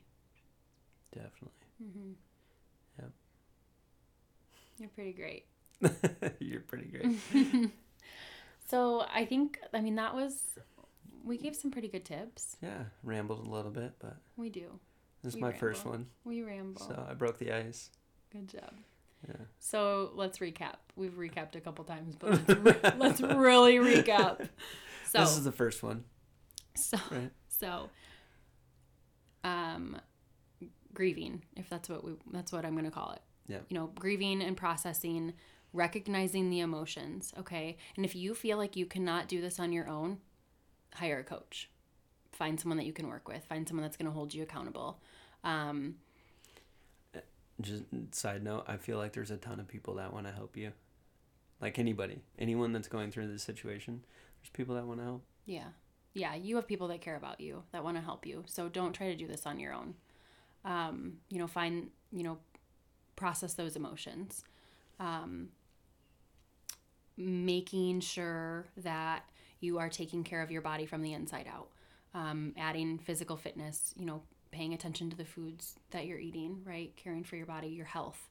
Definitely. 1.14 1.68
mm-hmm. 1.84 2.12
Yep. 3.00 3.12
you're 4.80 4.90
pretty 4.90 5.14
great 5.14 5.46
You're 6.40 6.62
pretty 6.62 6.86
great. 6.88 7.72
so 8.68 9.06
i 9.14 9.24
think 9.26 9.60
i 9.74 9.80
mean 9.82 9.96
that 9.96 10.14
was 10.16 10.58
we 11.30 11.38
gave 11.38 11.56
some 11.56 11.72
pretty 11.72 11.88
good 11.88 12.04
tips 12.06 12.58
Yeah, 12.62 12.84
rambled 13.04 13.46
a 13.46 13.50
little 13.50 13.72
bit, 13.72 13.94
but 14.00 14.18
we 14.36 14.50
do 14.50 14.80
this 15.24 15.32
is 15.32 15.36
We 15.36 15.42
my 15.42 15.52
first 15.54 15.86
one, 15.86 16.08
we 16.24 16.42
ramble 16.42 16.82
so 16.82 17.06
I 17.10 17.14
broke 17.14 17.38
the 17.40 17.52
ice. 17.54 17.90
good 18.32 18.48
job 18.50 18.74
Yeah. 19.28 19.36
so 19.60 20.12
let's 20.16 20.40
recap 20.40 20.76
we've 20.96 21.14
recapped 21.14 21.56
a 21.56 21.62
couple 21.62 21.84
times 21.86 22.16
but 22.16 22.32
let's, 22.48 22.60
re- 22.60 22.92
let's 22.98 23.22
really 23.22 23.76
recap 23.78 24.48
so 25.12 25.20
this 25.20 25.38
is 25.38 25.44
the 25.44 25.52
first 25.52 25.84
one, 25.84 26.04
so 26.76 26.98
right? 27.12 27.32
So, 27.48 27.90
um, 29.44 29.98
grieving, 30.94 31.44
if 31.58 31.70
that's 31.70 31.90
what 31.90 32.04
we, 32.04 32.14
that's 32.32 32.52
what 32.52 32.66
I'm 32.66 32.74
going 32.74 32.86
to 32.86 32.92
call 32.92 33.12
it. 33.12 33.22
Yeah. 33.48 33.58
You 33.70 33.78
know, 33.78 33.88
grieving 33.96 34.42
and 34.42 34.56
processing, 34.56 35.34
recognizing 35.74 36.50
the 36.50 36.62
emotions. 36.62 37.34
Okay. 37.38 37.78
And 37.98 38.06
if 38.06 38.16
you 38.16 38.34
feel 38.34 38.58
like 38.58 38.76
you 38.78 38.86
cannot 38.86 39.28
do 39.28 39.42
this 39.42 39.60
on 39.60 39.72
your 39.74 39.90
own, 39.90 40.20
hire 40.96 41.20
a 41.20 41.24
coach. 41.24 41.70
Find 42.32 42.60
someone 42.60 42.78
that 42.78 42.86
you 42.86 42.94
can 42.94 43.08
work 43.08 43.28
with. 43.28 43.44
Find 43.46 43.68
someone 43.68 43.84
that's 43.84 43.98
going 43.98 44.06
to 44.06 44.12
hold 44.12 44.34
you 44.34 44.44
accountable. 44.44 45.00
Um, 45.44 45.96
Just 47.62 47.84
side 48.12 48.44
note, 48.44 48.64
I 48.68 48.78
feel 48.78 48.98
like 48.98 49.14
there's 49.14 49.32
a 49.32 49.38
ton 49.38 49.60
of 49.60 49.68
people 49.68 49.96
that 49.96 50.14
want 50.14 50.26
to 50.28 50.32
help 50.32 50.56
you. 50.56 50.72
Like 51.62 51.78
anybody, 51.78 52.22
anyone 52.38 52.72
that's 52.72 52.88
going 52.88 53.12
through 53.12 53.28
this 53.28 53.44
situation, 53.44 54.04
there's 54.42 54.50
people 54.52 54.76
that 54.76 54.86
want 54.86 55.00
to 55.00 55.06
help. 55.06 55.24
yeah. 55.46 55.68
Yeah. 56.16 56.34
You 56.34 56.56
have 56.56 56.68
people 56.68 56.88
that 56.88 57.02
care 57.02 57.16
about 57.16 57.40
you, 57.40 57.64
that 57.72 57.84
want 57.84 57.96
to 57.96 58.02
help 58.02 58.26
you. 58.26 58.44
So 58.48 58.68
don't 58.68 58.94
try 58.94 59.08
to 59.08 59.16
do 59.16 59.28
this 59.28 59.46
on 59.46 59.60
your 59.60 59.74
own. 59.74 59.94
Um, 60.66 61.18
you 61.30 61.38
know, 61.38 61.46
find, 61.48 61.92
you 62.12 62.24
know, 62.24 62.40
process 63.16 63.54
those 63.54 63.76
emotions. 63.76 64.44
Um, 65.00 65.50
making 67.16 68.00
sure 68.00 68.66
that 68.78 69.24
you 69.60 69.80
are 69.80 69.90
taking 69.90 70.24
care 70.24 70.42
of 70.42 70.52
your 70.52 70.62
body 70.62 70.86
from 70.86 71.02
the 71.02 71.14
inside 71.14 71.48
out. 71.52 71.70
Um, 72.14 72.54
adding 72.58 72.98
physical 72.98 73.38
fitness, 73.38 73.94
you 73.96 74.06
know, 74.06 74.24
paying 74.52 74.74
attention 74.74 75.10
to 75.10 75.18
the 75.18 75.26
foods 75.26 75.76
that 75.92 76.06
you're 76.06 76.18
eating, 76.18 76.62
right? 76.66 76.92
Caring 76.96 77.24
for 77.24 77.36
your 77.36 77.46
body, 77.46 77.68
your 77.68 77.86
health, 77.86 78.30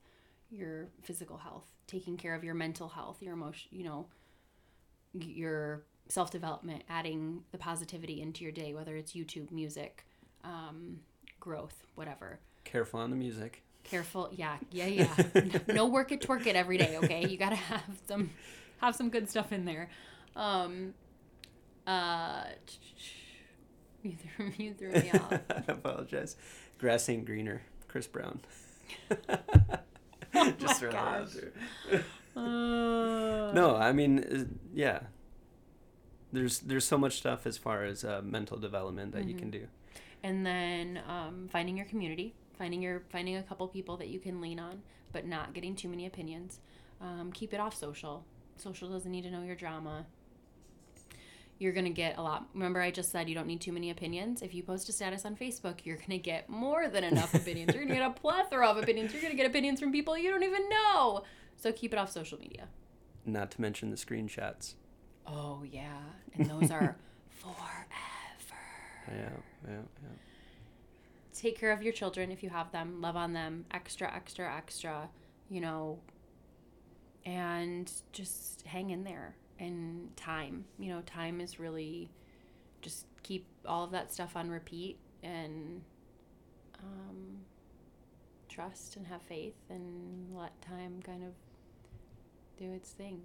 your 0.50 0.88
physical 1.02 1.36
health, 1.36 1.66
taking 1.86 2.16
care 2.16 2.34
of 2.34 2.42
your 2.42 2.54
mental 2.54 2.88
health, 2.88 3.22
your 3.22 3.34
emotion, 3.34 3.68
you 3.70 3.84
know, 3.84 4.06
your 5.12 5.84
self 6.08 6.30
development, 6.30 6.82
adding 6.88 7.44
the 7.52 7.58
positivity 7.58 8.20
into 8.20 8.42
your 8.42 8.52
day, 8.52 8.74
whether 8.74 8.96
it's 8.96 9.12
YouTube, 9.12 9.50
music, 9.50 10.04
um, 10.44 11.00
growth, 11.40 11.84
whatever. 11.94 12.40
Careful 12.64 13.00
on 13.00 13.10
the 13.10 13.16
music. 13.16 13.62
Careful, 13.84 14.28
yeah, 14.32 14.56
yeah, 14.70 14.86
yeah. 14.86 15.58
no 15.68 15.86
work 15.86 16.12
it, 16.12 16.20
twerk 16.20 16.46
it 16.46 16.56
every 16.56 16.76
day. 16.78 16.98
Okay, 16.98 17.26
you 17.26 17.38
gotta 17.38 17.56
have 17.56 17.82
some, 18.06 18.30
have 18.80 18.94
some 18.94 19.08
good 19.08 19.30
stuff 19.30 19.52
in 19.52 19.64
there. 19.64 19.88
Um, 20.36 20.94
uh, 21.90 22.44
you 24.02 24.14
threw, 24.36 24.52
you 24.56 24.74
threw 24.74 24.90
me 24.92 25.10
off. 25.14 25.32
I 25.50 25.62
apologize. 25.72 26.36
Grass 26.78 27.08
ain't 27.08 27.24
greener. 27.24 27.62
Chris 27.88 28.06
Brown. 28.06 28.40
Oh 30.34 30.50
Just 30.58 30.80
throw 30.80 30.90
that 30.90 30.98
out 30.98 31.24
gosh. 31.24 31.34
there. 31.90 32.04
Uh, 32.36 33.52
No, 33.52 33.76
I 33.76 33.92
mean, 33.92 34.18
uh, 34.20 34.44
yeah. 34.74 35.00
There's 36.32 36.58
there's 36.60 36.84
so 36.84 36.98
much 36.98 37.16
stuff 37.16 37.46
as 37.46 37.56
far 37.56 37.82
as 37.84 38.04
uh, 38.04 38.20
mental 38.22 38.58
development 38.58 39.12
that 39.12 39.24
you 39.24 39.30
Mm-hmm. 39.34 39.38
can 39.38 39.50
do. 39.50 39.66
and 40.22 40.44
then 40.44 41.00
um, 41.08 41.48
finding 41.50 41.76
your 41.78 41.86
community 41.86 42.34
finding 42.58 42.82
your 42.82 43.02
finding 43.08 43.36
a 43.36 43.42
couple 43.42 43.66
people 43.68 43.96
that 43.96 44.08
you 44.08 44.18
can 44.20 44.40
lean 44.40 44.58
on 44.60 44.82
but 45.12 45.26
not 45.26 45.54
getting 45.54 45.74
too 45.76 45.88
many 45.88 46.04
opinions 46.06 46.60
um, 47.00 47.30
keep 47.32 47.54
it 47.54 47.60
off 47.60 47.74
social 47.74 48.24
social 48.56 48.88
doesn't 48.90 49.10
need 49.12 49.22
to 49.22 49.30
know 49.30 49.42
your 49.42 49.54
drama 49.56 50.04
you're 51.58 51.72
gonna 51.72 51.90
get 51.90 52.16
a 52.18 52.22
lot 52.22 52.46
remember 52.54 52.80
i 52.80 52.90
just 52.90 53.10
said 53.10 53.28
you 53.28 53.34
don't 53.34 53.46
need 53.46 53.60
too 53.60 53.72
many 53.72 53.90
opinions 53.90 54.42
if 54.42 54.54
you 54.54 54.62
post 54.62 54.88
a 54.88 54.92
status 54.92 55.24
on 55.24 55.34
facebook 55.36 55.84
you're 55.84 55.96
gonna 55.96 56.18
get 56.18 56.48
more 56.48 56.88
than 56.88 57.02
enough 57.04 57.34
opinions 57.34 57.74
you're 57.74 57.82
gonna 57.84 57.94
get 57.98 58.06
a 58.08 58.10
plethora 58.14 58.66
of 58.68 58.76
opinions 58.76 59.12
you're 59.12 59.22
gonna 59.22 59.34
get 59.34 59.46
opinions 59.46 59.80
from 59.80 59.90
people 59.92 60.16
you 60.16 60.30
don't 60.30 60.42
even 60.44 60.68
know 60.68 61.22
so 61.56 61.72
keep 61.72 61.92
it 61.92 61.98
off 61.98 62.10
social 62.10 62.38
media 62.38 62.68
Not 63.26 63.50
to 63.52 63.60
mention 63.60 63.90
the 63.90 63.96
screenshots. 63.96 64.74
oh 65.26 65.64
yeah 65.70 65.98
and 66.34 66.48
those 66.48 66.70
are 66.70 66.96
forever 67.30 68.60
Yeah, 69.08 69.30
yeah, 69.66 69.74
yeah. 70.02 70.08
Take 71.34 71.58
care 71.58 71.70
of 71.72 71.82
your 71.82 71.92
children 71.92 72.32
if 72.32 72.42
you 72.42 72.50
have 72.50 72.72
them. 72.72 73.00
Love 73.00 73.14
on 73.14 73.32
them. 73.32 73.64
Extra, 73.70 74.12
extra, 74.12 74.52
extra. 74.56 75.08
You 75.48 75.60
know, 75.60 76.00
and 77.24 77.90
just 78.12 78.62
hang 78.66 78.90
in 78.90 79.04
there. 79.04 79.36
And 79.58 80.16
time, 80.16 80.64
you 80.78 80.92
know, 80.92 81.00
time 81.02 81.40
is 81.40 81.58
really 81.58 82.10
just 82.80 83.06
keep 83.22 83.46
all 83.66 83.84
of 83.84 83.90
that 83.90 84.12
stuff 84.12 84.36
on 84.36 84.50
repeat 84.50 84.98
and 85.22 85.82
um, 86.80 87.38
trust 88.48 88.96
and 88.96 89.06
have 89.06 89.22
faith 89.22 89.56
and 89.68 90.36
let 90.36 90.60
time 90.62 91.02
kind 91.02 91.24
of 91.24 91.32
do 92.56 92.72
its 92.72 92.90
thing. 92.90 93.20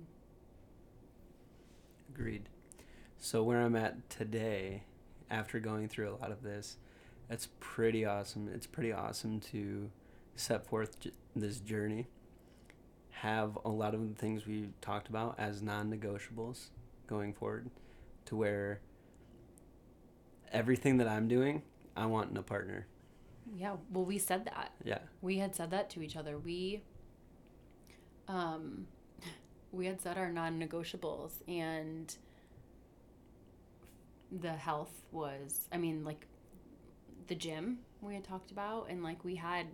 Agreed. 2.09 2.49
So 3.19 3.43
where 3.43 3.61
I'm 3.61 3.75
at 3.75 4.09
today, 4.09 4.84
after 5.29 5.59
going 5.59 5.88
through 5.88 6.09
a 6.09 6.17
lot 6.17 6.31
of 6.31 6.43
this, 6.43 6.77
it's 7.29 7.47
pretty 7.59 8.05
awesome. 8.05 8.49
It's 8.53 8.67
pretty 8.67 8.91
awesome 8.91 9.39
to 9.51 9.89
set 10.36 10.65
forth 10.65 10.99
j- 10.99 11.11
this 11.36 11.59
journey. 11.59 12.07
Have 13.22 13.57
a 13.64 13.70
lot 13.70 13.93
of 13.93 14.09
the 14.09 14.16
things 14.16 14.45
we 14.45 14.70
talked 14.82 15.07
about 15.07 15.36
as 15.38 15.61
non-negotiables 15.61 16.68
going 17.07 17.34
forward, 17.34 17.70
to 18.26 18.36
where 18.36 18.82
everything 20.51 20.97
that 20.97 21.07
I'm 21.07 21.28
doing, 21.28 21.64
I 21.95 22.05
want 22.05 22.32
in 22.32 22.38
a 22.38 22.43
partner. 22.43 22.88
Yeah, 23.55 23.76
well, 23.91 24.05
we 24.05 24.18
said 24.18 24.45
that. 24.45 24.72
Yeah. 24.84 24.99
We 25.22 25.38
had 25.38 25.55
said 25.55 25.72
that 25.72 25.89
to 25.91 26.01
each 26.01 26.16
other. 26.16 26.38
We, 26.38 26.82
um, 28.28 28.88
we 29.72 29.86
had 29.86 30.01
said 30.01 30.18
our 30.18 30.32
non-negotiables, 30.32 31.32
and 31.47 32.14
the 34.32 34.53
health 34.53 34.91
was. 35.11 35.68
I 35.72 35.78
mean, 35.78 36.03
like 36.03 36.28
the 37.28 37.36
gym 37.36 37.80
we 38.01 38.16
had 38.16 38.24
talked 38.24 38.51
about, 38.51 38.88
and 38.89 39.03
like 39.03 39.24
we 39.24 39.36
had 39.36 39.68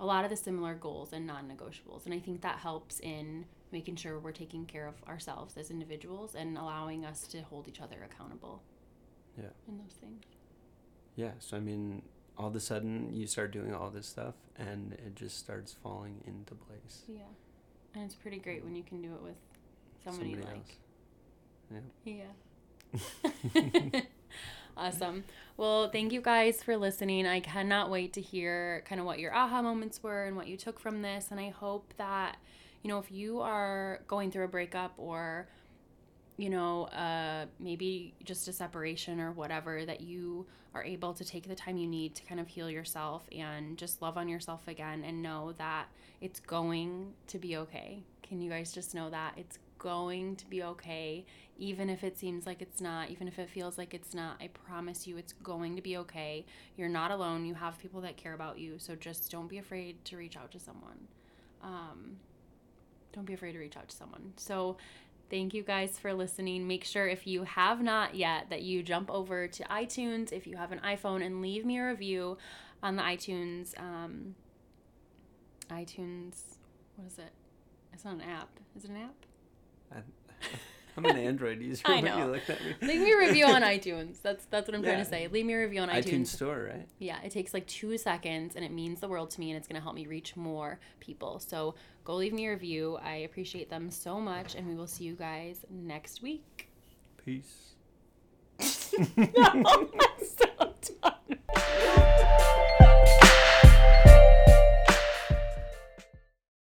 a 0.00 0.06
lot 0.06 0.24
of 0.24 0.30
the 0.30 0.36
similar 0.36 0.74
goals 0.74 1.12
and 1.12 1.26
non-negotiables, 1.26 2.06
and 2.06 2.14
I 2.14 2.18
think 2.18 2.40
that 2.40 2.58
helps 2.58 2.98
in 3.00 3.44
making 3.70 3.96
sure 3.96 4.18
we're 4.18 4.32
taking 4.32 4.64
care 4.64 4.88
of 4.88 4.94
ourselves 5.06 5.56
as 5.56 5.70
individuals 5.70 6.34
and 6.34 6.56
allowing 6.56 7.04
us 7.04 7.26
to 7.28 7.42
hold 7.42 7.68
each 7.68 7.80
other 7.80 8.08
accountable. 8.10 8.62
Yeah. 9.36 9.50
In 9.68 9.78
those 9.78 9.92
things. 10.00 10.24
Yeah. 11.14 11.32
So 11.38 11.56
I 11.56 11.60
mean, 11.60 12.02
all 12.36 12.48
of 12.48 12.56
a 12.56 12.60
sudden 12.60 13.12
you 13.12 13.26
start 13.26 13.52
doing 13.52 13.74
all 13.74 13.90
this 13.90 14.06
stuff, 14.06 14.34
and 14.56 14.94
it 14.94 15.14
just 15.14 15.38
starts 15.38 15.76
falling 15.82 16.24
into 16.26 16.54
place. 16.54 17.02
Yeah. 17.06 17.20
And 17.94 18.04
it's 18.04 18.14
pretty 18.14 18.38
great 18.38 18.64
when 18.64 18.74
you 18.74 18.82
can 18.82 19.02
do 19.02 19.14
it 19.14 19.22
with 19.22 19.36
somebody, 20.04 20.36
like. 20.36 20.78
else. 21.72 21.82
Yeah. 22.04 24.00
awesome. 24.76 25.24
Well, 25.56 25.90
thank 25.90 26.12
you 26.12 26.20
guys 26.20 26.62
for 26.62 26.76
listening. 26.76 27.26
I 27.26 27.40
cannot 27.40 27.90
wait 27.90 28.12
to 28.14 28.20
hear 28.20 28.82
kind 28.86 29.00
of 29.00 29.06
what 29.06 29.18
your 29.18 29.34
aha 29.34 29.62
moments 29.62 30.02
were 30.02 30.24
and 30.24 30.36
what 30.36 30.48
you 30.48 30.56
took 30.56 30.78
from 30.80 31.02
this. 31.02 31.28
And 31.30 31.38
I 31.38 31.50
hope 31.50 31.92
that, 31.98 32.38
you 32.82 32.88
know, 32.88 32.98
if 32.98 33.10
you 33.10 33.40
are 33.40 34.00
going 34.06 34.30
through 34.30 34.44
a 34.44 34.48
breakup 34.48 34.94
or, 34.96 35.48
you 36.36 36.48
know, 36.48 36.84
uh, 36.84 37.46
maybe 37.58 38.14
just 38.24 38.48
a 38.48 38.52
separation 38.52 39.20
or 39.20 39.32
whatever, 39.32 39.84
that 39.84 40.00
you 40.00 40.46
are 40.74 40.84
able 40.84 41.12
to 41.12 41.24
take 41.24 41.48
the 41.48 41.54
time 41.54 41.76
you 41.76 41.86
need 41.86 42.14
to 42.14 42.22
kind 42.22 42.40
of 42.40 42.48
heal 42.48 42.70
yourself 42.70 43.24
and 43.36 43.76
just 43.76 44.00
love 44.00 44.16
on 44.16 44.28
yourself 44.28 44.66
again 44.68 45.02
and 45.04 45.22
know 45.22 45.52
that 45.58 45.86
it's 46.20 46.40
going 46.40 47.12
to 47.26 47.38
be 47.38 47.56
okay. 47.56 48.02
Can 48.22 48.40
you 48.40 48.48
guys 48.48 48.72
just 48.72 48.94
know 48.94 49.10
that 49.10 49.34
it's 49.36 49.58
going 49.80 50.36
to 50.36 50.46
be 50.46 50.62
okay, 50.62 51.26
even 51.58 51.90
if 51.90 52.04
it 52.04 52.16
seems 52.16 52.46
like 52.46 52.62
it's 52.62 52.80
not, 52.80 53.10
even 53.10 53.26
if 53.26 53.40
it 53.40 53.50
feels 53.50 53.76
like 53.76 53.92
it's 53.92 54.14
not. 54.14 54.36
I 54.40 54.48
promise 54.48 55.08
you, 55.08 55.16
it's 55.16 55.32
going 55.32 55.74
to 55.74 55.82
be 55.82 55.96
okay. 55.96 56.46
You're 56.76 56.88
not 56.88 57.10
alone. 57.10 57.44
You 57.44 57.54
have 57.54 57.78
people 57.80 58.00
that 58.02 58.16
care 58.16 58.34
about 58.34 58.60
you. 58.60 58.78
So 58.78 58.94
just 58.94 59.30
don't 59.32 59.48
be 59.48 59.58
afraid 59.58 60.04
to 60.04 60.16
reach 60.16 60.36
out 60.36 60.52
to 60.52 60.60
someone. 60.60 61.08
Um, 61.62 62.18
don't 63.12 63.24
be 63.24 63.34
afraid 63.34 63.52
to 63.52 63.58
reach 63.58 63.76
out 63.76 63.88
to 63.88 63.96
someone. 63.96 64.34
So, 64.36 64.76
thank 65.30 65.54
you 65.54 65.62
guys 65.62 65.98
for 65.98 66.12
listening. 66.14 66.66
Make 66.66 66.84
sure 66.84 67.06
if 67.06 67.26
you 67.26 67.44
have 67.44 67.82
not 67.82 68.14
yet 68.14 68.50
that 68.50 68.62
you 68.62 68.82
jump 68.82 69.10
over 69.10 69.46
to 69.46 69.62
iTunes 69.64 70.32
if 70.32 70.46
you 70.46 70.56
have 70.56 70.72
an 70.72 70.80
iPhone 70.80 71.24
and 71.24 71.42
leave 71.42 71.64
me 71.64 71.78
a 71.78 71.86
review 71.86 72.38
on 72.82 72.96
the 72.96 73.02
iTunes. 73.02 73.78
Um, 73.78 74.34
iTunes, 75.70 76.56
what 76.96 77.06
is 77.06 77.18
it? 77.18 77.32
It's 77.92 78.04
not 78.04 78.14
an 78.14 78.22
app. 78.22 78.48
Is 78.76 78.84
it 78.84 78.90
an 78.90 78.96
app? 78.96 79.26
I'm 80.96 81.04
an 81.04 81.16
Android 81.16 81.60
user. 81.60 81.82
I 81.86 82.00
know. 82.00 82.18
You 82.18 82.24
look 82.26 82.48
at 82.48 82.60
me. 82.64 82.74
Leave 82.82 83.00
me 83.00 83.12
a 83.12 83.18
review 83.18 83.46
on 83.46 83.62
iTunes. 83.76 84.20
That's 84.22 84.44
that's 84.46 84.68
what 84.68 84.74
I'm 84.74 84.82
trying 84.82 84.98
to 84.98 85.04
say. 85.04 85.28
Leave 85.28 85.46
me 85.46 85.54
a 85.54 85.58
review 85.60 85.80
on 85.80 85.88
iTunes 85.88 86.04
iTunes. 86.04 86.26
Store, 86.28 86.68
right? 86.72 86.88
Yeah, 86.98 87.20
it 87.22 87.30
takes 87.30 87.54
like 87.54 87.66
two 87.66 87.96
seconds 87.98 88.56
and 88.56 88.64
it 88.64 88.72
means 88.72 89.00
the 89.00 89.08
world 89.08 89.30
to 89.32 89.40
me 89.40 89.50
and 89.50 89.56
it's 89.56 89.68
gonna 89.68 89.80
help 89.80 89.94
me 89.94 90.06
reach 90.06 90.36
more 90.36 90.78
people. 91.00 91.40
So 91.40 91.74
go 92.04 92.14
leave 92.14 92.32
me 92.32 92.46
a 92.46 92.50
review. 92.50 92.98
I 93.02 93.16
appreciate 93.16 93.70
them 93.70 93.90
so 93.90 94.20
much 94.20 94.54
and 94.54 94.66
we 94.66 94.74
will 94.74 94.86
see 94.86 95.04
you 95.04 95.14
guys 95.14 95.64
next 95.70 96.22
week. 96.22 96.68
Peace. 97.24 97.74
no, 98.58 99.28
oh, 99.64 99.90
I'm 100.00 100.26
so 100.26 100.46
done. 101.02 102.56